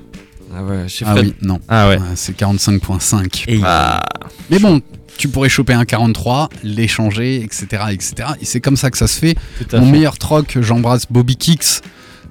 Ah 0.56 0.64
ouais, 0.64 0.88
chez 0.88 1.06
Ah 1.08 1.16
oui, 1.16 1.34
non. 1.42 1.60
Ah 1.68 1.88
ouais. 1.90 1.98
Ouais, 1.98 2.04
C'est 2.16 2.36
45.5. 2.38 3.44
Et 3.48 3.60
Ah. 3.64 4.02
Mais 4.50 4.58
bon, 4.60 4.82
tu 5.18 5.28
pourrais 5.28 5.50
choper 5.50 5.74
un 5.74 5.86
43, 5.86 6.50
l'échanger, 6.64 7.44
etc., 7.44 7.84
etc. 7.92 8.30
Et 8.42 8.46
c'est 8.46 8.62
comme 8.62 8.78
ça 8.78 8.90
que 8.90 8.98
ça 8.98 9.08
se 9.08 9.20
fait. 9.20 9.36
Mon 9.74 9.86
fait. 9.86 9.92
meilleur 9.92 10.18
troc, 10.18 10.58
j'embrasse 10.62 11.06
Bobby 11.10 11.36
Kicks. 11.36 11.82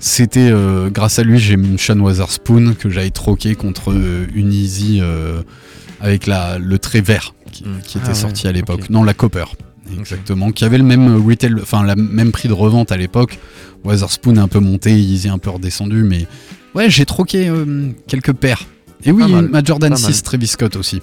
C'était 0.00 0.48
euh, 0.50 0.90
grâce 0.90 1.18
à 1.18 1.22
lui, 1.24 1.38
j'ai 1.38 1.54
une 1.54 1.76
Sean 1.78 1.98
Witherspoon 1.98 2.74
que 2.78 2.88
j'avais 2.88 3.10
troqué 3.10 3.54
contre 3.56 3.90
euh, 3.92 4.26
une 4.34 4.52
Easy 4.52 5.00
euh, 5.00 5.42
avec 6.00 6.26
la, 6.26 6.58
le 6.58 6.78
trait 6.78 7.00
vert 7.00 7.34
qui, 7.52 7.64
Mm. 7.64 7.80
qui 7.84 7.98
était 7.98 8.06
Ah 8.06 8.10
ouais, 8.10 8.14
sorti 8.14 8.46
à 8.46 8.52
l'époque. 8.52 8.90
Non, 8.90 9.02
la 9.02 9.14
Copper. 9.14 9.44
Exactement, 9.96 10.50
qui 10.52 10.64
avait 10.64 10.78
le 10.78 10.84
même 10.84 11.08
euh, 11.08 11.18
retail, 11.20 11.54
enfin 11.60 11.82
le 11.82 11.94
même 11.96 12.32
prix 12.32 12.48
de 12.48 12.52
revente 12.52 12.92
à 12.92 12.96
l'époque. 12.96 13.38
Witherspoon 13.84 14.36
est 14.36 14.40
un 14.40 14.48
peu 14.48 14.58
monté, 14.60 14.92
Easy 14.92 15.28
un 15.28 15.38
peu 15.38 15.50
redescendu, 15.50 16.02
mais 16.02 16.26
ouais, 16.74 16.90
j'ai 16.90 17.06
troqué 17.06 17.48
euh, 17.48 17.90
quelques 18.06 18.32
paires. 18.32 18.64
Et 19.04 19.12
oui, 19.12 19.32
ma 19.50 19.62
Jordan 19.62 19.90
pas 19.90 19.96
6 19.96 20.04
mal. 20.04 20.22
Travis 20.22 20.46
Scott 20.48 20.76
aussi. 20.76 21.00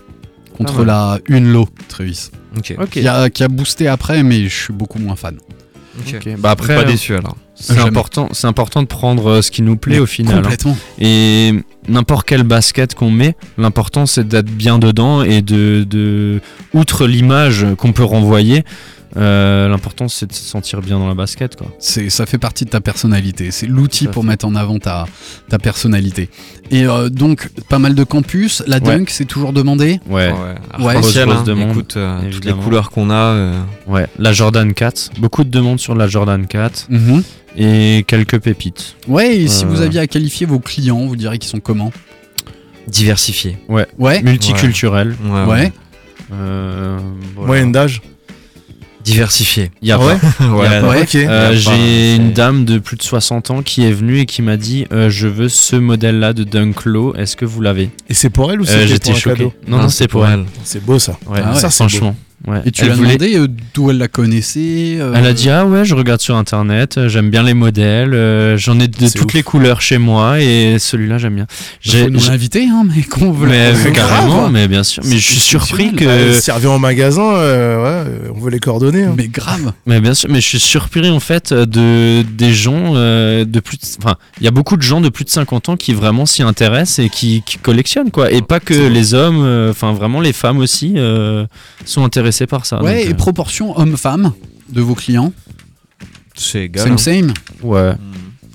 Contre 0.57 0.83
la 0.83 1.19
une 1.27 1.51
low 1.51 1.67
Travis. 1.87 2.29
Ok. 2.57 2.75
Ok. 2.77 2.89
Qui, 2.89 3.07
a, 3.07 3.29
qui 3.29 3.43
a 3.43 3.47
boosté 3.47 3.87
après, 3.87 4.23
mais 4.23 4.43
je 4.47 4.55
suis 4.55 4.73
beaucoup 4.73 4.99
moins 4.99 5.15
fan. 5.15 5.37
Bah 6.39 6.51
après, 6.51 6.75
pas 6.75 6.81
euh, 6.81 6.85
déçu 6.85 7.15
alors. 7.15 7.37
C'est 7.55 7.79
important, 7.79 8.29
c'est 8.33 8.47
important 8.47 8.81
de 8.81 8.87
prendre 8.87 9.27
euh, 9.29 9.41
ce 9.41 9.49
qui 9.51 9.61
nous 9.61 9.77
plaît 9.77 9.99
au 9.99 10.05
final. 10.05 10.35
hein. 10.35 10.41
Complètement. 10.41 10.77
Et 10.99 11.53
n'importe 11.87 12.27
quel 12.27 12.43
basket 12.43 12.93
qu'on 12.95 13.11
met, 13.11 13.35
l'important 13.57 14.05
c'est 14.05 14.27
d'être 14.27 14.51
bien 14.51 14.77
dedans 14.77 15.23
et 15.23 15.41
de, 15.41 15.85
de 15.89 16.41
outre 16.73 17.07
l'image 17.07 17.65
qu'on 17.77 17.91
peut 17.93 18.03
renvoyer, 18.03 18.63
euh, 19.17 19.69
l'important 19.69 20.09
c'est 20.09 20.25
de 20.25 20.33
se 20.33 20.43
sentir 20.43 20.81
bien 20.81 20.99
dans 20.99 21.07
la 21.07 21.13
basket 21.13 21.55
quoi. 21.55 21.67
C'est, 21.79 22.09
ça 22.09 22.25
fait 22.25 22.37
partie 22.37 22.65
de 22.65 22.69
ta 22.69 22.81
personnalité. 22.81 23.49
C'est 23.51 23.67
l'outil 23.67 24.07
pour 24.07 24.23
fait. 24.23 24.29
mettre 24.29 24.45
en 24.45 24.55
avant 24.55 24.77
ta, 24.77 25.05
ta 25.47 25.57
personnalité. 25.57 26.29
Et 26.71 26.85
euh, 26.85 27.07
donc, 27.09 27.47
pas 27.69 27.79
mal 27.79 27.95
de 27.95 28.03
campus. 28.03 28.61
La 28.67 28.77
Ouais. 28.77 28.81
dunk, 28.97 29.05
c'est 29.09 29.23
toujours 29.25 29.53
demandé? 29.53 30.01
Ouais. 30.09 30.31
Ouais. 30.33 30.55
Arc-en-ciel, 30.73 31.27
Grosse 31.27 31.37
hein. 31.39 31.43
demande, 31.43 31.69
Écoute, 31.71 31.93
euh, 31.95 32.29
toutes 32.29 32.43
les 32.43 32.51
couleurs 32.53 32.89
qu'on 32.89 33.09
a. 33.09 33.13
euh, 33.13 33.61
Ouais, 33.87 34.07
la 34.19 34.33
Jordan 34.33 34.73
4, 34.73 35.11
beaucoup 35.19 35.43
de 35.45 35.49
demandes 35.49 35.79
sur 35.79 35.95
la 35.95 36.07
Jordan 36.07 36.45
4 36.45 36.87
Mhm. 36.89 37.23
Et 37.57 38.03
quelques 38.07 38.39
pépites. 38.39 38.95
Ouais, 39.07 39.37
et 39.37 39.47
si 39.47 39.63
Euh. 39.65 39.67
vous 39.67 39.81
aviez 39.81 39.99
à 40.01 40.07
qualifier 40.07 40.45
vos 40.45 40.59
clients, 40.59 41.05
vous 41.05 41.15
diriez 41.15 41.37
qu'ils 41.39 41.49
sont 41.49 41.59
comment? 41.59 41.91
Diversifiés. 42.87 43.57
Ouais, 43.67 43.87
Ouais. 43.97 44.21
multiculturel. 44.21 45.15
Ouais, 45.23 45.31
ouais. 45.31 45.45
Ouais. 45.47 45.71
Euh, 46.33 46.97
voilà. 47.35 47.47
Moyenne 47.47 47.71
d'âge? 47.71 48.01
Diversifiés. 49.03 49.69
Il 49.83 49.87
y 49.87 49.91
a 49.91 49.99
Ah 50.01 50.05
ouais? 50.05 50.15
pas. 50.39 50.45
Ouais. 50.47 50.65
Il 50.67 50.71
y 50.71 50.75
a- 50.75 50.87
Ouais. 50.87 51.01
Ok. 51.03 51.15
Euh, 51.15 51.49
a 51.49 51.53
J'ai 51.53 52.15
une 52.15 52.27
c'est- 52.29 52.33
dame 52.33 52.65
de 52.65 52.79
plus 52.79 52.97
de 52.97 53.03
60 53.03 53.51
ans 53.51 53.61
qui 53.61 53.83
est 53.85 53.91
venue 53.91 54.19
et 54.19 54.25
qui 54.25 54.41
m'a 54.41 54.57
dit 54.57 54.85
euh, 54.91 55.09
Je 55.11 55.27
veux 55.27 55.47
ce 55.49 55.75
modèle-là 55.75 56.33
de 56.33 56.43
Dunk 56.43 56.85
Low, 56.85 57.13
est-ce 57.15 57.35
que 57.35 57.45
vous 57.45 57.61
l'avez? 57.61 57.91
Et 58.09 58.15
c'est 58.15 58.31
pour 58.31 58.51
elle 58.51 58.61
ou 58.61 58.63
Euh, 58.63 58.87
c'est 58.87 58.99
pour 59.03 59.11
un 59.11 59.15
choqué. 59.15 59.35
cadeau? 59.37 59.53
Non, 59.67 59.77
non, 59.77 59.89
c'était 59.89 60.07
pour 60.07 60.27
elle. 60.27 60.45
C'est 60.63 60.83
beau 60.83 60.97
ça. 60.97 61.17
Ouais, 61.27 61.39
Ah 61.43 61.53
ouais, 61.53 61.59
ça, 61.59 61.69
c'est 61.69 61.83
beau. 61.83 61.89
franchement. 61.89 62.15
Ouais. 62.47 62.61
Et 62.65 62.71
tu 62.71 62.81
elle 62.81 62.87
lui 62.89 62.93
as 62.93 62.95
voulait- 62.97 63.17
demandé 63.17 63.37
euh, 63.39 63.47
d'où 63.73 63.89
elle 63.89 63.97
la 63.97 64.07
connaissait 64.07 64.97
euh, 64.99 65.13
Elle 65.15 65.25
a 65.25 65.33
dit 65.33 65.49
ah 65.49 65.65
ouais 65.65 65.83
je 65.83 65.95
regarde 65.95 66.21
sur 66.21 66.35
internet 66.35 66.97
euh, 66.97 67.09
j'aime 67.09 67.29
bien 67.31 67.41
les 67.41 67.55
modèles 67.55 68.13
euh, 68.13 68.55
j'en 68.57 68.79
ai 68.79 68.87
de 68.87 68.95
toutes 69.09 69.25
ouf. 69.25 69.33
les 69.33 69.41
couleurs 69.41 69.81
chez 69.81 69.97
moi 69.97 70.39
et 70.41 70.77
celui-là 70.77 71.17
j'aime 71.17 71.35
bien. 71.35 71.47
J'ai 71.81 72.07
nous 72.09 72.19
l'inviter, 72.27 72.67
hein, 72.69 72.83
mais 72.95 73.01
qu'on 73.09 73.31
veut 73.31 73.47
mais 73.47 73.73
euh, 73.73 73.91
carrément 73.91 74.41
grave. 74.41 74.51
mais 74.51 74.67
bien 74.67 74.83
sûr 74.83 75.01
mais 75.05 75.17
je 75.17 75.25
suis 75.25 75.39
surpris 75.39 75.93
que 75.93 76.05
Euh, 76.05 76.39
elle 76.47 76.53
revient 76.53 76.67
au 76.67 76.77
magasin, 76.77 77.23
ouais, 77.33 78.03
on 78.35 78.39
veut 78.39 78.51
les 78.51 78.59
coordonner. 78.59 79.03
hein. 79.05 79.15
Mais 79.17 79.27
grave. 79.27 79.73
mais 79.87 79.99
bien 79.99 80.13
sûr 80.13 80.29
mais 80.29 80.39
je 80.39 80.45
suis 80.47 80.59
surpris 80.59 81.09
en 81.09 81.19
fait 81.19 81.51
de 81.53 82.23
des 82.37 82.53
gens 82.53 82.93
euh, 82.95 83.43
de 83.45 83.59
plus 83.59 83.77
de- 83.77 83.85
enfin 83.97 84.15
il 84.39 84.43
y 84.43 84.47
a 84.47 84.51
beaucoup 84.51 84.77
de 84.77 84.81
gens 84.83 85.01
de 85.01 85.09
plus 85.09 85.25
de 85.25 85.29
50 85.31 85.69
ans 85.69 85.77
qui 85.77 85.93
vraiment 85.93 86.25
s'y 86.25 86.43
intéressent 86.43 86.99
et 86.99 87.09
qui, 87.09 87.41
qui 87.45 87.57
collectionnent 87.57 88.11
quoi 88.11 88.31
et 88.31 88.41
pas 88.41 88.59
que 88.59 88.73
les 88.87 89.13
hommes 89.15 89.41
euh, 89.43 89.71
enfin 89.71 89.93
vraiment 89.93 90.21
les 90.21 90.33
femmes 90.33 90.57
aussi 90.59 90.93
euh, 90.97 91.45
sont 91.85 92.03
intéressées 92.03 92.34
par 92.47 92.65
ça. 92.65 92.81
ouais, 92.83 93.01
donc, 93.01 93.09
et 93.09 93.13
euh, 93.13 93.15
proportion 93.15 93.77
homme-femme 93.79 94.33
de 94.69 94.81
vos 94.81 94.95
clients 94.95 95.33
C'est 96.35 96.65
égal. 96.65 96.83
Same, 96.83 96.93
hein. 96.93 96.97
same 96.97 97.33
Ouais. 97.63 97.93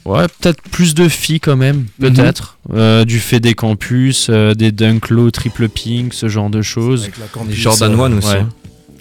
Ouais, 0.05 0.27
peut-être 0.41 0.63
plus 0.63 0.95
de 0.95 1.09
filles 1.09 1.41
quand 1.41 1.57
même, 1.57 1.87
peut-être. 1.99 2.59
Euh, 2.73 3.05
du 3.05 3.21
fait 3.21 3.39
des 3.39 3.55
campus, 3.55 4.29
euh, 4.31 4.55
des 4.55 4.73
dunk 4.73 5.11
low, 5.11 5.31
triple 5.31 5.69
pink, 5.69 6.15
ce 6.15 6.29
genre 6.29 6.51
de 6.51 6.63
choses. 6.63 7.03
Avec 7.03 7.19
la 7.19 7.25
Les 7.25 7.31
campus, 7.31 7.55
Jordan 7.55 8.01
euh, 8.01 8.05
1 8.05 8.19
aussi. 8.19 8.29
ouais. 8.29 8.47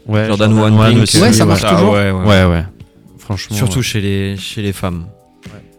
Ouais, 0.07 0.27
Jordan 0.27 0.57
1 0.57 0.91
Pink. 0.91 0.97
Ouais, 1.21 1.34
ça 1.34 1.43
euh, 1.43 1.45
marche 1.45 1.61
ah, 1.63 1.75
toujours 1.75 1.93
Ouais, 1.93 2.11
ouais. 2.11 2.25
Ouais, 2.25 2.45
ouais. 2.45 2.65
Franchement. 3.17 3.55
Surtout 3.55 3.77
ouais. 3.77 3.84
chez 3.84 4.01
les, 4.01 4.38
chez 4.38 4.61
les 4.61 4.73
femmes. 4.73 5.05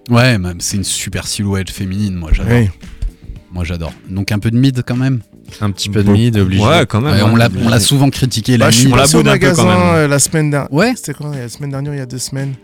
Ouais, 0.09 0.39
même 0.39 0.61
c'est 0.61 0.77
une 0.77 0.85
super 0.85 1.27
silhouette 1.27 1.71
féminine, 1.71 2.15
moi 2.15 2.31
j'adore. 2.33 2.69
Moi 3.53 3.65
j'adore. 3.65 3.93
Donc 4.09 4.33
un 4.33 4.39
peu 4.39 4.51
de 4.51 4.57
mid 4.57 4.83
quand 4.87 4.97
même. 4.97 5.21
Un 5.61 5.71
petit 5.71 5.89
peu 5.89 6.03
de 6.03 6.11
mid 6.11 6.37
obligé. 6.37 6.63
Ouais, 6.65 6.87
quand 6.89 7.01
même. 7.01 7.15
Ouais, 7.15 7.23
on 7.23 7.37
l'a 7.37 7.49
on 7.65 7.69
l'a 7.69 7.81
souvent 7.81 8.11
critiqué 8.11 8.57
Bah, 8.59 8.67
la 8.67 8.71
je 8.71 8.77
suis 8.77 8.87
mid. 8.87 8.95
on 8.95 8.97
la 8.97 9.05
au 9.05 9.07
peu 9.09 9.19
quand 9.19 9.25
magasin 9.31 9.65
même. 9.65 9.79
euh, 9.95 10.09
la 10.09 10.19
semaine 10.19 10.51
dernière. 10.51 10.73
Ouais. 10.73 10.93
C'était 10.97 11.15
quand 11.15 11.31
La 11.31 11.49
semaine 11.49 11.71
dernière, 11.71 11.95
il 11.95 11.99
y 11.99 12.03
a 12.03 12.07
deux 12.07 12.19
semaines. 12.19 12.55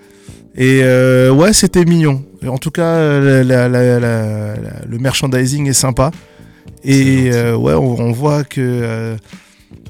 Et 0.57 0.81
euh, 0.83 1.31
ouais, 1.31 1.53
c'était 1.53 1.85
mignon. 1.85 2.25
En 2.49 2.59
tout 2.59 2.71
cas, 2.71 2.95
euh, 2.95 3.45
la- 3.45 3.69
la- 3.69 3.99
la- 3.99 4.01
la- 4.01 4.55
le 4.89 4.99
merchandising 4.99 5.69
est 5.69 5.73
sympa. 5.75 6.11
Et 6.85 7.31
euh, 7.33 7.57
ouais, 7.57 7.75
on, 7.75 8.01
on 8.01 8.13
voit 8.13 8.45
que 8.45 8.61
euh, 8.61 9.17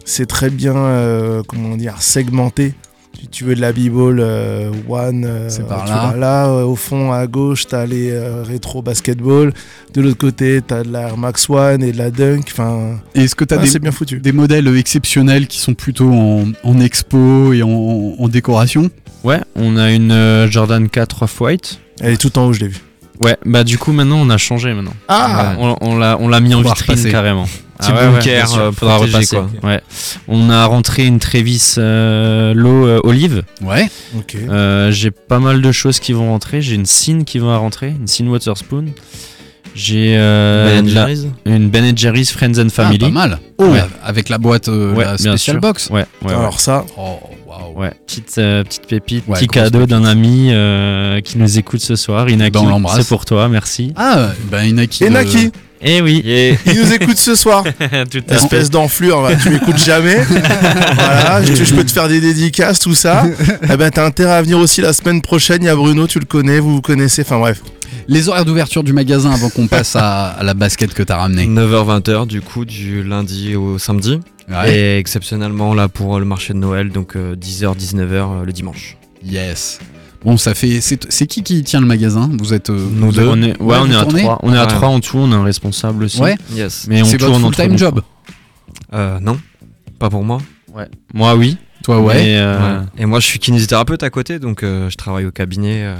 c'est 0.04 0.26
très 0.26 0.50
bien, 0.50 0.74
euh, 0.76 1.42
comment 1.46 1.76
dire, 1.76 1.96
segmenté. 2.00 2.74
Si 3.18 3.28
tu 3.28 3.44
veux 3.44 3.54
de 3.54 3.60
la 3.62 3.72
b-ball 3.72 4.18
euh, 4.20 4.70
one, 4.88 5.24
euh, 5.24 5.48
C'est 5.48 5.66
par 5.66 5.84
tu 5.84 5.90
là. 5.90 6.10
vas 6.12 6.16
là. 6.16 6.46
euh, 6.48 6.64
au 6.64 6.76
fond, 6.76 7.12
à 7.12 7.26
gauche, 7.26 7.66
t'as 7.66 7.86
les 7.86 8.10
euh, 8.10 8.42
rétro 8.42 8.82
basketball. 8.82 9.52
De 9.94 10.00
l'autre 10.02 10.18
côté, 10.18 10.60
t'as 10.66 10.82
de 10.82 10.92
la 10.92 11.08
Air 11.08 11.16
Max 11.16 11.48
One 11.48 11.82
et 11.82 11.92
de 11.92 11.98
la 11.98 12.10
Dunk. 12.10 12.44
Enfin, 12.52 12.98
Et 13.14 13.22
Est-ce 13.24 13.34
que 13.34 13.44
tu 13.44 13.54
as 13.54 13.58
ah, 13.58 13.62
des, 13.62 13.68
c'est 13.68 13.78
bien 13.78 13.90
foutu. 13.92 14.20
des 14.20 14.32
modèles 14.32 14.68
exceptionnels 14.76 15.46
qui 15.46 15.58
sont 15.58 15.72
plutôt 15.74 16.10
en, 16.12 16.44
en 16.62 16.80
expo 16.80 17.52
et 17.54 17.62
en, 17.62 17.68
en 18.18 18.28
décoration? 18.28 18.90
Ouais, 19.24 19.40
on 19.54 19.76
a 19.78 19.90
une 19.92 20.12
euh, 20.12 20.50
Jordan 20.50 20.88
4 20.88 21.22
Off-White. 21.22 21.80
Elle 22.00 22.12
est 22.12 22.16
tout 22.18 22.38
en 22.38 22.46
haut, 22.46 22.52
je 22.52 22.60
l'ai 22.60 22.68
vu. 22.68 22.80
Ouais, 23.18 23.38
bah 23.46 23.64
du 23.64 23.78
coup 23.78 23.92
maintenant 23.92 24.18
on 24.20 24.28
a 24.28 24.36
changé 24.36 24.74
maintenant. 24.74 24.92
Ah 25.08 25.54
On, 25.58 25.74
on 25.80 25.96
l'a 25.96 26.18
on 26.20 26.28
l'a 26.28 26.38
mis 26.40 26.54
en 26.54 26.58
On 26.58 26.62
vitrine 26.62 26.90
repasser. 26.90 27.10
carrément. 27.10 27.46
Petit 27.78 27.92
ouais, 27.92 27.98
ouais, 27.98 28.10
bunker, 28.12 28.48
sûr, 28.48 28.60
euh, 28.60 28.72
faudra 28.72 28.96
protégé, 28.96 29.16
repasser. 29.16 29.36
quoi. 29.60 29.70
Ouais. 29.70 29.80
On 30.28 30.50
a 30.50 30.64
rentré 30.66 31.04
une 31.06 31.18
Travis 31.18 31.74
euh, 31.78 32.54
Low 32.54 32.86
euh, 32.86 33.00
Olive. 33.04 33.42
Ouais. 33.62 33.88
Ok. 34.16 34.36
Euh, 34.48 34.90
j'ai 34.90 35.10
pas 35.10 35.38
mal 35.38 35.60
de 35.60 35.72
choses 35.72 36.00
qui 36.00 36.12
vont 36.12 36.30
rentrer. 36.30 36.62
J'ai 36.62 36.74
une 36.74 36.86
Sin 36.86 37.24
qui 37.24 37.38
va 37.38 37.56
rentrer, 37.58 37.88
une 37.88 38.06
Sin 38.06 38.26
Waterspoon. 38.28 38.86
J'ai 39.74 40.14
euh, 40.16 40.80
Ben 40.80 40.88
la- 40.94 41.08
une 41.56 41.68
Ben 41.68 41.96
Jerry's 41.98 42.32
Friends 42.32 42.58
and 42.58 42.68
Ah, 42.68 42.70
Family. 42.70 42.98
pas 42.98 43.08
mal. 43.10 43.38
Oh. 43.58 43.66
Ouais, 43.66 43.84
Avec 44.02 44.30
la 44.30 44.38
boîte, 44.38 44.68
euh, 44.68 44.94
Ouais, 44.94 45.04
la 45.04 45.18
special 45.18 45.60
box. 45.60 45.90
Ouais, 45.90 46.06
ouais, 46.22 46.28
ouais. 46.28 46.34
Alors 46.34 46.60
ça, 46.60 46.84
Oh. 46.96 47.18
Ouais, 47.74 47.90
petite, 48.06 48.34
euh, 48.38 48.64
petite 48.64 48.86
pépite, 48.86 49.24
Ouais, 49.28 49.34
petit 49.38 49.48
cadeau 49.48 49.84
d'un 49.86 50.04
ami 50.06 50.48
euh, 50.50 51.20
qui 51.20 51.36
nous 51.36 51.58
écoute 51.58 51.80
ce 51.80 51.94
soir. 51.94 52.26
Inaki, 52.30 52.52
Ben, 52.52 52.60
on 52.60 52.68
l'embrasse. 52.68 52.98
c'est 53.02 53.08
pour 53.08 53.26
toi, 53.26 53.48
merci. 53.50 53.92
Ah, 53.96 54.30
ben 54.50 54.62
Inaki. 54.64 55.04
et 55.04 55.08
de- 55.08 55.12
Naki, 55.12 55.50
Eh 55.88 56.02
oui, 56.02 56.22
il 56.66 56.74
nous 56.80 56.92
écoute 56.92 57.16
ce 57.16 57.34
soir. 57.36 57.62
tout 58.10 58.18
à 58.28 58.34
fait. 58.34 58.34
Espèce 58.34 58.70
d'enflure, 58.70 59.30
tu 59.40 59.50
m'écoutes 59.50 59.78
jamais. 59.78 60.16
voilà, 60.96 61.42
je, 61.44 61.54
je 61.64 61.74
peux 61.74 61.84
te 61.84 61.92
faire 61.92 62.08
des 62.08 62.20
dédicaces, 62.20 62.80
tout 62.80 62.94
ça. 62.94 63.24
Eh 63.62 63.76
ben, 63.76 63.90
t'as 63.90 64.04
intérêt 64.04 64.32
à 64.32 64.42
venir 64.42 64.58
aussi 64.58 64.80
la 64.80 64.92
semaine 64.92 65.22
prochaine. 65.22 65.62
Il 65.62 65.66
y 65.66 65.68
a 65.68 65.76
Bruno, 65.76 66.06
tu 66.08 66.18
le 66.18 66.24
connais, 66.24 66.58
vous 66.58 66.74
vous 66.74 66.80
connaissez. 66.82 67.22
Enfin 67.22 67.38
bref. 67.38 67.62
Les 68.08 68.28
horaires 68.28 68.44
d'ouverture 68.44 68.82
du 68.82 68.92
magasin 68.92 69.30
avant 69.30 69.48
qu'on 69.48 69.68
passe 69.68 69.94
à, 69.96 70.26
à 70.30 70.42
la 70.42 70.54
basket 70.54 70.92
que 70.92 71.02
t'as 71.04 71.16
ramené. 71.16 71.46
9h-20h 71.46 72.26
du 72.26 72.40
coup 72.40 72.64
du 72.64 73.02
lundi 73.02 73.54
au 73.56 73.78
samedi 73.78 74.20
Ouais. 74.48 74.76
et 74.78 74.98
exceptionnellement 74.98 75.74
là 75.74 75.88
pour 75.88 76.20
le 76.20 76.24
marché 76.24 76.52
de 76.52 76.58
Noël 76.58 76.90
donc 76.90 77.16
10h-19h 77.16 78.44
le 78.44 78.52
dimanche. 78.52 78.96
Yes. 79.24 79.80
Bon, 80.24 80.36
ça 80.36 80.54
fait. 80.54 80.80
C'est 80.80 81.10
c'est 81.12 81.26
qui 81.26 81.42
qui 81.42 81.62
tient 81.62 81.80
le 81.80 81.86
magasin? 81.86 82.30
Vous 82.40 82.52
êtes. 82.54 82.70
euh, 82.70 82.88
Nous 82.92 83.12
deux. 83.12 83.26
On 83.28 83.40
est, 83.42 83.60
ouais, 83.60 83.76
on 83.80 83.90
est 83.90 83.94
à 83.96 84.04
trois. 84.04 84.38
On 84.42 84.52
est 84.52 84.56
à 84.58 84.62
Ouais. 84.62 84.66
trois 84.68 84.88
en 84.88 85.00
tout. 85.00 85.18
On 85.18 85.30
a 85.32 85.36
un 85.36 85.44
responsable 85.44 86.04
aussi. 86.04 86.20
Ouais. 86.20 86.36
Yes. 86.52 86.86
Mais 86.88 87.02
on 87.02 87.04
C'est 87.04 87.12
votre 87.18 87.30
tourne 87.32 87.44
entre 87.44 87.56
full-time 87.56 87.72
nous, 87.72 87.78
job? 87.78 88.00
Euh, 88.94 89.18
non, 89.20 89.38
pas 89.98 90.10
pour 90.10 90.24
moi. 90.24 90.38
Ouais. 90.74 90.88
Moi, 91.14 91.34
oui. 91.36 91.56
Toi, 91.84 92.00
ouais. 92.00 92.14
Mais, 92.14 92.36
euh, 92.38 92.80
Ouais. 92.80 92.86
Et 92.98 93.06
moi, 93.06 93.20
je 93.20 93.26
suis 93.26 93.38
kinésithérapeute 93.38 94.02
à 94.02 94.10
côté, 94.10 94.38
donc 94.40 94.62
euh, 94.64 94.90
je 94.90 94.96
travaille 94.96 95.24
au 95.26 95.30
cabinet. 95.30 95.82
euh, 95.84 95.94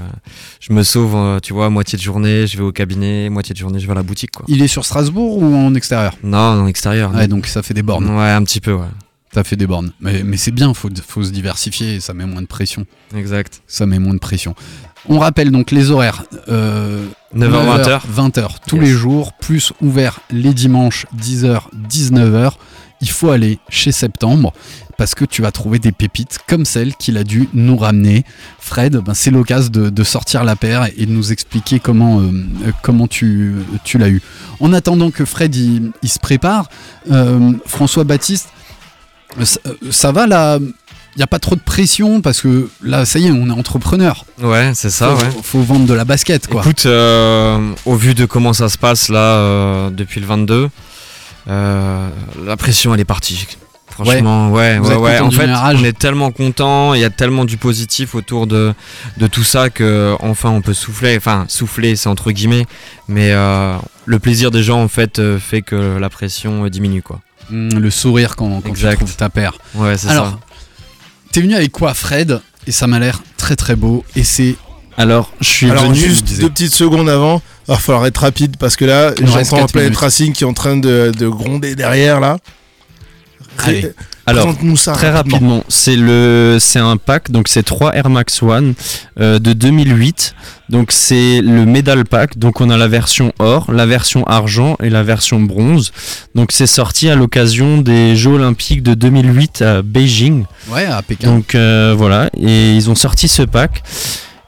je 0.59 0.73
me 0.73 0.83
sauve, 0.83 1.15
euh, 1.15 1.39
tu 1.39 1.53
vois, 1.53 1.69
moitié 1.69 1.97
de 1.97 2.03
journée, 2.03 2.45
je 2.47 2.57
vais 2.57 2.63
au 2.63 2.73
cabinet, 2.73 3.29
moitié 3.29 3.53
de 3.53 3.59
journée, 3.59 3.79
je 3.79 3.85
vais 3.85 3.91
à 3.93 3.95
la 3.95 4.03
boutique, 4.03 4.31
quoi. 4.31 4.45
Il 4.49 4.61
est 4.61 4.67
sur 4.67 4.83
Strasbourg 4.83 5.37
ou 5.41 5.55
en 5.55 5.73
extérieur? 5.75 6.13
Non, 6.23 6.37
en 6.37 6.67
extérieur. 6.67 7.13
Ouais, 7.13 7.27
donc 7.29 7.45
ça 7.47 7.63
fait 7.63 7.73
des 7.73 7.83
bornes. 7.83 8.09
Ouais, 8.09 8.29
un 8.31 8.43
petit 8.43 8.59
peu, 8.59 8.73
ouais. 8.73 8.87
Ça 9.37 9.43
fait 9.43 9.55
des 9.55 9.67
bornes. 9.67 9.91
Mais, 9.99 10.23
mais 10.23 10.35
c'est 10.35 10.49
bien, 10.49 10.73
faut, 10.73 10.89
faut 11.07 11.21
se 11.23 11.29
diversifier 11.29 11.93
et 11.93 11.99
ça 11.99 12.15
met 12.15 12.25
moins 12.25 12.41
de 12.41 12.47
pression. 12.47 12.87
Exact. 13.15 13.61
Ça 13.67 13.85
met 13.85 13.99
moins 13.99 14.15
de 14.15 14.19
pression. 14.19 14.55
On 15.07 15.19
rappelle 15.19 15.51
donc 15.51 15.69
les 15.69 15.91
horaires. 15.91 16.23
Euh, 16.49 17.05
9h, 17.35 17.83
20h. 17.83 18.01
20h 18.15 18.47
tous 18.65 18.77
Yes. 18.77 18.85
les 18.85 18.91
jours, 18.91 19.33
plus 19.33 19.73
ouvert 19.79 20.21
les 20.31 20.55
dimanches 20.55 21.05
10h, 21.15 21.65
19h. 21.87 22.53
Il 22.99 23.09
faut 23.11 23.29
aller 23.29 23.59
chez 23.69 23.91
Septembre 23.91 24.53
parce 24.97 25.13
que 25.13 25.23
tu 25.23 25.43
vas 25.43 25.51
trouver 25.51 25.77
des 25.77 25.91
pépites 25.91 26.39
comme 26.47 26.65
celle 26.65 26.95
qu'il 26.95 27.15
a 27.17 27.23
dû 27.23 27.47
nous 27.53 27.77
ramener. 27.77 28.23
Fred, 28.57 28.95
ben, 28.97 29.13
c'est 29.13 29.29
l'occasion 29.29 29.69
de, 29.69 29.91
de 29.91 30.03
sortir 30.03 30.43
la 30.43 30.55
paire 30.55 30.87
et 30.97 31.05
de 31.05 31.11
nous 31.11 31.31
expliquer 31.31 31.79
comment, 31.79 32.21
euh, 32.21 32.31
comment 32.81 33.05
tu, 33.07 33.53
tu 33.83 33.99
l'as 33.99 34.09
eu. 34.09 34.19
En 34.59 34.73
attendant 34.73 35.11
que 35.11 35.25
Fred 35.25 35.55
il, 35.55 35.91
il 36.01 36.09
se 36.09 36.17
prépare, 36.17 36.69
euh, 37.11 37.51
François 37.67 38.03
Baptiste, 38.03 38.49
ça, 39.43 39.59
euh, 39.65 39.73
ça 39.91 40.11
va 40.11 40.27
là 40.27 40.59
il 41.17 41.21
n'y 41.21 41.23
a 41.23 41.27
pas 41.27 41.39
trop 41.39 41.55
de 41.55 41.61
pression 41.61 42.21
parce 42.21 42.41
que 42.41 42.69
là, 42.83 43.03
ça 43.03 43.17
y 43.17 43.25
est, 43.25 43.31
on 43.31 43.47
est 43.47 43.51
entrepreneur. 43.51 44.23
Ouais, 44.39 44.73
c'est 44.75 44.91
ça, 44.91 45.15
faut, 45.15 45.25
ouais. 45.25 45.31
faut 45.41 45.61
vendre 45.61 45.87
de 45.87 45.93
la 45.95 46.05
basket, 46.05 46.45
quoi. 46.45 46.61
Écoute, 46.61 46.85
euh, 46.85 47.71
au 47.85 47.95
vu 47.95 48.13
de 48.13 48.25
comment 48.25 48.53
ça 48.53 48.69
se 48.69 48.77
passe 48.77 49.09
là 49.09 49.19
euh, 49.19 49.89
depuis 49.89 50.19
le 50.19 50.27
22, 50.27 50.69
euh, 51.47 52.09
la 52.45 52.55
pression 52.55 52.93
elle 52.93 52.99
est 52.99 53.05
partie. 53.05 53.47
Franchement, 53.89 54.51
ouais, 54.51 54.77
ouais, 54.77 54.95
ouais. 54.95 55.19
En 55.19 55.31
fait, 55.31 55.49
on 55.49 55.83
est 55.83 55.97
tellement 55.97 56.29
content, 56.29 56.93
il 56.93 57.01
y 57.01 57.03
a 57.03 57.09
tellement 57.09 57.45
du 57.45 57.57
positif 57.57 58.13
autour 58.13 58.45
de, 58.45 58.75
de 59.17 59.25
tout 59.25 59.43
ça 59.43 59.71
que 59.71 60.15
enfin 60.19 60.51
on 60.51 60.61
peut 60.61 60.75
souffler. 60.75 61.17
Enfin, 61.17 61.45
souffler, 61.47 61.95
c'est 61.95 62.09
entre 62.09 62.29
guillemets, 62.29 62.67
mais 63.07 63.31
le 63.31 64.19
plaisir 64.19 64.51
des 64.51 64.61
gens 64.61 64.83
en 64.83 64.87
fait 64.87 65.19
fait 65.39 65.63
que 65.63 65.97
la 65.97 66.11
pression 66.11 66.67
diminue 66.67 67.01
quoi. 67.01 67.21
Mm, 67.49 67.77
le 67.79 67.89
sourire 67.91 68.35
quand, 68.35 68.61
quand 68.61 68.73
tu 68.73 68.95
trouves 68.95 69.15
ta 69.15 69.29
paire. 69.29 69.53
Ouais, 69.75 69.97
c'est 69.97 70.09
Alors, 70.09 70.31
ça. 70.31 70.39
t'es 71.31 71.41
venu 71.41 71.55
avec 71.55 71.71
quoi, 71.71 71.93
Fred? 71.93 72.41
Et 72.65 72.71
ça 72.71 72.87
m'a 72.87 72.99
l'air 72.99 73.21
très 73.37 73.55
très 73.55 73.75
beau. 73.75 74.03
Et 74.15 74.23
c'est. 74.23 74.55
Alors, 74.97 75.31
je 75.39 75.47
suis 75.47 75.69
Alors 75.71 75.83
venu. 75.85 75.95
juste 75.95 76.39
deux 76.39 76.49
petites 76.49 76.73
secondes 76.73 77.07
avant, 77.07 77.41
il 77.67 77.71
va 77.71 77.77
falloir 77.77 78.05
être 78.07 78.17
rapide 78.17 78.57
parce 78.57 78.75
que 78.75 78.83
là, 78.85 79.13
j'entends 79.21 79.57
quatre 79.57 79.71
Planet 79.71 79.89
minutes. 79.91 79.97
Racing 79.99 80.33
qui 80.33 80.43
est 80.43 80.47
en 80.47 80.53
train 80.53 80.75
de, 80.75 81.11
de 81.17 81.27
gronder 81.27 81.75
derrière 81.75 82.19
là. 82.19 82.37
Allez. 83.63 83.91
Alors, 84.25 84.53
ça 84.75 84.91
Très 84.91 85.09
rapidement, 85.09 85.63
c'est 85.69 85.95
le, 85.95 86.57
c'est 86.59 86.79
un 86.79 86.97
pack, 86.97 87.31
donc 87.31 87.47
c'est 87.47 87.63
3 87.63 87.95
Air 87.95 88.09
Max 88.09 88.43
One 88.43 88.73
euh, 89.21 89.39
de 89.39 89.53
2008. 89.53 90.35
Donc 90.67 90.91
c'est 90.91 91.39
le 91.39 91.65
Medal 91.65 92.03
Pack. 92.03 92.37
Donc 92.37 92.59
on 92.59 92.69
a 92.69 92.75
la 92.75 92.89
version 92.89 93.31
or, 93.39 93.71
la 93.71 93.85
version 93.85 94.25
argent 94.25 94.75
et 94.83 94.89
la 94.89 95.01
version 95.01 95.39
bronze. 95.39 95.93
Donc 96.35 96.51
c'est 96.51 96.67
sorti 96.67 97.09
à 97.09 97.15
l'occasion 97.15 97.77
des 97.77 98.17
Jeux 98.17 98.31
Olympiques 98.31 98.83
de 98.83 98.95
2008 98.95 99.61
à 99.61 99.81
Beijing. 99.81 100.43
Ouais, 100.67 100.85
à 100.85 101.01
Pékin. 101.01 101.33
Donc 101.33 101.55
euh, 101.55 101.95
voilà, 101.97 102.29
et 102.37 102.73
ils 102.73 102.89
ont 102.89 102.95
sorti 102.95 103.29
ce 103.29 103.43
pack. 103.43 103.81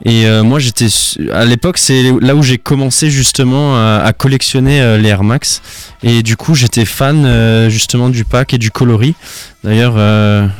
Et 0.05 0.25
euh, 0.27 0.43
moi 0.43 0.59
j'étais 0.59 0.87
à 1.33 1.43
l'époque 1.43 1.77
c'est 1.77 2.03
là 2.21 2.33
où 2.33 2.41
j'ai 2.41 2.57
commencé 2.57 3.09
justement 3.09 3.75
à, 3.75 4.01
à 4.05 4.13
collectionner 4.13 4.79
euh, 4.81 4.97
les 4.97 5.09
Air 5.09 5.23
Max 5.25 5.61
et 6.03 6.23
du 6.23 6.37
coup 6.37 6.55
j'étais 6.55 6.85
fan 6.85 7.25
euh, 7.25 7.69
justement 7.69 8.07
du 8.07 8.23
pack 8.23 8.53
et 8.53 8.57
du 8.57 8.71
coloris. 8.71 9.15
D'ailleurs 9.63 9.95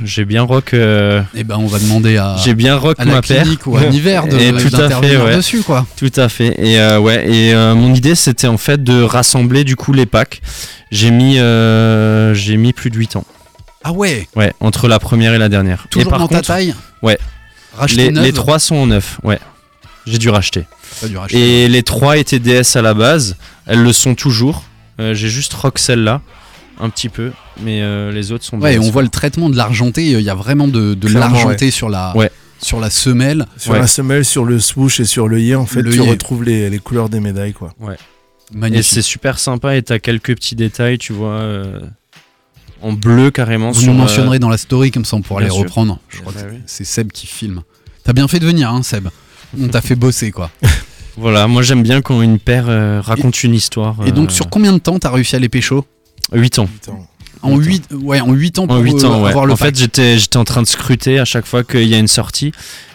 j'ai 0.04 0.26
bien 0.26 0.42
rock 0.44 0.74
Et 0.74 1.44
ben, 1.46 1.56
on 1.58 1.68
va 1.68 1.80
demander 1.80 2.18
à, 2.18 2.36
j'ai 2.44 2.54
bien 2.54 2.76
rock 2.76 2.98
à 3.00 3.06
la 3.06 3.14
ma 3.14 3.22
paire. 3.22 3.44
clinique 3.44 3.66
ou 3.66 3.78
à 3.78 3.86
l'hiver 3.86 4.28
de, 4.28 4.38
Et 4.38 4.52
tout 4.52 4.76
à 4.76 4.90
fait, 4.90 5.16
ouais. 5.16 5.38
dessus, 5.38 5.62
quoi. 5.62 5.86
Tout 5.96 6.12
à 6.18 6.28
fait. 6.28 6.54
Et 6.62 6.78
ouais, 6.98 7.32
et 7.32 7.54
mon 7.56 7.94
idée 7.94 8.16
c'était 8.16 8.48
en 8.48 8.58
fait 8.58 8.84
de 8.84 9.02
rassembler 9.02 9.64
du 9.64 9.78
coup 9.78 9.94
les 9.94 10.06
packs. 10.06 10.42
J'ai 10.92 11.12
mis 11.12 11.36
j'ai 12.36 12.58
mis 12.58 12.74
plus 12.74 12.90
de 12.90 12.98
8 12.98 13.16
ans. 13.16 13.24
Ah 13.86 13.94
ouais, 13.94 14.28
Ouais, 14.36 14.52
entre 14.60 14.90
la 14.90 15.00
première 15.00 15.34
et 15.34 15.38
la 15.38 15.48
dernière. 15.48 15.86
toujours 15.90 16.08
et 16.08 16.10
par 16.10 16.20
dans 16.20 16.28
ta 16.28 16.42
taille? 16.42 16.76
Ouais. 17.02 17.18
Racheter 17.76 18.12
les, 18.12 18.22
les 18.22 18.34
trois 18.34 18.60
sont 18.60 18.76
en 18.76 18.88
neuf, 18.88 19.20
ouais. 19.24 19.40
J'ai 20.06 20.18
dû 20.18 20.30
racheter. 20.30 20.66
Pas 21.02 21.08
dû 21.08 21.18
racheter. 21.18 21.64
Et 21.66 21.68
les 21.70 21.84
trois 21.84 22.18
étaient 22.18 22.40
DS 22.40 22.76
à 22.76 22.82
la 22.82 22.94
base. 22.94 23.36
Elles 23.68 23.84
le 23.84 23.94
sont 23.94 24.16
toujours. 24.16 24.64
Euh, 25.00 25.14
J'ai 25.14 25.30
juste 25.30 25.54
rock 25.54 25.78
celle-là, 25.80 26.22
un 26.80 26.90
petit 26.90 27.10
peu, 27.10 27.32
mais 27.62 27.82
euh, 27.82 28.12
les 28.12 28.32
autres 28.32 28.44
sont 28.44 28.60
Ouais, 28.60 28.78
on 28.80 28.90
voit 28.90 29.04
le 29.04 29.10
traitement 29.10 29.50
de 29.50 29.56
l'argenté. 29.56 30.06
Il 30.12 30.22
y 30.22 30.30
a 30.30 30.36
vraiment 30.36 30.68
de, 30.68 30.98
l'argenté 31.08 31.72
sur 31.72 31.90
la. 31.90 32.16
Ouais. 32.18 32.32
Sur 32.62 32.80
la 32.82 32.90
semelle. 32.90 33.46
Sur 33.56 33.72
Ouais. 33.74 33.80
la 33.80 33.88
semelle, 33.88 34.26
sur 34.26 34.44
le 34.44 34.60
swoosh 34.60 35.00
et 35.00 35.06
sur 35.06 35.30
le 35.30 35.40
yé, 35.40 35.56
en 35.56 35.66
fait, 35.66 35.82
Le 35.82 35.92
tu 35.92 36.00
yé. 36.02 36.10
retrouves 36.10 36.44
les, 36.44 36.70
les 36.70 36.80
couleurs 36.80 37.08
des 37.08 37.22
médailles 37.22 37.54
quoi. 37.54 37.74
Et 37.82 37.96
Magnifique. 38.58 38.84
c'est 38.96 39.02
super 39.02 39.40
sympa 39.40 39.76
et 39.78 39.84
t'as 39.84 40.00
quelques 40.00 40.36
petits 40.36 40.56
détails, 40.56 40.98
tu 40.98 41.14
vois, 41.14 41.34
euh, 41.40 41.80
en 42.82 42.94
bleu 42.94 43.32
carrément. 43.32 43.72
Vous 43.72 43.82
sur, 43.82 43.94
nous 43.94 44.00
euh, 44.00 44.04
mentionnerez 44.04 44.40
dans 44.40 44.50
la 44.50 44.58
story, 44.58 44.92
comme 44.92 45.06
ça 45.06 45.16
on 45.18 45.22
pourra 45.22 45.40
bien 45.42 45.50
les 45.50 45.54
sûr. 45.54 45.64
reprendre. 45.64 46.00
Je 46.10 46.20
crois 46.22 46.34
Bah 46.36 46.42
que 46.44 46.52
oui. 46.54 46.60
c'est 46.66 46.86
Seb 46.86 47.12
qui 47.12 47.28
filme. 47.28 47.62
T'as 48.04 48.14
bien 48.14 48.28
fait 48.28 48.40
de 48.40 48.46
venir, 48.46 48.70
hein, 48.70 48.82
Seb. 48.84 49.10
On 49.60 49.68
t'a 49.68 49.82
fait 49.82 49.96
bosser, 49.96 50.32
quoi. 50.32 50.50
Voilà, 51.18 51.48
moi 51.48 51.64
j'aime 51.64 51.84
bien 51.84 52.02
quand 52.02 52.22
une 52.22 52.40
paire 52.40 52.66
euh, 52.70 53.02
raconte 53.04 53.44
une 53.44 53.54
histoire. 53.54 53.96
Et 54.06 54.14
donc, 54.14 54.32
sur 54.32 54.50
combien 54.50 54.72
de 54.72 54.78
temps 54.78 54.98
t'as 55.00 55.12
réussi 55.12 55.36
à 55.36 55.40
les 55.40 55.50
pécho 55.50 55.84
8 56.32 56.60
ans. 56.60 56.68
Putain. 56.68 56.98
En 57.42 57.58
8, 57.58 57.90
ouais, 58.04 58.22
en 58.22 58.32
8 58.32 58.60
ans 58.60 58.68
pour 58.68 58.78
En 58.78 58.80
8 58.80 58.94
euh, 59.04 59.08
ans, 59.08 59.22
ouais. 59.24 59.30
avoir 59.30 59.46
le 59.46 59.52
En 59.54 59.58
fait, 59.58 59.66
pack. 59.66 59.76
j'étais, 59.76 60.18
j'étais 60.18 60.38
en 60.38 60.46
train 60.46 60.62
de 60.62 60.68
scruter 60.68 61.20
à 61.20 61.26
chaque 61.26 61.46
fois 61.46 61.64
qu'il 61.66 61.88
y 61.88 61.94
a 61.96 61.98
une 61.98 62.08
sortie. 62.08 62.54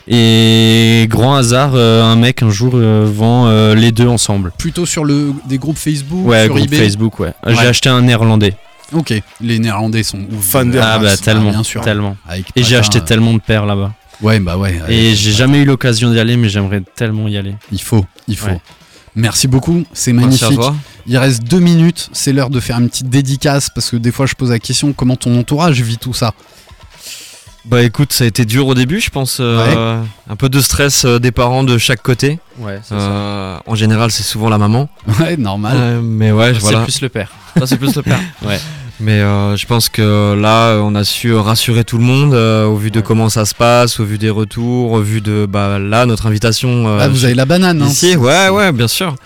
Et 0.08 1.06
grand 1.10 1.34
hasard, 1.34 1.72
euh, 1.74 2.02
un 2.02 2.16
mec 2.16 2.42
un 2.42 2.50
jour 2.50 2.72
euh, 2.76 3.06
vend 3.10 3.46
euh, 3.48 3.74
les 3.74 3.90
deux 3.92 4.06
ensemble. 4.06 4.52
plutôt 4.58 4.86
sur 4.86 5.04
le, 5.04 5.32
des 5.46 5.58
groupes 5.58 5.76
Facebook, 5.78 6.26
Ouais, 6.26 6.44
sur 6.44 6.54
groupe 6.54 6.66
eBay? 6.66 6.76
Facebook, 6.78 7.18
ouais. 7.20 7.32
Ouais. 7.44 7.54
J'ai 7.54 7.66
acheté 7.66 7.88
un 7.90 8.02
néerlandais. 8.02 8.54
Ok, 8.94 9.12
les 9.40 9.58
Néerlandais 9.58 10.02
sont 10.02 10.18
ouf. 10.18 10.44
Fan 10.44 10.70
de- 10.70 10.78
Ah 10.78 10.98
bah 10.98 11.10
Ah, 11.12 11.16
tellement, 11.16 11.50
bien 11.50 11.62
sûr. 11.62 11.80
tellement. 11.82 12.16
Avec 12.28 12.46
Et 12.56 12.62
j'ai 12.62 12.76
acheté 12.76 12.98
euh, 12.98 13.02
tellement 13.02 13.32
de 13.34 13.40
paires 13.40 13.66
là-bas. 13.66 13.92
Ouais, 14.22 14.38
bah 14.40 14.56
ouais. 14.56 14.80
Et 14.88 15.14
j'ai 15.14 15.32
jamais 15.32 15.58
eu 15.58 15.64
l'occasion 15.64 16.10
d'y 16.12 16.20
aller, 16.20 16.36
mais 16.36 16.48
j'aimerais 16.48 16.82
tellement 16.94 17.26
y 17.28 17.36
aller. 17.36 17.54
Il 17.72 17.80
faut, 17.82 18.04
il 18.28 18.36
faut. 18.36 18.46
Ouais. 18.46 18.60
Merci 19.16 19.46
beaucoup, 19.48 19.84
c'est 19.92 20.12
Merci 20.12 20.44
à 20.44 20.48
magnifique. 20.48 20.60
toi. 20.60 20.74
Il 21.06 21.18
reste 21.18 21.42
deux 21.44 21.60
minutes, 21.60 22.08
c'est 22.12 22.32
l'heure 22.32 22.50
de 22.50 22.58
faire 22.60 22.78
une 22.78 22.88
petite 22.88 23.08
dédicace 23.10 23.70
parce 23.74 23.90
que 23.90 23.96
des 23.96 24.10
fois 24.10 24.26
je 24.26 24.34
pose 24.34 24.50
la 24.50 24.58
question 24.58 24.92
comment 24.92 25.14
ton 25.16 25.38
entourage 25.38 25.80
vit 25.82 25.98
tout 25.98 26.14
ça? 26.14 26.32
Bah 27.66 27.82
écoute, 27.82 28.12
ça 28.12 28.24
a 28.24 28.26
été 28.26 28.44
dur 28.44 28.66
au 28.66 28.74
début, 28.74 29.00
je 29.00 29.08
pense. 29.08 29.38
euh, 29.40 30.02
Un 30.28 30.36
peu 30.36 30.48
de 30.50 30.60
stress 30.60 31.06
euh, 31.06 31.18
des 31.18 31.32
parents 31.32 31.64
de 31.64 31.78
chaque 31.78 32.02
côté. 32.02 32.38
Ouais, 32.58 32.78
c'est 32.82 32.94
Euh, 32.94 33.56
en 33.66 33.74
général, 33.74 34.10
c'est 34.10 34.22
souvent 34.22 34.50
la 34.50 34.58
maman. 34.58 34.88
Ouais, 35.20 35.36
normal. 35.38 35.76
Euh, 35.78 36.00
mais 36.02 36.30
ouais, 36.30 36.52
C'est 36.54 36.60
voilà. 36.60 36.80
plus 36.82 37.00
le 37.00 37.08
père. 37.08 37.30
Ça, 37.56 37.66
c'est 37.66 37.78
plus 37.78 37.94
le 37.96 38.02
père. 38.02 38.20
Ouais. 38.44 38.60
Mais 39.00 39.20
euh, 39.20 39.56
je 39.56 39.66
pense 39.66 39.88
que 39.88 40.34
là, 40.34 40.78
on 40.82 40.94
a 40.94 41.04
su 41.04 41.34
rassurer 41.34 41.84
tout 41.84 41.98
le 41.98 42.04
monde 42.04 42.32
euh, 42.34 42.64
au 42.66 42.76
vu 42.76 42.90
de 42.90 42.98
Ouais. 42.98 43.04
comment 43.04 43.28
ça 43.28 43.44
se 43.44 43.54
passe, 43.54 43.98
au 43.98 44.04
vu 44.04 44.18
des 44.18 44.30
retours, 44.30 44.92
au 44.92 45.00
vu 45.00 45.20
de 45.20 45.46
bah, 45.46 45.78
là 45.80 46.06
notre 46.06 46.26
invitation. 46.26 46.86
euh, 46.86 46.98
Ah, 47.00 47.08
vous 47.08 47.24
avez 47.24 47.34
la 47.34 47.44
banane, 47.44 47.82
hein. 47.82 47.86
ici, 47.88 48.16
ouais, 48.16 48.48
ouais, 48.50 48.70
bien 48.72 48.86
sûr. 48.88 49.16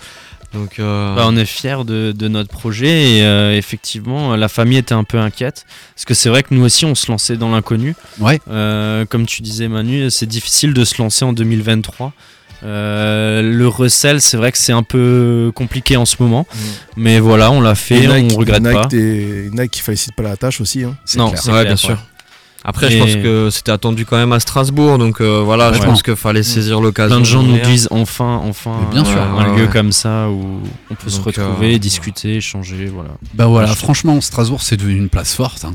Donc, 0.51 0.79
euh, 0.79 1.15
Bah, 1.15 1.25
on 1.27 1.37
est 1.37 1.45
fiers 1.45 1.83
de, 1.85 2.11
de 2.11 2.27
notre 2.27 2.49
projet 2.49 3.17
et 3.17 3.23
euh, 3.23 3.55
effectivement, 3.55 4.35
la 4.35 4.47
famille 4.49 4.77
était 4.79 4.95
un 4.95 5.03
peu 5.03 5.19
inquiète. 5.19 5.67
Parce 5.93 6.05
que 6.05 6.15
c'est 6.15 6.29
vrai 6.29 6.41
que 6.41 6.55
nous 6.55 6.63
aussi, 6.65 6.85
on 6.85 6.95
se 6.95 7.11
lançait 7.11 7.37
dans 7.37 7.51
l'inconnu. 7.51 7.93
Ouais. 8.19 8.41
Euh, 8.49 9.05
comme 9.05 9.27
tu 9.27 9.43
disais, 9.43 9.67
Manu, 9.67 10.09
c'est 10.09 10.25
difficile 10.25 10.73
de 10.73 10.83
se 10.83 10.99
lancer 10.99 11.23
en 11.23 11.33
2023. 11.33 12.11
Euh, 12.63 13.41
le 13.41 13.67
recel, 13.67 14.21
c'est 14.21 14.37
vrai 14.37 14.51
que 14.51 14.57
c'est 14.57 14.73
un 14.73 14.83
peu 14.83 15.51
compliqué 15.55 15.95
en 15.97 16.05
ce 16.05 16.15
moment. 16.19 16.45
Mais 16.97 17.19
voilà, 17.19 17.51
on 17.51 17.61
l'a 17.61 17.75
fait, 17.75 18.07
Nike- 18.07 18.33
on 18.35 18.39
regrette 18.39 18.61
Nike, 18.63 18.73
pas. 18.73 18.85
des- 18.87 19.49
Nike 19.53 19.71
qui 19.71 19.81
félicite 19.81 20.13
pas 20.15 20.23
la 20.23 20.37
tâche 20.37 20.59
aussi. 20.61 20.83
hein. 20.83 20.95
Non, 21.15 21.29
clair. 21.29 21.41
c'est 21.41 21.51
ouais, 21.51 21.65
bien 21.65 21.75
sûr. 21.75 21.91
ouais. 21.91 21.95
Après, 22.65 22.87
Et- 22.87 22.91
je 22.91 22.97
pense 22.99 23.13
que 23.15 23.49
c'était 23.51 23.71
attendu 23.71 24.05
quand 24.05 24.17
même 24.17 24.33
à 24.33 24.39
Strasbourg, 24.41 24.97
donc 24.97 25.21
euh, 25.21 25.41
voilà, 25.45 25.71
je 25.71 25.79
pense 25.81 26.03
qu'il 26.03 26.17
fallait 26.17 26.43
saisir 26.43 26.81
l'occasion. 26.81 27.15
Plein 27.15 27.19
de 27.21 27.25
gens 27.25 27.41
nous 27.41 27.57
disent 27.59 27.87
enfin, 27.89 28.41
enfin, 28.43 28.81
Mais 28.89 28.95
bien 28.95 29.05
sûr. 29.05 29.17
euh, 29.17 29.25
un 29.39 29.51
ouais, 29.51 29.57
lieu 29.57 29.63
ouais. 29.65 29.71
comme 29.71 29.93
ça 29.93 30.27
où 30.29 30.59
on 30.91 30.95
peut 30.95 31.09
se 31.09 31.21
retrouver, 31.21 31.75
euh, 31.75 31.79
discuter, 31.79 32.35
échanger, 32.35 32.87
voilà. 32.93 33.11
Bah 33.33 33.45
voilà, 33.47 33.67
franchement, 33.73 34.19
Strasbourg 34.19 34.61
c'est 34.61 34.75
devenu 34.75 34.97
une 34.97 35.07
place 35.09 35.33
forte. 35.33 35.63
hein. 35.63 35.73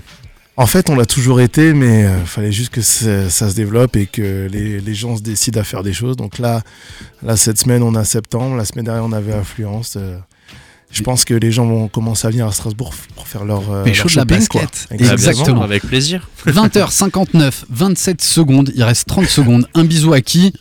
En 0.57 0.67
fait, 0.67 0.89
on 0.89 0.95
l'a 0.95 1.07
toujours 1.07 1.41
été, 1.41 1.75
mais 1.75 2.03
il 2.21 2.27
fallait 2.27 2.53
juste 2.53 2.73
que 2.73 2.81
ça, 2.81 3.29
ça 3.29 3.51
se 3.51 3.57
développe 3.57 3.97
et 3.97 4.07
que 4.07 4.49
les, 4.51 4.81
les 4.81 4.95
gens 4.95 5.17
se 5.17 5.23
décident 5.23 5.61
à 5.61 5.65
faire 5.65 5.83
des 5.83 5.93
choses. 5.93 6.17
Donc 6.17 6.39
là, 6.39 6.63
là, 7.23 7.37
cette 7.37 7.59
semaine, 7.59 7.83
on 7.83 7.95
a 7.97 8.05
septembre. 8.05 8.57
La 8.57 8.65
semaine 8.65 8.85
dernière, 8.85 9.05
on 9.05 9.13
avait 9.13 9.33
Affluence. 9.33 9.97
Euh, 9.97 10.17
je 10.95 11.03
pense 11.03 11.25
que 11.25 11.35
les 11.35 11.51
gens 11.51 11.67
vont 11.67 11.89
commencer 11.89 12.29
à 12.29 12.31
venir 12.31 12.47
à 12.47 12.53
Strasbourg 12.53 12.95
pour 13.17 13.27
faire 13.27 13.45
leur, 13.45 13.69
euh, 13.71 13.85
de 13.85 14.17
la 14.17 14.25
basket. 14.25 14.87
Exactement. 14.93 15.13
Exactement. 15.13 15.63
Avec 15.63 15.83
plaisir. 15.83 16.29
20h59, 16.47 17.65
27 17.69 18.23
secondes, 18.23 18.71
il 18.77 18.83
reste 18.85 19.09
30 19.09 19.27
secondes. 19.27 19.69
Un 19.75 19.85
bisou 19.85 20.13
à 20.13 20.21
qui? 20.21 20.53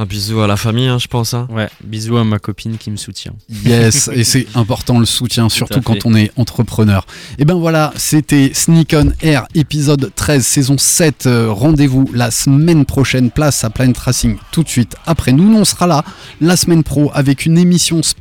Un 0.00 0.04
bisou 0.06 0.40
à 0.42 0.46
la 0.46 0.56
famille, 0.56 0.86
hein, 0.86 0.98
je 1.00 1.08
pense. 1.08 1.34
hein. 1.34 1.48
Ouais, 1.50 1.68
bisous 1.82 2.16
à 2.18 2.22
ma 2.24 2.38
copine 2.38 2.78
qui 2.78 2.88
me 2.92 2.96
soutient. 2.96 3.32
Yes, 3.64 4.08
et 4.14 4.22
c'est 4.22 4.46
important 4.54 5.00
le 5.00 5.04
soutien, 5.06 5.48
surtout 5.48 5.80
quand 5.80 5.96
on 6.04 6.14
est 6.14 6.30
entrepreneur. 6.36 7.04
Et 7.36 7.44
ben 7.44 7.54
voilà, 7.56 7.92
c'était 7.96 8.52
Sneak 8.54 8.94
on 8.96 9.10
Air, 9.22 9.48
épisode 9.56 10.12
13, 10.14 10.46
saison 10.46 10.78
7. 10.78 11.26
Euh, 11.26 11.50
Rendez-vous 11.50 12.08
la 12.14 12.30
semaine 12.30 12.84
prochaine, 12.84 13.32
place 13.32 13.64
à 13.64 13.70
Planet 13.70 13.98
Racing 13.98 14.36
tout 14.52 14.62
de 14.62 14.68
suite 14.68 14.94
après 15.04 15.32
nous. 15.32 15.50
Nous, 15.50 15.58
on 15.58 15.64
sera 15.64 15.88
là 15.88 16.04
la 16.40 16.56
semaine 16.56 16.84
pro 16.84 17.10
avec 17.12 17.44
une 17.44 17.58
émission 17.58 18.00
spéciale. 18.04 18.16